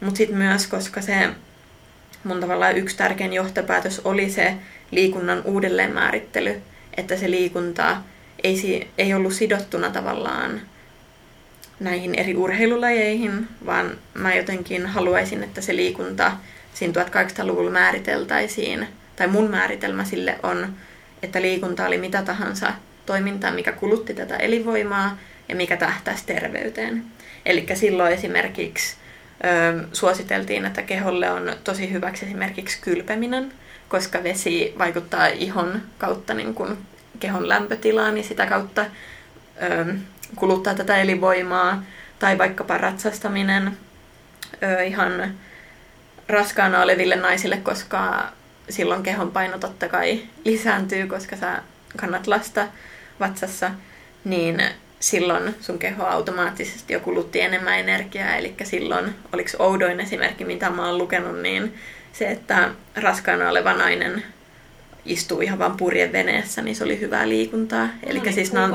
Mutta 0.00 0.18
sitten 0.18 0.38
myös, 0.38 0.66
koska 0.66 1.00
se 1.00 1.28
mun 2.24 2.40
tavallaan 2.40 2.76
yksi 2.76 2.96
tärkein 2.96 3.32
johtopäätös 3.32 4.00
oli 4.04 4.30
se 4.30 4.54
liikunnan 4.90 5.42
uudelleenmäärittely, 5.44 6.62
että 6.96 7.16
se 7.16 7.30
liikunta 7.30 7.96
ei, 8.44 8.88
ei 8.98 9.14
ollut 9.14 9.32
sidottuna 9.32 9.90
tavallaan 9.90 10.60
näihin 11.80 12.14
eri 12.14 12.36
urheilulajeihin, 12.36 13.48
vaan 13.66 13.98
mä 14.14 14.34
jotenkin 14.34 14.86
haluaisin, 14.86 15.42
että 15.42 15.60
se 15.60 15.76
liikunta 15.76 16.32
siinä 16.74 16.92
1800-luvulla 17.02 17.70
määriteltäisiin, 17.70 18.88
tai 19.16 19.26
mun 19.26 19.50
määritelmä 19.50 20.04
sille 20.04 20.38
on, 20.42 20.74
että 21.24 21.42
liikunta 21.42 21.86
oli 21.86 21.98
mitä 21.98 22.22
tahansa 22.22 22.72
toimintaa, 23.06 23.50
mikä 23.50 23.72
kulutti 23.72 24.14
tätä 24.14 24.36
elinvoimaa 24.36 25.18
ja 25.48 25.56
mikä 25.56 25.76
tähtäisi 25.76 26.26
terveyteen. 26.26 27.04
Eli 27.46 27.66
silloin 27.74 28.12
esimerkiksi 28.12 28.96
ö, 29.44 29.84
suositeltiin, 29.92 30.66
että 30.66 30.82
keholle 30.82 31.30
on 31.30 31.52
tosi 31.64 31.92
hyväksi 31.92 32.26
esimerkiksi 32.26 32.78
kylpeminen, 32.80 33.52
koska 33.88 34.22
vesi 34.22 34.74
vaikuttaa 34.78 35.26
ihon 35.26 35.82
kautta 35.98 36.34
niin 36.34 36.54
kuin 36.54 36.78
kehon 37.20 37.48
lämpötilaan, 37.48 38.14
niin 38.14 38.24
sitä 38.24 38.46
kautta 38.46 38.84
ö, 39.62 39.94
kuluttaa 40.36 40.74
tätä 40.74 40.96
elinvoimaa. 40.96 41.82
Tai 42.18 42.38
vaikkapa 42.38 42.78
ratsastaminen 42.78 43.76
ö, 44.62 44.82
ihan 44.82 45.34
raskaana 46.28 46.82
oleville 46.82 47.16
naisille, 47.16 47.56
koska 47.56 48.32
silloin 48.68 49.02
kehon 49.02 49.30
paino 49.30 49.58
totta 49.58 49.88
kai 49.88 50.22
lisääntyy, 50.44 51.06
koska 51.06 51.36
sä 51.36 51.62
kannat 51.96 52.26
lasta 52.26 52.66
vatsassa, 53.20 53.70
niin 54.24 54.62
silloin 55.00 55.54
sun 55.60 55.78
keho 55.78 56.04
automaattisesti 56.04 56.92
jo 56.92 57.00
kulutti 57.00 57.40
enemmän 57.40 57.78
energiaa. 57.78 58.34
Eli 58.36 58.54
silloin, 58.64 59.14
oliko 59.32 59.50
oudoin 59.58 60.00
esimerkki, 60.00 60.44
mitä 60.44 60.70
mä 60.70 60.86
oon 60.86 60.98
lukenut, 60.98 61.42
niin 61.42 61.74
se, 62.12 62.28
että 62.28 62.70
raskaana 62.96 63.48
oleva 63.48 63.72
nainen 63.72 64.24
istuu 65.04 65.40
ihan 65.40 65.58
vaan 65.58 65.76
purjen 65.76 66.12
veneessä, 66.12 66.62
niin 66.62 66.76
se 66.76 66.84
oli 66.84 67.00
hyvää 67.00 67.28
liikuntaa. 67.28 67.88
Eli 68.06 68.18
no 68.18 68.24
niin, 68.24 68.34
siis 68.34 68.52
nämä 68.52 68.66
on, 68.66 68.72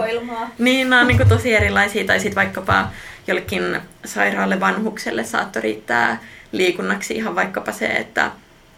niin, 0.60 0.90
nämä 0.90 1.02
on 1.02 1.08
niin 1.08 1.30
tosi 1.30 1.54
erilaisia. 1.54 2.06
Tai 2.06 2.20
sitten 2.20 2.36
vaikkapa 2.36 2.90
jollekin 3.28 3.82
sairaalle 4.06 4.60
vanhukselle 4.60 5.24
saattoi 5.24 5.62
riittää 5.62 6.20
liikunnaksi 6.52 7.16
ihan 7.16 7.36
vaikkapa 7.36 7.72
se, 7.72 7.88
että 7.88 8.32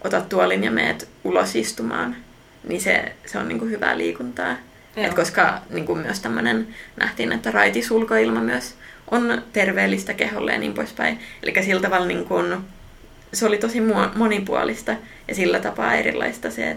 otat 0.04 0.28
tuolin 0.28 0.64
ja 0.64 0.70
meet 0.70 1.08
ulos 1.24 1.56
istumaan. 1.56 2.16
Niin 2.68 2.80
se, 2.80 3.12
se 3.26 3.38
on 3.38 3.48
niin 3.48 3.58
kuin 3.58 3.70
hyvää 3.70 3.98
liikuntaa. 3.98 4.56
Et 4.96 5.14
koska 5.14 5.60
niin 5.70 5.86
kuin 5.86 5.98
myös 5.98 6.20
tämmöinen 6.20 6.68
nähtiin, 6.96 7.32
että 7.32 7.50
raitisulkoilma 7.50 8.40
myös 8.40 8.74
on 9.10 9.42
terveellistä 9.52 10.14
keholle 10.14 10.52
ja 10.52 10.58
niin 10.58 10.74
poispäin. 10.74 11.20
Eli 11.42 11.64
sillä 11.64 11.80
tavalla 11.80 12.06
niin 12.06 12.24
kuin, 12.24 12.56
se 13.32 13.46
oli 13.46 13.58
tosi 13.58 13.78
monipuolista 14.14 14.96
ja 15.28 15.34
sillä 15.34 15.60
tapaa 15.60 15.94
erilaista 15.94 16.50
se 16.50 16.76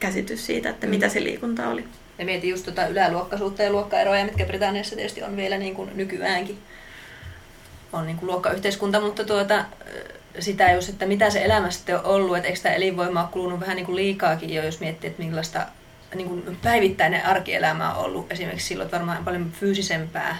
käsitys 0.00 0.46
siitä, 0.46 0.70
että 0.70 0.86
mitä 0.86 1.08
se 1.08 1.24
liikunta 1.24 1.68
oli. 1.68 1.84
Ja 2.18 2.24
mietin 2.24 2.50
just 2.50 2.64
tuota 2.64 2.86
yläluokkaisuutta 2.86 3.62
ja 3.62 3.72
luokkaeroja, 3.72 4.24
mitkä 4.24 4.46
Britanniassa 4.46 4.96
tietysti 4.96 5.22
on 5.22 5.36
vielä 5.36 5.58
niin 5.58 5.74
kuin 5.74 5.90
nykyäänkin. 5.94 6.58
On 7.92 8.06
niin 8.06 8.16
kuin 8.16 8.26
luokkayhteiskunta, 8.26 9.00
mutta 9.00 9.24
tuota, 9.24 9.64
sitä 10.38 10.72
just, 10.72 10.88
että 10.88 11.06
mitä 11.06 11.30
se 11.30 11.44
elämä 11.44 11.70
sitten 11.70 11.96
on 11.96 12.04
ollut, 12.04 12.36
että 12.36 12.46
eikö 12.46 12.56
sitä 12.56 12.72
elinvoimaa 12.72 13.28
kulunut 13.32 13.60
vähän 13.60 13.76
niin 13.76 13.86
kuin 13.86 13.96
liikaakin 13.96 14.54
jo, 14.54 14.64
jos 14.64 14.80
miettii, 14.80 15.10
että 15.10 15.22
millaista 15.22 15.66
niin 16.14 16.28
kuin 16.28 16.58
päivittäinen 16.62 17.26
arkielämä 17.26 17.94
on 17.94 18.04
ollut 18.04 18.32
esimerkiksi 18.32 18.66
silloin, 18.66 18.86
että 18.86 18.96
varmaan 18.96 19.24
paljon 19.24 19.52
fyysisempää. 19.52 20.36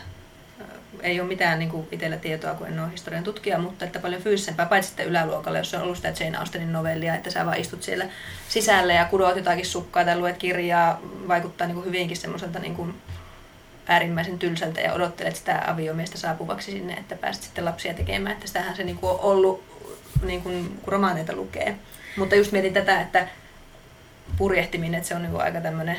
Ei 1.02 1.20
ole 1.20 1.28
mitään 1.28 1.58
niin 1.58 1.70
kuin 1.70 1.88
itsellä 1.92 2.16
tietoa, 2.16 2.54
kun 2.54 2.66
en 2.66 2.80
ole 2.80 2.92
historian 2.92 3.24
tutkija, 3.24 3.58
mutta 3.58 3.84
että 3.84 3.98
paljon 3.98 4.22
fyysisempää, 4.22 4.66
paitsi 4.66 4.88
sitten 4.88 5.06
yläluokalla, 5.06 5.58
jos 5.58 5.74
on 5.74 5.82
ollut 5.82 5.96
sitä 5.96 6.12
Jane 6.20 6.38
Austenin 6.38 6.72
novellia, 6.72 7.14
että 7.14 7.30
sä 7.30 7.46
vaan 7.46 7.58
istut 7.58 7.82
siellä 7.82 8.06
sisällä 8.48 8.92
ja 8.92 9.04
kudot 9.04 9.36
jotakin 9.36 9.66
sukkaa 9.66 10.04
tai 10.04 10.18
luet 10.18 10.36
kirjaa, 10.36 11.00
vaikuttaa 11.28 11.66
niin 11.66 11.74
kuin 11.74 11.86
hyvinkin 11.86 12.16
semmoiselta 12.16 12.58
niin 12.58 12.74
kuin 12.74 12.94
äärimmäisen 13.86 14.38
tylsältä 14.38 14.80
ja 14.80 14.92
odottelet 14.92 15.36
sitä 15.36 15.62
aviomiestä 15.66 16.18
saapuvaksi 16.18 16.72
sinne, 16.72 16.92
että 16.92 17.16
pääset 17.16 17.42
sitten 17.42 17.64
lapsia 17.64 17.94
tekemään. 17.94 18.34
Että 18.34 18.46
sitähän 18.46 18.76
se 18.76 18.84
niin 18.84 18.96
kuin 18.96 19.10
on 19.10 19.20
ollut, 19.20 19.73
niin 20.26 20.42
kuin, 20.42 20.78
kun 20.84 20.92
romaaneita 20.92 21.36
lukee. 21.36 21.76
Mutta 22.16 22.34
just 22.34 22.52
mietin 22.52 22.74
tätä, 22.74 23.00
että 23.00 23.28
purjehtiminen, 24.38 24.94
että 24.94 25.08
se 25.08 25.14
on 25.14 25.22
niin 25.22 25.40
aika 25.40 25.60
tämmöinen 25.60 25.96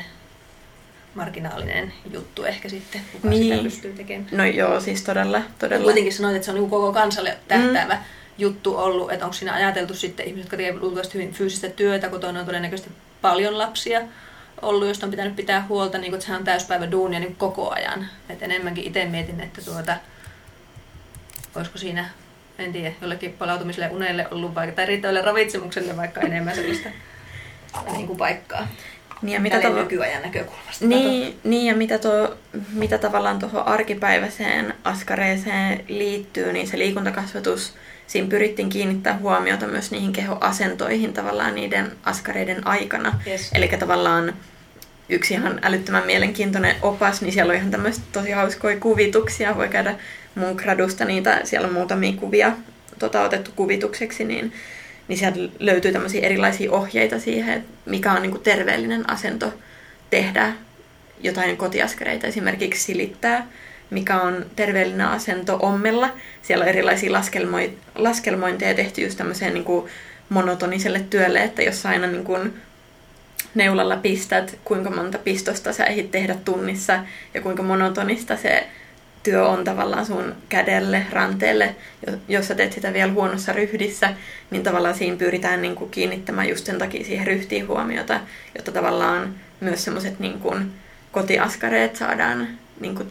marginaalinen 1.14 1.92
juttu 2.12 2.44
ehkä 2.44 2.68
sitten, 2.68 3.00
kuka 3.12 3.28
niin. 3.28 3.42
sitä 3.42 3.62
pystyy 3.62 3.92
tekemään. 3.92 4.28
No 4.32 4.44
joo, 4.44 4.80
siis 4.80 5.02
todella. 5.02 5.42
todella. 5.58 5.84
Kuitenkin 5.84 6.12
sanoit, 6.12 6.36
että 6.36 6.44
se 6.44 6.50
on 6.50 6.58
niin 6.58 6.70
koko 6.70 6.92
kansalle 6.92 7.36
tähtäävä 7.48 7.94
mm. 7.94 8.00
juttu 8.38 8.76
ollut, 8.76 9.12
että 9.12 9.24
onko 9.24 9.34
siinä 9.34 9.54
ajateltu 9.54 9.94
sitten 9.94 10.26
ihmiset, 10.26 10.44
jotka 10.44 10.56
tekevät 10.56 10.82
luultavasti 10.82 11.14
hyvin 11.14 11.32
fyysistä 11.32 11.68
työtä, 11.68 12.08
kotona 12.08 12.40
on 12.40 12.46
todennäköisesti 12.46 12.90
paljon 13.22 13.58
lapsia 13.58 14.00
ollut, 14.62 14.88
josta 14.88 15.06
on 15.06 15.10
pitänyt 15.10 15.36
pitää 15.36 15.66
huolta, 15.68 15.98
niin 15.98 16.10
kuin, 16.10 16.14
että 16.14 16.26
sehän 16.26 16.38
on 16.38 16.44
täyspäivä 16.44 16.90
duunia 16.90 17.20
niin 17.20 17.36
koko 17.36 17.70
ajan. 17.70 18.08
Et 18.28 18.42
enemmänkin 18.42 18.84
itse 18.84 19.04
mietin, 19.04 19.40
että 19.40 19.62
tuota, 19.62 19.96
olisiko 21.54 21.78
siinä, 21.78 22.10
en 22.58 22.72
tiedä, 22.72 22.92
jollekin 23.00 23.32
palautumiselle 23.32 23.88
unelle 23.88 24.28
ollut 24.30 24.54
vaikka, 24.54 24.76
tai 24.76 24.86
riittävälle 24.86 25.22
ravitsemukselle 25.22 25.96
vaikka 25.96 26.20
enemmän 26.20 26.54
sellaista 26.54 26.88
niin 27.92 28.06
kuin 28.06 28.18
paikkaa. 28.18 28.68
Niin 29.22 29.34
ja 29.34 29.40
mitä 29.40 29.60
tuo, 29.60 29.74
nykyajan 29.74 30.22
näkökulmasta. 30.22 30.86
Niin, 30.86 31.38
niin 31.44 31.66
ja 31.66 31.74
mitä, 31.76 31.98
tuo, 31.98 32.36
mitä 32.72 32.98
tavallaan 32.98 33.38
tuohon 33.38 33.66
arkipäiväiseen 33.66 34.74
askareeseen 34.84 35.84
liittyy, 35.88 36.52
niin 36.52 36.68
se 36.68 36.78
liikuntakasvatus, 36.78 37.74
siinä 38.06 38.28
pyrittiin 38.28 38.68
kiinnittää 38.68 39.18
huomiota 39.18 39.66
myös 39.66 39.90
niihin 39.90 40.12
kehoasentoihin 40.12 41.12
tavallaan 41.12 41.54
niiden 41.54 41.92
askareiden 42.04 42.66
aikana. 42.66 43.20
Yes. 43.26 43.50
Eli 43.54 43.68
tavallaan 43.68 44.34
yksi 45.08 45.34
ihan 45.34 45.60
älyttömän 45.62 46.06
mielenkiintoinen 46.06 46.76
opas, 46.82 47.22
niin 47.22 47.32
siellä 47.32 47.50
on 47.50 47.56
ihan 47.56 47.70
tämmöistä 47.70 48.04
tosi 48.12 48.30
hauskoja 48.30 48.80
kuvituksia. 48.80 49.56
Voi 49.56 49.68
käydä 49.68 49.94
mun 50.36 50.54
gradusta 50.56 51.04
niitä, 51.04 51.40
siellä 51.44 51.68
on 51.68 51.74
muutamia 51.74 52.12
kuvia 52.12 52.52
tota, 52.98 53.22
otettu 53.22 53.50
kuvitukseksi, 53.56 54.24
niin 54.24 54.52
niin 55.08 55.18
sieltä 55.18 55.38
löytyy 55.58 55.92
tämmöisiä 55.92 56.26
erilaisia 56.26 56.72
ohjeita 56.72 57.20
siihen, 57.20 57.54
että 57.54 57.68
mikä 57.86 58.12
on 58.12 58.22
niin 58.22 58.30
kuin 58.30 58.42
terveellinen 58.42 59.10
asento 59.10 59.54
tehdä 60.10 60.52
jotain 61.20 61.56
kotiaskareita, 61.56 62.26
esimerkiksi 62.26 62.84
silittää, 62.84 63.46
mikä 63.90 64.20
on 64.20 64.46
terveellinen 64.56 65.06
asento 65.06 65.58
ommella. 65.62 66.10
Siellä 66.42 66.62
on 66.62 66.68
erilaisia 66.68 67.22
laskelmointeja 67.94 68.74
tehty 68.74 69.00
just 69.00 69.18
tämmöiseen 69.18 69.64
kuin 69.64 69.90
monotoniselle 70.28 71.00
työlle, 71.10 71.42
että 71.42 71.62
jos 71.62 71.86
aina 71.86 72.06
niin 72.06 72.24
kuin 72.24 72.54
neulalla 73.54 73.96
pistät, 73.96 74.58
kuinka 74.64 74.90
monta 74.90 75.18
pistosta 75.18 75.72
sä 75.72 75.84
ehdit 75.84 76.10
tehdä 76.10 76.36
tunnissa 76.44 77.00
ja 77.34 77.40
kuinka 77.40 77.62
monotonista 77.62 78.36
se 78.36 78.66
työ 79.26 79.48
on 79.48 79.64
tavallaan 79.64 80.06
sun 80.06 80.34
kädelle, 80.48 81.06
ranteelle, 81.12 81.76
jos 82.28 82.48
sä 82.48 82.54
teet 82.54 82.72
sitä 82.72 82.92
vielä 82.92 83.12
huonossa 83.12 83.52
ryhdissä, 83.52 84.14
niin 84.50 84.62
tavallaan 84.62 84.94
siinä 84.94 85.16
pyritään 85.16 85.62
niin 85.62 85.74
kuin 85.74 85.90
kiinnittämään 85.90 86.48
just 86.48 86.66
sen 86.66 86.78
takia 86.78 87.04
siihen 87.04 87.26
ryhtiin 87.26 87.68
huomiota, 87.68 88.20
jotta 88.54 88.72
tavallaan 88.72 89.34
myös 89.60 89.84
semmoiset 89.84 90.18
niin 90.18 90.40
kuin 90.40 90.72
kotiaskareet 91.12 91.96
saadaan 91.96 92.48
niin 92.80 92.94
kuin 92.94 93.08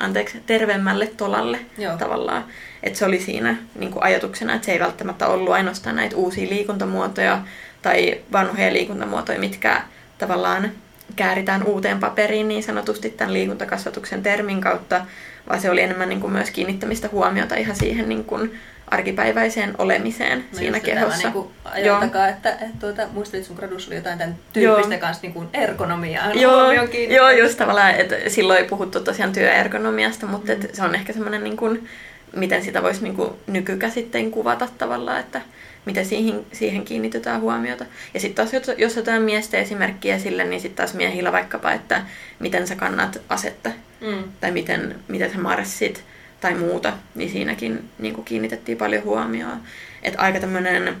anteeksi, 0.00 0.40
terveemmälle 0.46 1.06
tolalle 1.06 1.58
Joo. 1.78 1.96
tavallaan. 1.96 2.44
Että 2.82 2.98
se 2.98 3.04
oli 3.04 3.20
siinä 3.20 3.56
niin 3.74 3.90
kuin 3.92 4.02
ajatuksena, 4.02 4.54
että 4.54 4.66
se 4.66 4.72
ei 4.72 4.80
välttämättä 4.80 5.26
ollut 5.26 5.52
ainoastaan 5.52 5.96
näitä 5.96 6.16
uusia 6.16 6.50
liikuntamuotoja 6.50 7.42
tai 7.82 8.20
vanhoja 8.32 8.72
liikuntamuotoja, 8.72 9.38
mitkä 9.38 9.82
tavallaan 10.18 10.70
kääritään 11.16 11.62
uuteen 11.62 12.00
paperiin 12.00 12.48
niin 12.48 12.62
sanotusti 12.62 13.10
tämän 13.10 13.34
liikuntakasvatuksen 13.34 14.22
termin 14.22 14.60
kautta, 14.60 15.06
vaan 15.48 15.60
se 15.60 15.70
oli 15.70 15.82
enemmän 15.82 16.08
niin 16.08 16.20
kuin 16.20 16.32
myös 16.32 16.50
kiinnittämistä 16.50 17.08
huomiota 17.12 17.54
ihan 17.54 17.76
siihen 17.76 18.08
niin 18.08 18.24
kuin 18.24 18.60
arkipäiväiseen 18.90 19.74
olemiseen 19.78 20.38
No 20.38 20.58
siinä 20.58 20.80
kehossa. 20.80 21.22
Tämä 21.22 21.34
niinku 21.34 21.52
Joo. 21.64 21.96
ajan 21.96 22.00
takaa, 22.00 22.28
että, 22.28 22.50
että 22.50 22.80
tuota, 22.80 23.02
muistelit 23.12 23.46
sun 23.46 23.56
gradussa 23.56 23.88
oli 23.88 23.96
jotain 23.96 24.18
tämän 24.18 24.36
tyyppistä 24.52 24.94
Joo. 24.94 25.00
kanssa 25.00 25.22
niin 25.22 25.32
kuin 25.32 25.48
ergonomiaa. 25.52 26.32
Joo, 26.32 26.72
joo, 27.08 27.30
just 27.30 27.58
tavallaan, 27.58 27.94
että 27.94 28.16
silloin 28.28 28.58
ei 28.58 28.68
puhuttu 28.68 29.00
tosiaan 29.00 29.32
työergonomiasta, 29.32 30.26
mutta 30.26 30.52
mm. 30.52 30.60
se 30.72 30.82
on 30.82 30.94
ehkä 30.94 31.12
semmoinen, 31.12 31.44
niin 31.44 31.56
kuin, 31.56 31.88
miten 32.36 32.64
sitä 32.64 32.82
voisi 32.82 33.02
niin 33.02 33.16
kuin 33.16 33.30
nykykäsittein 33.46 34.30
kuvata 34.30 34.68
tavallaan, 34.78 35.20
että 35.20 35.40
miten 35.84 36.06
siihen, 36.06 36.46
siihen 36.52 36.84
kiinnitetään 36.84 37.40
huomiota. 37.40 37.84
Ja 38.14 38.20
sitten 38.20 38.48
taas, 38.50 38.68
jos- 38.78 38.92
otetaan 38.96 39.22
miesten 39.22 39.60
esimerkkiä 39.60 40.18
sille, 40.18 40.44
niin 40.44 40.60
sitten 40.60 40.76
taas 40.76 40.94
miehillä 40.94 41.32
vaikkapa, 41.32 41.72
että 41.72 42.02
miten 42.38 42.66
sä 42.66 42.76
kannat 42.76 43.20
asetta 43.28 43.70
Mm. 44.00 44.22
tai 44.40 44.50
miten, 44.50 44.94
miten 45.08 45.30
sä 45.32 45.38
marssit 45.38 46.04
tai 46.40 46.54
muuta, 46.54 46.92
niin 47.14 47.30
siinäkin 47.30 47.88
niin 47.98 48.14
kuin 48.14 48.24
kiinnitettiin 48.24 48.78
paljon 48.78 49.04
huomioon. 49.04 49.60
Että 50.02 50.20
aika 50.20 50.40
tämmöinen 50.40 50.96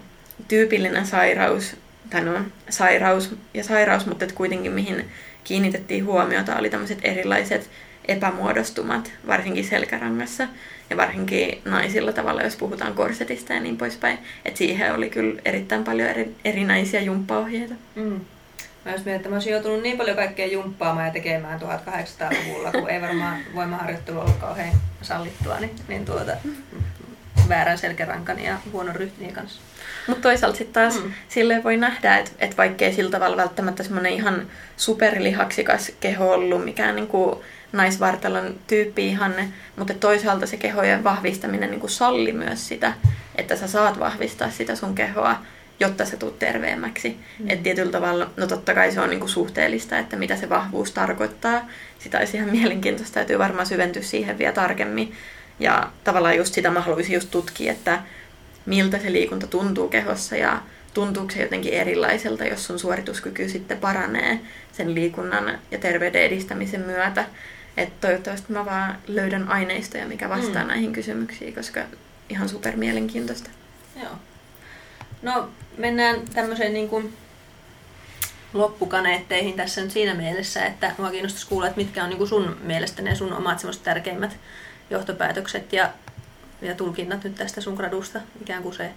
tyypillinen 0.48 1.06
sairaus, 1.06 1.76
tai 2.10 2.24
no 2.24 2.32
sairaus 2.70 3.34
ja 3.54 3.64
sairaus, 3.64 4.06
mutta 4.06 4.24
et 4.24 4.32
kuitenkin 4.32 4.72
mihin 4.72 5.04
kiinnitettiin 5.44 6.04
huomiota 6.04 6.56
oli 6.56 6.70
tämmöiset 6.70 6.98
erilaiset 7.02 7.70
epämuodostumat, 8.08 9.12
varsinkin 9.26 9.64
selkärangassa 9.64 10.48
ja 10.90 10.96
varsinkin 10.96 11.60
naisilla 11.64 12.12
tavalla, 12.12 12.42
jos 12.42 12.56
puhutaan 12.56 12.94
korsetista 12.94 13.52
ja 13.52 13.60
niin 13.60 13.76
poispäin. 13.76 14.18
Että 14.44 14.58
siihen 14.58 14.94
oli 14.94 15.10
kyllä 15.10 15.40
erittäin 15.44 15.84
paljon 15.84 16.08
eri, 16.08 16.34
erinäisiä 16.44 17.00
jumppaohjeita. 17.00 17.74
Mm. 17.94 18.20
Mä 18.84 18.92
just 18.92 19.04
mietin, 19.04 19.16
että 19.16 19.28
mä 19.28 19.34
olisin 19.36 19.52
joutunut 19.52 19.82
niin 19.82 19.98
paljon 19.98 20.16
kaikkea 20.16 20.46
jumppaamaan 20.46 21.06
ja 21.06 21.12
tekemään 21.12 21.60
1800-luvulla, 21.60 22.72
kun 22.72 22.90
ei 22.90 23.00
varmaan 23.00 23.40
voimaharjoittelu 23.54 24.18
ollut 24.20 24.36
kauhean 24.36 24.74
sallittua, 25.02 25.60
niin, 25.60 25.70
niin 25.88 26.04
tuota, 26.04 26.32
väärän 27.48 27.78
selkärankan 27.78 28.44
ja 28.44 28.56
huonon 28.72 28.96
ryhtini 28.96 29.32
kanssa. 29.32 29.60
Mutta 30.06 30.22
toisaalta 30.22 30.58
sitten 30.58 30.82
taas 30.82 31.00
Mm. 31.00 31.06
mm. 31.06 31.12
silleen 31.28 31.64
voi 31.64 31.76
nähdä, 31.76 32.16
että 32.18 32.30
et 32.38 32.58
vaikkei 32.58 32.92
sillä 32.92 33.10
tavalla 33.10 33.36
välttämättä 33.36 33.82
semmoinen 33.82 34.12
ihan 34.12 34.46
superlihaksikas 34.76 35.92
keho 36.00 36.32
ollut 36.32 36.64
mikään 36.64 36.96
niinku 36.96 37.42
naisvartalon 37.72 38.54
tyyppi 38.66 39.06
ihanne, 39.08 39.48
mutta 39.76 39.94
toisaalta 39.94 40.46
se 40.46 40.56
kehojen 40.56 41.04
vahvistaminen 41.04 41.70
niinku 41.70 41.88
salli 41.88 42.32
myös 42.32 42.68
sitä, 42.68 42.92
että 43.36 43.56
sä 43.56 43.66
saat 43.66 43.98
vahvistaa 43.98 44.50
sitä 44.50 44.76
sun 44.76 44.94
kehoa, 44.94 45.36
jotta 45.80 46.04
sä 46.04 46.16
tuut 46.16 46.38
terveemmäksi. 46.38 47.16
Mm. 47.38 47.50
Et 47.50 47.62
tietyllä 47.62 47.92
tavalla, 47.92 48.30
no 48.36 48.46
totta 48.46 48.74
kai 48.74 48.92
se 48.92 49.00
on 49.00 49.10
niinku 49.10 49.28
suhteellista, 49.28 49.98
että 49.98 50.16
mitä 50.16 50.36
se 50.36 50.48
vahvuus 50.48 50.92
tarkoittaa. 50.92 51.68
Sitä 51.98 52.18
olisi 52.18 52.36
ihan 52.36 52.50
mielenkiintoista, 52.50 53.14
täytyy 53.14 53.38
varmaan 53.38 53.66
syventyä 53.66 54.02
siihen 54.02 54.38
vielä 54.38 54.52
tarkemmin. 54.52 55.12
Ja 55.60 55.90
tavallaan 56.04 56.36
just 56.36 56.54
sitä 56.54 56.70
mä 56.70 56.80
haluaisin 56.80 57.14
just 57.14 57.30
tutkia, 57.30 57.72
että 57.72 58.02
miltä 58.66 58.98
se 58.98 59.12
liikunta 59.12 59.46
tuntuu 59.46 59.88
kehossa 59.88 60.36
ja 60.36 60.62
tuntuuko 60.94 61.30
se 61.30 61.42
jotenkin 61.42 61.72
erilaiselta, 61.72 62.44
jos 62.44 62.66
sun 62.66 62.78
suorituskyky 62.78 63.48
sitten 63.48 63.78
paranee 63.78 64.40
sen 64.72 64.94
liikunnan 64.94 65.58
ja 65.70 65.78
terveyden 65.78 66.22
edistämisen 66.22 66.80
myötä. 66.80 67.24
Että 67.76 68.06
toivottavasti 68.06 68.52
mä 68.52 68.64
vaan 68.64 68.98
löydän 69.06 69.48
aineistoja, 69.48 70.06
mikä 70.08 70.28
vastaa 70.28 70.54
Mm. 70.54 70.60
mm. 70.60 70.68
näihin 70.68 70.92
kysymyksiin, 70.92 71.54
koska 71.54 71.80
ihan 72.28 72.48
super 72.48 72.76
mielenkiintoista. 72.76 73.50
Joo. 74.02 74.12
No, 75.22 75.48
mennään 75.78 76.20
tämmöiseen 76.34 76.72
niin 76.72 76.88
kuin 76.88 77.16
loppukaneetteihin 78.52 79.54
tässä 79.54 79.80
nyt 79.80 79.90
siinä 79.90 80.14
mielessä, 80.14 80.66
että 80.66 80.94
mua 80.98 81.10
kiinnostaisi 81.10 81.46
kuulla, 81.46 81.66
että 81.66 81.80
mitkä 81.80 82.02
on 82.04 82.10
niin 82.10 82.18
kuin 82.18 82.28
sun 82.28 82.56
mielestä 82.62 83.02
ne 83.02 83.14
sun 83.14 83.32
omat 83.32 83.58
semmoiset 83.58 83.82
tärkeimmät 83.82 84.36
johtopäätökset 84.90 85.72
ja, 85.72 85.90
ja 86.62 86.74
tulkinnat 86.74 87.24
nyt 87.24 87.34
tästä 87.34 87.60
sun 87.60 87.74
gradusta, 87.74 88.20
ikään 88.42 88.62
kuin 88.62 88.74
se 88.74 88.90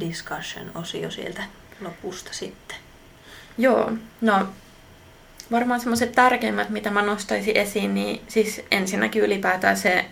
discussion-osio 0.00 1.10
sieltä 1.10 1.42
lopusta 1.80 2.32
sitten. 2.32 2.76
Joo, 3.58 3.92
no 4.20 4.46
varmaan 5.50 5.80
semmoiset 5.80 6.12
tärkeimmät, 6.12 6.70
mitä 6.70 6.90
mä 6.90 7.02
nostaisin 7.02 7.56
esiin, 7.56 7.94
niin 7.94 8.20
siis 8.28 8.62
ensinnäkin 8.70 9.22
ylipäätään 9.22 9.76
se, 9.76 10.04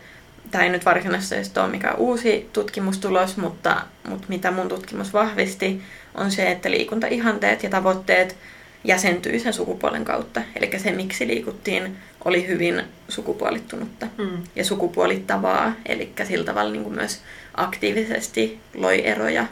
tämä 0.51 0.65
ei 0.65 0.71
nyt 0.71 0.85
varsinaisesti 0.85 1.61
ole 1.61 1.69
mikään 1.69 1.97
uusi 1.97 2.49
tutkimustulos, 2.53 3.37
mutta, 3.37 3.83
mutta 4.09 4.27
mitä 4.29 4.51
mun 4.51 4.69
tutkimus 4.69 5.13
vahvisti, 5.13 5.83
on 6.15 6.31
se, 6.31 6.51
että 6.51 6.71
liikuntaihanteet 6.71 7.63
ja 7.63 7.71
tavoitteet 7.71 8.37
jäsentyy 8.85 9.39
sen 9.39 9.53
sukupuolen 9.53 10.05
kautta. 10.05 10.43
Eli 10.57 10.79
se, 10.79 10.93
miksi 10.93 11.27
liikuttiin, 11.27 11.97
oli 12.25 12.47
hyvin 12.49 12.83
sukupuolittunutta 13.09 14.07
Mm. 14.19 14.43
ja 14.57 14.65
sukupuolittavaa, 14.65 15.73
eli 15.87 16.13
sillä 16.25 16.45
tavalla 16.45 16.73
niin 16.73 16.83
kuin 16.83 16.95
myös 16.95 17.21
aktiivisesti 17.55 18.61
loi 18.75 19.07
eroja 19.07 19.47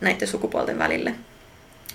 näiden 0.00 0.28
sukupuolten 0.28 0.78
välille. 0.78 1.14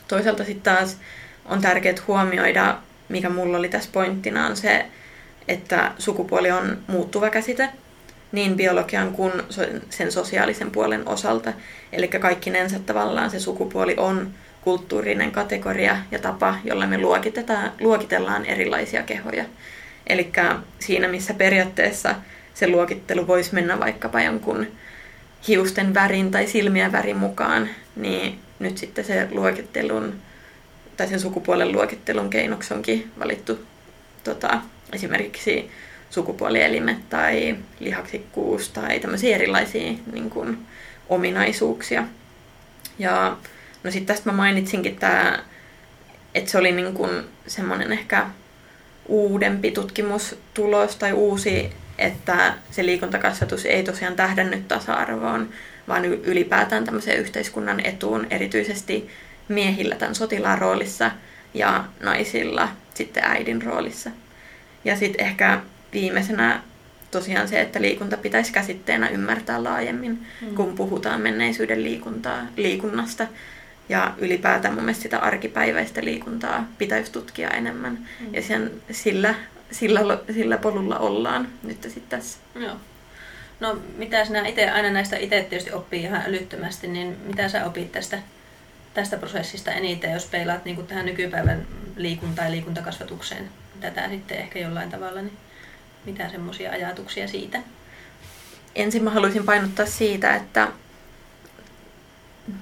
Toisaalta 0.07 0.43
sitten 0.43 0.75
taas 0.75 0.97
on 1.45 1.61
tärkeää 1.61 1.95
huomioida, 2.07 2.77
mikä 3.09 3.29
mulla 3.29 3.57
oli 3.57 3.69
tässä 3.69 3.89
pointtina, 3.93 4.45
on 4.45 4.57
se, 4.57 4.85
että 5.47 5.91
sukupuoli 5.97 6.51
on 6.51 6.77
muuttuva 6.87 7.29
käsite 7.29 7.69
niin 8.31 8.55
biologian 8.55 9.11
kuin 9.11 9.31
sen 9.89 10.11
sosiaalisen 10.11 10.71
puolen 10.71 11.07
osalta. 11.07 11.53
Eli 11.93 12.07
kaikkinensa 12.07 12.79
tavallaan 12.79 13.31
se 13.31 13.39
sukupuoli 13.39 13.95
on 13.97 14.31
kulttuurinen 14.61 15.31
kategoria 15.31 15.97
ja 16.11 16.19
tapa, 16.19 16.55
jolla 16.63 16.87
me 16.87 16.99
luokitellaan 17.79 18.45
erilaisia 18.45 19.03
kehoja. 19.03 19.45
Eli 20.07 20.31
siinä, 20.79 21.07
missä 21.07 21.33
periaatteessa 21.33 22.15
se 22.53 22.67
luokittelu 22.67 23.27
voisi 23.27 23.53
mennä 23.53 23.79
vaikkapa 23.79 24.21
jonkun 24.21 24.67
hiusten 25.47 25.93
värin 25.93 26.31
tai 26.31 26.47
silmien 26.47 26.91
värin 26.91 27.17
mukaan, 27.17 27.69
niin 27.95 28.39
nyt 28.59 28.77
sitten 28.77 29.05
se 29.05 29.27
luokittelun 29.31 30.13
tai 30.99 31.07
sen 31.07 31.19
sukupuolen 31.19 31.71
luokittelun 31.71 32.29
keinoksi 32.29 32.73
onkin 32.73 33.11
valittu 33.19 33.59
tota, 34.23 34.61
esimerkiksi 34.93 35.71
sukupuolielimet 36.09 37.09
tai 37.09 37.55
lihaksikkuus 37.79 38.69
tai 38.69 38.99
tämmöisiä 38.99 39.35
erilaisia 39.35 39.93
niin 40.11 40.29
kuin, 40.29 40.57
ominaisuuksia. 41.09 42.03
Ja 42.99 43.37
no 43.83 43.91
sitten 43.91 44.15
tästä 44.15 44.31
mä 44.31 44.37
mainitsinkin 44.37 44.95
tämä, 44.95 45.43
että 46.35 46.51
se 46.51 46.57
oli 46.57 46.71
niin 46.71 46.93
kuin 46.93 47.11
semmoinen 47.47 47.91
ehkä 47.91 48.25
uudempi 49.05 49.71
tutkimustulos 49.71 50.95
tai 50.95 51.13
uusi, 51.13 51.69
että 51.97 52.53
se 52.71 52.85
liikuntakasvatus 52.85 53.65
ei 53.65 53.83
tosiaan 53.83 54.15
tähdännyt 54.15 54.67
tasa-arvoon, 54.67 55.49
vaan 55.87 56.05
ylipäätään 56.05 56.85
tämmöiseen 56.85 57.19
yhteiskunnan 57.19 57.85
etuun, 57.85 58.27
erityisesti 58.29 59.09
miehillä 59.49 59.95
tämän 59.95 60.15
sotilaan 60.15 60.57
roolissa 60.57 61.11
ja 61.53 61.83
naisilla 62.03 62.69
sitten 62.93 63.23
äidin 63.25 63.61
roolissa. 63.61 64.09
Ja 64.85 64.95
sitten 64.97 65.25
ehkä 65.25 65.59
viimeisenä 65.93 66.61
tosiaan 67.11 67.47
se, 67.47 67.61
että 67.61 67.81
liikunta 67.81 68.17
pitäisi 68.17 68.51
käsitteenä 68.53 69.09
ymmärtää 69.09 69.63
laajemmin, 69.63 70.25
Mm. 70.41 70.55
kun 70.55 70.75
puhutaan 70.75 71.21
menneisyyden 71.21 71.83
liikuntaa, 71.83 72.41
liikunnasta. 72.55 73.27
Ja 73.89 74.13
ylipäätään 74.17 74.73
mun 74.73 74.83
mielestä 74.83 75.03
sitä 75.03 75.19
arkipäiväistä 75.19 76.01
liikuntaa 76.03 76.67
pitäisi 76.77 77.11
tutkia 77.11 77.49
enemmän. 77.49 78.07
Mm. 78.19 78.33
Ja 78.33 78.41
sen, 78.41 78.71
sillä, 78.91 79.35
sillä, 79.71 80.19
sillä 80.33 80.57
polulla 80.57 80.99
ollaan 80.99 81.47
nyt 81.63 81.83
sitten 81.83 82.19
tässä. 82.19 82.37
Joo. 82.55 82.75
No, 83.59 83.77
mitä 83.97 84.25
sinä 84.25 84.47
itse, 84.47 84.69
aina 84.69 84.89
näistä 84.89 85.17
itse 85.17 85.45
tietysti 85.49 85.71
oppii 85.71 86.01
ihan 86.03 86.21
älyttömästi, 86.27 86.87
niin 86.87 87.17
mitä 87.27 87.49
sä 87.49 87.65
opit 87.65 87.91
tästä, 87.91 88.17
tästä 88.93 89.17
prosessista 89.17 89.71
eniten, 89.71 90.11
jos 90.11 90.25
peilaat 90.25 90.65
niin 90.65 90.87
tähän 90.87 91.05
nykypäivän 91.05 91.67
liikuntaan 91.95 92.47
ja 92.47 92.51
liikuntakasvatukseen 92.51 93.49
tätä 93.79 94.09
sitten 94.09 94.37
ehkä 94.37 94.59
jollain 94.59 94.89
tavalla, 94.89 95.21
niin 95.21 95.37
mitä 96.05 96.29
semmoisia 96.29 96.71
ajatuksia 96.71 97.27
siitä? 97.27 97.59
Ensin 98.75 99.03
mä 99.03 99.09
haluaisin 99.09 99.45
painottaa 99.45 99.85
siitä, 99.85 100.35
että 100.35 100.67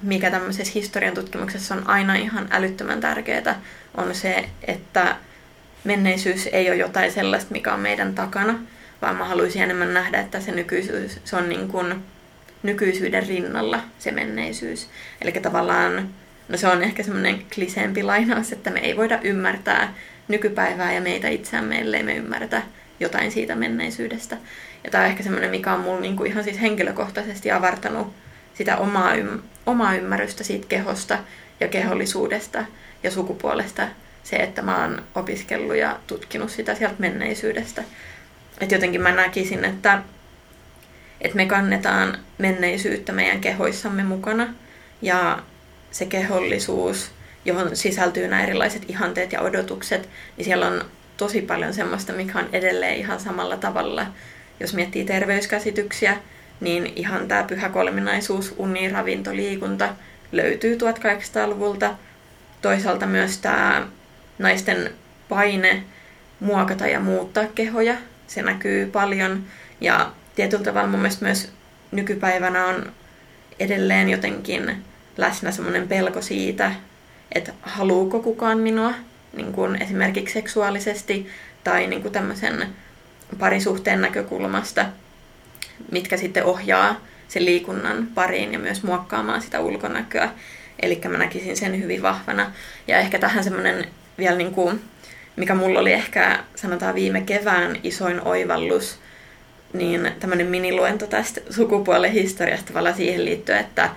mikä 0.01 0.31
tämmöisessä 0.31 0.73
historian 0.75 1.13
tutkimuksessa 1.13 1.75
on 1.75 1.89
aina 1.89 2.15
ihan 2.15 2.47
älyttömän 2.51 3.01
tärkeää, 3.01 3.61
on 3.95 4.15
se, 4.15 4.49
että 4.67 5.15
menneisyys 5.83 6.49
ei 6.51 6.69
ole 6.69 6.77
jotain 6.77 7.11
sellaista, 7.11 7.51
mikä 7.51 7.73
on 7.73 7.79
meidän 7.79 8.15
takana, 8.15 8.59
vaan 9.01 9.15
mä 9.15 9.25
haluaisin 9.25 9.61
enemmän 9.61 9.93
nähdä, 9.93 10.19
että 10.19 10.39
se 10.39 10.51
nykyisyys 10.51 11.19
se 11.25 11.35
on 11.35 11.49
niin 11.49 11.67
kuin 11.67 12.03
nykyisyyden 12.67 13.27
rinnalla 13.27 13.79
se 13.99 14.11
menneisyys. 14.11 14.89
Eli 15.21 15.31
tavallaan, 15.31 16.09
no 16.49 16.57
se 16.57 16.67
on 16.67 16.83
ehkä 16.83 17.03
semmoinen 17.03 17.41
kliseempi 17.55 18.03
lainaus, 18.03 18.51
että 18.51 18.69
me 18.69 18.79
ei 18.79 18.97
voida 18.97 19.19
ymmärtää 19.23 19.93
nykypäivää 20.27 20.93
ja 20.93 21.01
meitä 21.01 21.27
itseämme, 21.27 21.79
ellei 21.79 22.03
me 22.03 22.15
ymmärretä 22.15 22.61
jotain 22.99 23.31
siitä 23.31 23.55
menneisyydestä. 23.55 24.37
Ja 24.83 24.91
tämä 24.91 25.03
on 25.03 25.09
ehkä 25.09 25.23
semmoinen, 25.23 25.49
mikä 25.49 25.73
on 25.73 25.79
mulla 25.79 25.99
niinku 25.99 26.23
ihan 26.23 26.43
siis 26.43 26.61
henkilökohtaisesti 26.61 27.51
avartanut 27.51 28.13
sitä 28.53 28.77
omaa, 28.77 29.15
ym- 29.15 29.41
omaa 29.65 29.95
ymmärrystä 29.95 30.43
siitä 30.43 30.65
kehosta 30.69 31.17
ja 31.59 31.67
kehollisuudesta 31.67 32.65
ja 33.03 33.11
sukupuolesta. 33.11 33.87
Se, 34.23 34.35
että 34.35 34.61
mä 34.61 34.81
oon 34.81 35.03
opiskellut 35.15 35.75
ja 35.75 35.99
tutkinut 36.07 36.51
sitä 36.51 36.75
sieltä 36.75 36.95
menneisyydestä. 36.99 37.83
että 38.61 38.75
jotenkin 38.75 39.01
mä 39.01 39.11
näkisin, 39.11 39.65
että, 39.65 40.01
että 41.21 41.35
me 41.35 41.45
kannetaan 41.45 42.17
menneisyyttä 42.37 43.11
meidän 43.11 43.41
kehoissamme 43.41 44.03
mukana 44.03 44.53
ja 45.01 45.39
se 45.91 46.05
kehollisuus, 46.05 47.11
johon 47.45 47.75
sisältyy 47.75 48.27
nämä 48.27 48.43
erilaiset 48.43 48.89
ihanteet 48.89 49.31
ja 49.31 49.41
odotukset, 49.41 50.09
niin 50.37 50.45
siellä 50.45 50.67
on 50.67 50.85
tosi 51.17 51.41
paljon 51.41 51.73
semmoista, 51.73 52.13
mikä 52.13 52.39
on 52.39 52.49
edelleen 52.53 52.95
ihan 52.95 53.19
samalla 53.19 53.57
tavalla. 53.57 54.05
Jos 54.59 54.73
miettii 54.73 55.05
terveyskäsityksiä, 55.05 56.17
niin 56.59 56.93
ihan 56.95 57.27
tämä 57.27 57.43
pyhä 57.43 57.69
kolminaisuus, 57.69 58.55
uni, 58.57 58.89
ravinto, 58.89 59.35
liikunta 59.35 59.89
löytyy 60.31 60.77
1800-luvulta. 60.77 61.95
Toisaalta 62.61 63.05
myös 63.05 63.37
tämä 63.37 63.87
naisten 64.39 64.91
paine 65.29 65.83
muokata 66.39 66.87
ja 66.87 66.99
muuttaa 66.99 67.45
kehoja, 67.55 67.95
se 68.27 68.41
näkyy 68.41 68.85
paljon. 68.85 69.43
Ja 69.81 70.11
tietyllä 70.37 70.63
tavalla 70.63 70.87
mun 70.87 70.99
mielestä 70.99 71.25
myös 71.25 71.51
nykypäivänä 71.91 72.65
on 72.65 72.91
edelleen 73.59 74.09
jotenkin 74.09 74.83
läsnä 75.17 75.51
semmoinen 75.51 75.87
pelko 75.87 76.21
siitä, 76.21 76.71
että 77.31 77.53
haluuko 77.61 78.19
kukaan 78.19 78.57
minua 78.57 78.93
niin 79.33 79.53
kuin 79.53 79.81
esimerkiksi 79.81 80.33
seksuaalisesti 80.33 81.27
tai 81.63 81.87
niin 81.87 82.01
kuin 82.01 82.11
tämmöisen 82.11 82.67
parisuhteen 83.39 84.01
näkökulmasta, 84.01 84.85
mitkä 85.91 86.17
sitten 86.17 86.43
ohjaa 86.43 87.01
sen 87.27 87.45
liikunnan 87.45 88.07
pariin 88.15 88.53
ja 88.53 88.59
myös 88.59 88.83
muokkaamaan 88.83 89.41
sitä 89.41 89.59
ulkonäköä. 89.59 90.29
Eli 90.81 91.01
mä 91.09 91.17
näkisin 91.17 91.57
sen 91.57 91.81
hyvin 91.81 92.01
vahvana. 92.01 92.51
Ja 92.87 92.97
ehkä 92.97 93.19
tähän 93.19 93.43
semmoinen 93.43 93.85
vielä, 94.17 94.37
niin 94.37 94.53
kuin, 94.53 94.81
mikä 95.35 95.55
mulla 95.55 95.79
oli 95.79 95.93
ehkä 95.93 96.43
sanotaan 96.55 96.95
viime 96.95 97.21
kevään 97.21 97.79
isoin 97.83 98.21
oivallus, 98.21 98.99
niin 99.73 100.11
tämmöinen 100.19 100.47
miniluento 100.47 101.07
tästä 101.07 101.41
sukupuolen 101.49 102.11
historiasta 102.11 102.67
tavallaan 102.67 102.95
siihen 102.95 103.25
liittyen, 103.25 103.59
että 103.59 103.89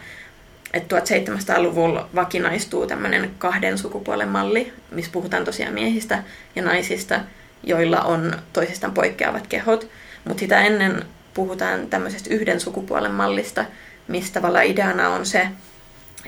että 0.73 0.97
1700-luvulla 0.99 2.09
vakinaistuu 2.15 2.87
tämmöinen 2.87 3.31
kahden 3.39 3.79
sukupuolen 3.79 4.29
malli, 4.29 4.73
missä 4.91 5.13
puhutaan 5.13 5.45
tosiaan 5.45 5.75
miehistä 5.75 6.23
ja 6.57 6.63
naisista, 6.63 7.21
joilla 7.63 8.01
on 8.01 8.35
toisistaan 8.53 8.95
poikkeavat 8.95 9.47
kehot. 9.47 9.89
Mutta 10.25 10.41
sitä 10.41 10.61
ennen 10.61 11.05
puhutaan 11.35 11.87
tämmöisestä 11.87 12.35
yhden 12.35 12.61
sukupuolen 12.61 13.11
mallista, 13.11 13.65
mistä 14.09 14.35
tavallaan 14.35 14.67
ideana 14.67 15.09
on 15.09 15.27
se, 15.27 15.49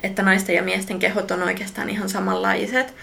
että 0.03 0.23
naisten 0.23 0.57
ja 0.57 0.63
miesten 0.63 0.99
kehot 0.99 1.31
on 1.31 1.43
oikeastaan 1.43 1.91
ihan 1.91 2.09
samanlaiset, 2.09 2.95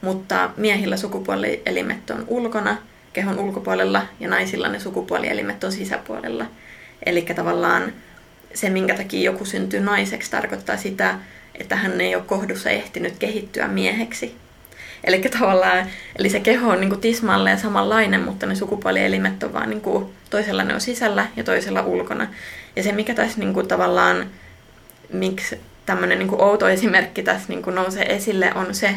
mutta 0.00 0.50
miehillä 0.56 0.96
sukupuolielimet 0.96 2.10
on 2.10 2.24
ulkona, 2.28 2.76
kehon 3.16 3.38
ulkopuolella, 3.38 4.02
ja 4.20 4.28
naisilla 4.28 4.68
ne 4.68 4.80
sukupuolielimet 4.80 5.64
on 5.64 5.72
sisäpuolella. 5.72 6.46
Eli 7.06 7.22
tavallaan 7.22 7.92
se, 8.54 8.70
minkä 8.70 8.94
takia 8.94 9.30
joku 9.30 9.44
syntyy 9.44 9.80
naiseksi, 9.80 10.30
tarkoittaa 10.30 10.76
sitä, 10.76 11.14
että 11.54 11.76
hän 11.76 12.00
ei 12.00 12.14
ole 12.14 12.24
kohdussa 12.26 12.70
ehtinyt 12.70 13.14
kehittyä 13.18 13.68
mieheksi. 13.68 14.36
Eli 15.04 15.18
tavallaan, 15.18 15.86
eli 16.18 16.30
se 16.30 16.40
keho 16.40 16.70
on 16.70 16.80
niin 16.80 17.00
tismalleen 17.00 17.58
samanlainen, 17.58 18.20
mutta 18.20 18.46
ne 18.46 18.54
sukupuolielimet 18.54 19.42
on 19.42 19.52
vaan 19.52 19.70
niin 19.70 19.80
kuin, 19.80 20.06
toisella 20.30 20.64
ne 20.64 20.74
on 20.74 20.80
sisällä 20.80 21.26
ja 21.36 21.44
toisella 21.44 21.82
ulkona. 21.82 22.26
Ja 22.76 22.82
se, 22.82 22.92
mikä 22.92 23.14
tässä 23.14 23.38
niin 23.38 23.54
kuin, 23.54 23.68
tavallaan, 23.68 24.26
miksi 25.12 25.60
tämmöinen 25.86 26.18
niin 26.18 26.42
outo 26.42 26.68
esimerkki 26.68 27.22
tässä 27.22 27.48
niin 27.48 27.62
kuin, 27.62 27.74
nousee 27.74 28.14
esille, 28.14 28.52
on 28.54 28.74
se, 28.74 28.94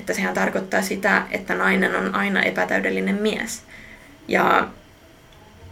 että 0.00 0.14
sehän 0.14 0.34
tarkoittaa 0.34 0.82
sitä, 0.82 1.22
että 1.30 1.54
nainen 1.54 1.96
on 1.96 2.14
aina 2.14 2.42
epätäydellinen 2.42 3.22
mies. 3.22 3.62
Ja 4.28 4.68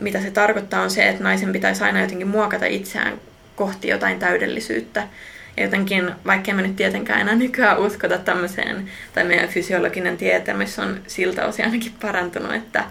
mitä 0.00 0.20
se 0.20 0.30
tarkoittaa 0.30 0.82
on 0.82 0.90
se, 0.90 1.08
että 1.08 1.24
naisen 1.24 1.52
pitäisi 1.52 1.84
aina 1.84 2.00
jotenkin 2.00 2.28
muokata 2.28 2.66
itseään 2.66 3.20
kohti 3.56 3.88
jotain 3.88 4.18
täydellisyyttä. 4.18 5.08
Ja 5.56 5.62
jotenkin, 5.62 6.10
vaikka 6.26 6.52
me 6.52 6.62
nyt 6.62 6.76
tietenkään 6.76 7.20
enää 7.20 7.34
nykyään 7.34 7.78
uskota 7.78 8.18
tämmöiseen, 8.18 8.90
tai 9.14 9.24
meidän 9.24 9.48
fysiologinen 9.48 10.16
tietämys 10.16 10.78
on 10.78 11.00
siltä 11.06 11.46
osin 11.46 11.64
ainakin 11.64 11.92
parantunut, 12.00 12.54
että, 12.54 12.84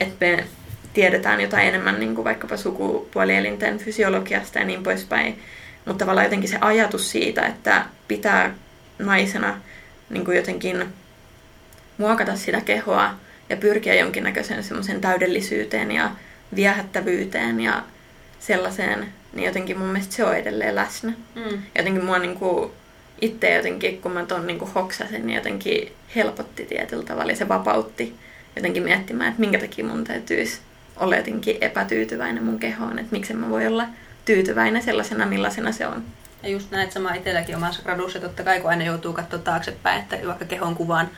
että 0.00 0.26
me 0.26 0.44
tiedetään 0.94 1.40
jotain 1.40 1.68
enemmän 1.68 2.00
niin 2.00 2.14
kuin 2.14 2.24
vaikkapa 2.24 2.56
sukupuolielinten 2.56 3.78
fysiologiasta 3.78 4.58
ja 4.58 4.64
niin 4.64 4.82
poispäin. 4.82 5.42
Mutta 5.84 5.98
tavallaan 5.98 6.26
jotenkin 6.26 6.50
se 6.50 6.58
ajatus 6.60 7.10
siitä, 7.10 7.46
että 7.46 7.84
pitää 8.08 8.54
naisena 8.98 9.60
niin 10.10 10.24
kuin 10.24 10.36
jotenkin 10.36 10.84
muokata 11.98 12.36
sitä 12.36 12.60
kehoa 12.60 13.14
ja 13.48 13.56
pyrkiä 13.56 13.94
jonkinnäköiseen 13.94 14.64
semmoisen 14.64 15.00
täydellisyyteen 15.00 15.92
ja 15.92 16.10
viehättävyyteen 16.56 17.60
ja 17.60 17.82
sellaiseen, 18.40 19.06
niin 19.32 19.46
jotenkin 19.46 19.78
mun 19.78 19.88
mielestä 19.88 20.14
se 20.14 20.24
on 20.24 20.36
edelleen 20.36 20.74
läsnä. 20.74 21.12
Mm. 21.34 21.62
Jotenkin 21.78 22.04
mua 22.04 22.18
niinku 22.18 22.74
itse 23.20 23.54
jotenkin, 23.54 24.00
kun 24.00 24.12
mä 24.12 24.26
ton 24.26 24.46
niinku 24.46 24.68
hoksasin, 24.74 25.26
niin 25.26 25.36
jotenkin 25.36 25.92
helpotti 26.16 26.64
tietyllä 26.66 27.04
tavalla 27.04 27.32
ja 27.32 27.36
se 27.36 27.48
vapautti 27.48 28.14
jotenkin 28.56 28.82
miettimään, 28.82 29.28
että 29.28 29.40
minkä 29.40 29.58
takia 29.58 29.84
mun 29.84 30.04
täytyisi 30.04 30.58
olla 30.96 31.16
jotenkin 31.16 31.56
epätyytyväinen 31.60 32.44
mun 32.44 32.58
kehoon, 32.58 32.98
että 32.98 33.12
miksi 33.12 33.34
mä 33.34 33.50
voi 33.50 33.66
olla 33.66 33.86
tyytyväinen 34.24 34.82
sellaisena, 34.82 35.26
millaisena 35.26 35.72
se 35.72 35.86
on. 35.86 36.02
Ja 36.42 36.48
just 36.48 36.70
näet 36.70 36.92
sama 36.92 37.14
itselläkin 37.14 37.56
omassa 37.56 37.82
gradussa, 37.82 38.20
totta 38.20 38.42
kai 38.44 38.60
kun 38.60 38.70
aina 38.70 38.84
joutuu 38.84 39.12
katsoa 39.12 39.38
taaksepäin, 39.38 40.00
että 40.00 40.18
vaikka 40.26 40.44
kehon 40.44 40.74
kuvaan 40.74 41.10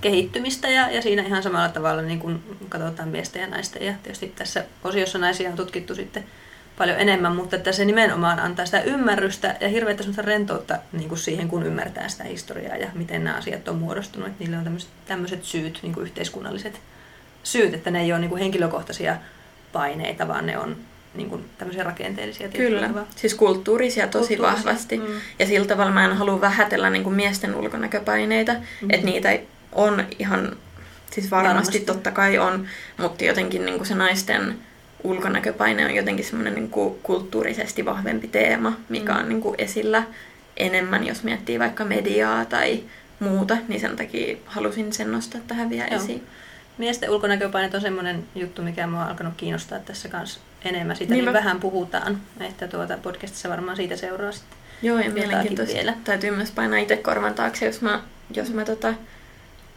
kehittymistä 0.00 0.68
ja, 0.68 0.90
ja 0.90 1.02
siinä 1.02 1.22
ihan 1.22 1.42
samalla 1.42 1.68
tavalla 1.68 2.02
niin 2.02 2.18
kuin 2.18 2.58
katsotaan 2.68 3.08
miesten 3.08 3.42
ja 3.42 3.48
naisten 3.48 3.86
ja 3.86 3.94
tietysti 4.02 4.32
tässä 4.36 4.64
osiossa 4.84 5.18
naisia 5.18 5.50
on 5.50 5.56
tutkittu 5.56 5.94
sitten 5.94 6.24
paljon 6.78 7.00
enemmän, 7.00 7.36
mutta 7.36 7.56
että 7.56 7.72
se 7.72 7.84
nimenomaan 7.84 8.40
antaa 8.40 8.66
sitä 8.66 8.80
ymmärrystä 8.80 9.56
ja 9.60 9.68
hirveätä 9.68 10.02
semmoista 10.02 10.22
rentoutta 10.22 10.78
niin 10.92 11.08
kuin 11.08 11.18
siihen, 11.18 11.48
kun 11.48 11.66
ymmärtää 11.66 12.08
sitä 12.08 12.24
historiaa 12.24 12.76
ja 12.76 12.88
miten 12.94 13.24
nämä 13.24 13.36
asiat 13.36 13.68
on 13.68 13.76
muodostunut. 13.76 14.28
Että 14.28 14.44
niillä 14.44 14.58
on 14.58 14.64
tämmöiset, 14.64 14.90
tämmöiset 15.06 15.44
syyt, 15.44 15.78
niin 15.82 15.94
kuin 15.94 16.04
yhteiskunnalliset 16.04 16.80
syyt, 17.42 17.74
että 17.74 17.90
ne 17.90 18.00
ei 18.00 18.12
ole 18.12 18.20
niin 18.20 18.30
kuin 18.30 18.42
henkilökohtaisia 18.42 19.16
paineita, 19.72 20.28
vaan 20.28 20.46
ne 20.46 20.58
on 20.58 20.76
niin 21.16 21.30
kuin 21.30 21.44
tämmöisiä 21.58 21.84
rakenteellisia. 21.84 22.48
Kyllä, 22.48 22.90
siis 23.16 23.34
kulttuurisia 23.34 24.06
tosi 24.06 24.36
kulttuurisia. 24.36 24.64
vahvasti. 24.64 24.98
Mm. 24.98 25.04
Ja 25.38 25.46
sillä 25.46 25.66
tavalla 25.66 25.92
mä 25.92 26.04
en 26.04 26.16
halua 26.16 26.40
vähätellä 26.40 26.90
niin 26.90 27.04
kuin 27.04 27.16
miesten 27.16 27.54
ulkonäköpaineita, 27.54 28.52
mm. 28.52 28.90
että 28.90 29.06
niitä 29.06 29.38
on 29.72 30.04
ihan, 30.18 30.56
siis 31.10 31.30
varmasti, 31.30 31.54
varmasti. 31.54 31.80
totta 31.80 32.10
kai 32.10 32.38
on, 32.38 32.66
mutta 32.98 33.24
jotenkin 33.24 33.66
niin 33.66 33.76
kuin 33.76 33.86
se 33.86 33.94
naisten 33.94 34.54
ulkonäköpaine 35.04 35.84
on 35.84 35.94
jotenkin 35.94 36.24
semmoinen 36.24 36.54
niin 36.54 36.70
kuin 36.70 36.98
kulttuurisesti 37.02 37.84
vahvempi 37.84 38.28
teema, 38.28 38.72
mikä 38.88 39.12
mm. 39.12 39.18
on 39.18 39.28
niin 39.28 39.40
kuin 39.40 39.54
esillä 39.58 40.02
enemmän, 40.56 41.06
jos 41.06 41.22
miettii 41.22 41.58
vaikka 41.58 41.84
mediaa 41.84 42.44
tai 42.44 42.80
muuta, 43.20 43.56
niin 43.68 43.80
sen 43.80 43.96
takia 43.96 44.36
halusin 44.46 44.92
sen 44.92 45.12
nostaa 45.12 45.40
tähän 45.46 45.70
vielä 45.70 45.86
Joo. 45.90 46.02
esiin. 46.02 46.22
Miesten 46.78 47.10
ulkonäköpainet 47.10 47.74
on 47.74 47.80
semmoinen 47.80 48.24
juttu, 48.34 48.62
mikä 48.62 48.86
mua 48.86 49.02
on 49.02 49.08
alkanut 49.08 49.34
kiinnostaa 49.36 49.78
tässä 49.78 50.08
kanssa 50.08 50.40
enemmän. 50.64 50.96
Siitä 50.96 51.14
niin, 51.14 51.24
niin 51.24 51.32
mä... 51.32 51.38
vähän 51.38 51.60
puhutaan, 51.60 52.20
että 52.40 52.68
tuota 52.68 52.98
podcastissa 53.02 53.48
varmaan 53.48 53.76
siitä 53.76 53.96
seuraa 53.96 54.32
sitten 54.32 54.58
Joo, 54.82 54.98
ja 54.98 55.10
mielenkiintoista. 55.10 55.76
Vielä. 55.76 55.94
Täytyy 56.04 56.30
myös 56.30 56.50
painaa 56.50 56.78
itse 56.78 56.96
korvan 56.96 57.34
taakse, 57.34 57.66
jos 57.66 57.80
mä, 57.80 58.02
jos 58.34 58.50
mä 58.50 58.64
tota, 58.64 58.94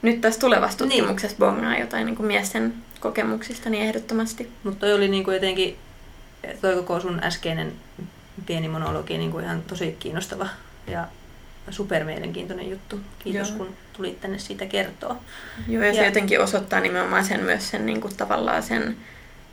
nyt 0.01 0.21
tässä 0.21 0.39
tulevassa 0.39 0.85
niin. 0.85 0.89
tutkimuksessa 0.89 1.37
niin. 1.39 1.55
bongaa 1.55 1.77
jotain 1.77 2.05
niin 2.05 2.15
kuin 2.15 2.27
miesten 2.27 2.73
kokemuksista, 2.99 3.69
niin 3.69 3.83
ehdottomasti. 3.83 4.51
Mutta 4.63 4.79
toi 4.79 4.93
oli 4.93 5.07
niin 5.07 5.23
kuin 5.23 5.33
jotenkin, 5.33 5.77
toi 6.61 6.75
koko 6.75 6.99
sun 6.99 7.23
äskeinen 7.23 7.73
pieni 8.45 8.67
monologi 8.67 9.17
niin 9.17 9.31
kuin 9.31 9.45
ihan 9.45 9.61
tosi 9.61 9.95
kiinnostava 9.99 10.47
ja 10.87 11.07
supermielenkiintoinen 11.69 12.69
juttu. 12.69 12.99
Kiitos, 13.19 13.49
Joo. 13.49 13.57
kun 13.57 13.75
tulit 13.93 14.21
tänne 14.21 14.37
siitä 14.37 14.65
kertoa. 14.65 15.17
Joo, 15.67 15.83
ja, 15.83 15.89
ja 15.89 15.93
se 15.93 16.05
jotenkin 16.05 16.41
osoittaa 16.41 16.79
nimenomaan 16.79 17.25
sen 17.25 17.43
myös 17.43 17.69
sen 17.69 17.85
niin 17.85 18.01
kuin 18.01 18.15
tavallaan 18.15 18.63
sen 18.63 18.97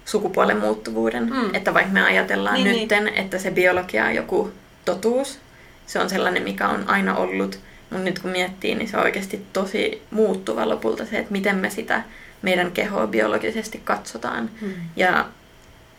sukupuolen 0.04 0.56
muuttuvuuden. 0.56 1.30
Mm. 1.30 1.54
Että 1.54 1.74
vaikka 1.74 1.92
me 1.92 2.02
ajatellaan 2.02 2.54
niin, 2.54 2.80
nytten, 2.80 3.04
niin. 3.04 3.14
että 3.14 3.38
se 3.38 3.50
biologia 3.50 4.04
on 4.04 4.14
joku 4.14 4.52
totuus, 4.84 5.38
se 5.86 5.98
on 5.98 6.10
sellainen, 6.10 6.42
mikä 6.42 6.68
on 6.68 6.88
aina 6.90 7.16
ollut, 7.16 7.60
mutta 7.90 8.04
nyt 8.04 8.18
kun 8.18 8.30
miettii, 8.30 8.74
niin 8.74 8.88
se 8.88 8.96
on 8.96 9.02
oikeasti 9.02 9.46
tosi 9.52 10.02
muuttuva 10.10 10.68
lopulta 10.68 11.06
se, 11.06 11.18
että 11.18 11.32
miten 11.32 11.56
me 11.56 11.70
sitä 11.70 12.02
meidän 12.42 12.72
kehoa 12.72 13.06
biologisesti 13.06 13.80
katsotaan. 13.84 14.50
Hmm. 14.60 14.72
Ja 14.96 15.26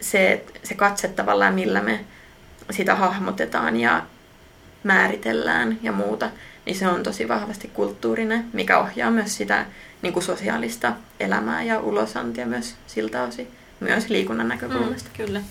se, 0.02 0.46
se 0.64 0.76
katse 0.76 1.08
tavallaan, 1.08 1.54
millä 1.54 1.82
me 1.82 2.00
sitä 2.72 2.96
hahmotetaan 2.96 3.80
ja 3.80 4.04
määritellään 4.84 5.80
ja 5.84 5.92
muuta, 5.92 6.30
niin 6.66 6.76
se 6.76 6.88
on 6.88 7.04
tosi 7.04 7.28
vahvasti 7.28 7.68
kulttuurinen, 7.68 8.46
mikä 8.54 8.80
ohjaa 8.80 9.12
myös 9.12 9.38
sitä 9.38 9.66
niin 10.02 10.14
kuin 10.14 10.24
sosiaalista 10.24 10.94
elämää 11.20 11.64
ja 11.64 11.80
ulosantia 11.80 12.46
myös 12.46 12.76
siltä 12.88 13.24
osin, 13.24 13.48
myös 13.80 14.10
liikunnan 14.10 14.48
näkökulmasta. 14.48 15.10
Mm, 15.10 15.26
kyllä. 15.26 15.42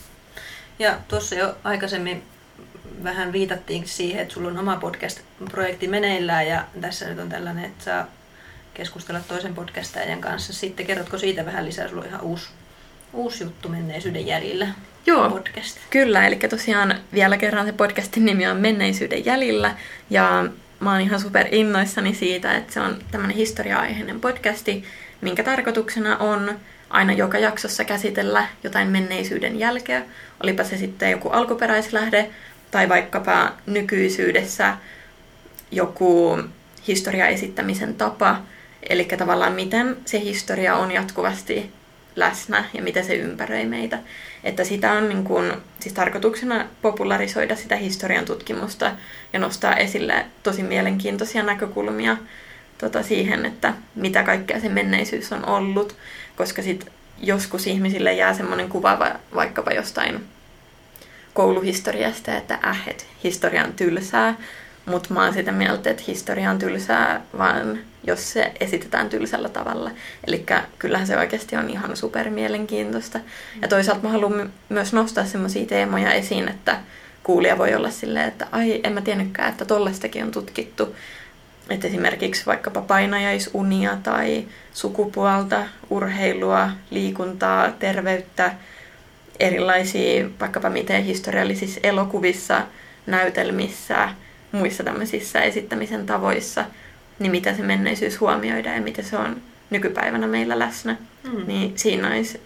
Ja 0.78 0.98
tuossa 1.08 1.34
jo 1.34 1.56
aikaisemmin 1.64 2.22
vähän 3.02 3.32
viitattiin 3.32 3.88
siihen, 3.88 4.22
että 4.22 4.34
sulla 4.34 4.48
on 4.48 4.58
oma 4.58 4.76
podcast-projekti 4.76 5.88
meneillään 5.88 6.48
ja 6.48 6.64
tässä 6.80 7.08
nyt 7.08 7.18
on 7.18 7.28
tällainen, 7.28 7.64
että 7.64 7.84
saa 7.84 8.06
keskustella 8.74 9.20
toisen 9.20 9.54
podcastajan 9.54 10.20
kanssa. 10.20 10.52
Sitten 10.52 10.86
kerrotko 10.86 11.18
siitä 11.18 11.46
vähän 11.46 11.64
lisää, 11.64 11.88
sulla 11.88 12.02
on 12.02 12.08
ihan 12.08 12.20
uusi, 12.20 12.48
uusi 13.12 13.44
juttu 13.44 13.68
menneisyyden 13.68 14.26
jäljillä. 14.26 14.68
Joo. 15.06 15.30
Podcast. 15.30 15.78
Kyllä, 15.90 16.26
eli 16.26 16.36
tosiaan 16.36 16.94
vielä 17.12 17.36
kerran 17.36 17.66
se 17.66 17.72
podcastin 17.72 18.24
nimi 18.24 18.46
on 18.46 18.56
Menneisyyden 18.56 19.24
jäljillä. 19.24 19.74
Ja 20.10 20.46
mä 20.80 20.92
oon 20.92 21.00
ihan 21.00 21.20
super 21.20 21.46
innoissani 21.50 22.14
siitä, 22.14 22.54
että 22.56 22.72
se 22.72 22.80
on 22.80 22.98
tämmöinen 23.10 23.36
historia-aiheinen 23.36 24.20
podcasti, 24.20 24.84
minkä 25.20 25.42
tarkoituksena 25.42 26.16
on 26.16 26.58
aina 26.90 27.12
joka 27.12 27.38
jaksossa 27.38 27.84
käsitellä 27.84 28.46
jotain 28.64 28.88
menneisyyden 28.88 29.58
jälkeä. 29.58 30.02
Olipa 30.42 30.64
se 30.64 30.76
sitten 30.76 31.10
joku 31.10 31.28
alkuperäislähde 31.28 32.30
tai 32.70 32.88
vaikkapa 32.88 33.52
nykyisyydessä 33.66 34.76
joku 35.70 36.38
historiaesittämisen 36.88 37.94
tapa. 37.94 38.42
Eli 38.88 39.04
tavallaan 39.04 39.52
miten 39.52 39.96
se 40.04 40.20
historia 40.20 40.76
on 40.76 40.92
jatkuvasti 40.92 41.72
läsnä 42.16 42.64
ja 42.74 42.82
miten 42.82 43.04
se 43.04 43.14
ympäröi 43.14 43.64
meitä. 43.64 43.98
Että 44.46 44.64
sitä 44.64 44.92
on 44.92 45.08
niin 45.08 45.24
kuin, 45.24 45.52
siis 45.80 45.94
tarkoituksena 45.94 46.66
popularisoida 46.82 47.56
sitä 47.56 47.76
historian 47.76 48.24
tutkimusta 48.24 48.92
ja 49.32 49.38
nostaa 49.38 49.76
esille 49.76 50.26
tosi 50.42 50.62
mielenkiintoisia 50.62 51.42
näkökulmia 51.42 52.16
tota, 52.78 53.02
siihen, 53.02 53.46
että 53.46 53.74
mitä 53.94 54.22
kaikkea 54.22 54.60
se 54.60 54.68
menneisyys 54.68 55.32
on 55.32 55.48
ollut, 55.48 55.96
koska 56.36 56.62
sit 56.62 56.86
joskus 57.22 57.66
ihmisille 57.66 58.12
jää 58.12 58.34
semmoinen 58.34 58.68
kuva 58.68 58.98
va- 58.98 59.18
vaikkapa 59.34 59.70
jostain 59.70 60.24
kouluhistoriasta, 61.34 62.36
että 62.36 62.58
äh, 62.64 62.88
et 62.88 63.06
historia 63.24 63.64
on 63.64 63.72
tylsää, 63.72 64.34
mutta 64.86 65.14
mä 65.14 65.24
oon 65.24 65.34
sitä 65.34 65.52
mieltä, 65.52 65.90
että 65.90 66.02
historia 66.06 66.50
on 66.50 66.58
tylsää, 66.58 67.20
vaan 67.38 67.78
jos 68.04 68.32
se 68.32 68.52
esitetään 68.60 69.08
tylsällä 69.08 69.48
tavalla. 69.48 69.90
Eli 70.26 70.44
kyllähän 70.78 71.06
se 71.06 71.18
oikeasti 71.18 71.56
on 71.56 71.70
ihan 71.70 71.96
super 71.96 72.30
mielenkiintoista. 72.30 73.20
Ja 73.62 73.68
toisaalta 73.68 74.02
mä 74.02 74.08
haluan 74.08 74.52
myös 74.68 74.92
nostaa 74.92 75.24
semmoisia 75.24 75.66
teemoja 75.66 76.12
esiin, 76.12 76.48
että 76.48 76.78
kuulija 77.22 77.58
voi 77.58 77.74
olla 77.74 77.90
silleen, 77.90 78.28
että 78.28 78.46
ai, 78.52 78.80
en 78.84 78.92
mä 78.92 79.00
tiennytkään, 79.00 79.48
että 79.48 79.64
tollestakin 79.64 80.24
on 80.24 80.30
tutkittu. 80.30 80.96
Että 81.70 81.86
esimerkiksi 81.86 82.46
vaikkapa 82.46 82.80
painajaisunia 82.80 83.98
tai 84.02 84.44
sukupuolta, 84.72 85.64
urheilua, 85.90 86.70
liikuntaa, 86.90 87.70
terveyttä, 87.70 88.52
erilaisia 89.40 90.28
vaikkapa 90.40 90.70
miten 90.70 91.04
historiallisissa 91.04 91.80
elokuvissa, 91.82 92.62
näytelmissä, 93.06 94.08
muissa 94.56 94.84
tämmöisissä 94.84 95.40
esittämisen 95.40 96.06
tavoissa, 96.06 96.64
niin 97.18 97.32
mitä 97.32 97.54
se 97.54 97.62
menneisyys 97.62 98.20
huomioidaan 98.20 98.76
ja 98.76 98.82
miten 98.82 99.04
se 99.04 99.16
on 99.16 99.42
nykypäivänä 99.70 100.26
meillä 100.26 100.58
läsnä. 100.58 100.96
Mm. 101.22 101.46
Niin 101.46 101.72
siinä 101.78 102.08
olisi 102.08 102.40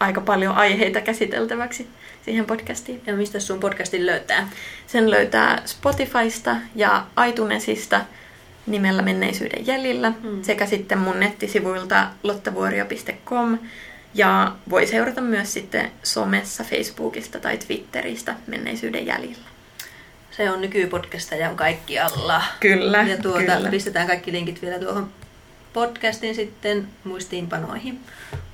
aika 0.00 0.20
paljon 0.20 0.54
aiheita 0.54 1.00
käsiteltäväksi 1.00 1.86
siihen 2.24 2.44
podcastiin. 2.44 3.02
Ja 3.06 3.16
mistä 3.16 3.40
sun 3.40 3.60
podcastin 3.60 4.06
löytää? 4.06 4.48
Sen 4.86 5.10
löytää 5.10 5.62
Spotifysta 5.64 6.56
ja 6.74 7.06
iTunesista 7.28 8.00
nimellä 8.66 9.02
Menneisyyden 9.02 9.66
jäljillä 9.66 10.12
mm. 10.22 10.42
sekä 10.42 10.66
sitten 10.66 10.98
mun 10.98 11.20
nettisivuilta 11.20 12.06
lottavuorio.com 12.22 13.58
ja 14.14 14.52
voi 14.70 14.86
seurata 14.86 15.20
myös 15.20 15.52
sitten 15.52 15.90
somessa, 16.02 16.64
Facebookista 16.64 17.40
tai 17.40 17.58
Twitteristä 17.58 18.34
Menneisyyden 18.46 19.06
jäljillä. 19.06 19.55
Se 20.36 20.50
on 20.50 20.60
nykypodcasta 20.60 21.34
ja 21.34 21.50
on 21.50 21.56
kaikkialla. 21.56 22.42
Kyllä, 22.60 23.02
Ja 23.02 23.16
tuota, 23.22 23.56
kyllä. 23.56 23.70
pistetään 23.70 24.06
kaikki 24.06 24.32
linkit 24.32 24.62
vielä 24.62 24.78
tuohon 24.78 25.10
podcastin 25.72 26.34
sitten 26.34 26.88
muistiinpanoihin. 27.04 28.00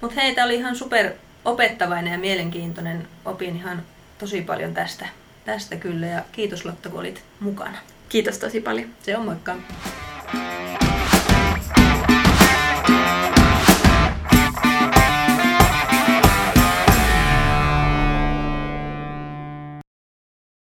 Mutta 0.01 0.21
hei, 0.21 0.35
tämä 0.35 0.45
oli 0.45 0.55
ihan 0.55 0.77
super 0.77 1.13
opettavainen 1.45 2.13
ja 2.13 2.19
mielenkiintoinen. 2.19 3.09
Opin 3.25 3.57
ihan 3.57 3.83
tosi 4.19 4.41
paljon 4.43 4.75
tästä, 4.75 5.09
tästä 5.45 5.77
kyllä 5.77 6.07
ja 6.07 6.23
kiitos 6.33 6.65
Lotta, 6.65 6.89
kun 6.89 7.01
olit 7.01 7.23
mukana. 7.41 7.79
Kiitos 8.09 8.39
tosi 8.39 8.61
paljon. 8.61 8.89
Se 9.03 9.17
on 9.17 9.25
moikka! 9.25 9.57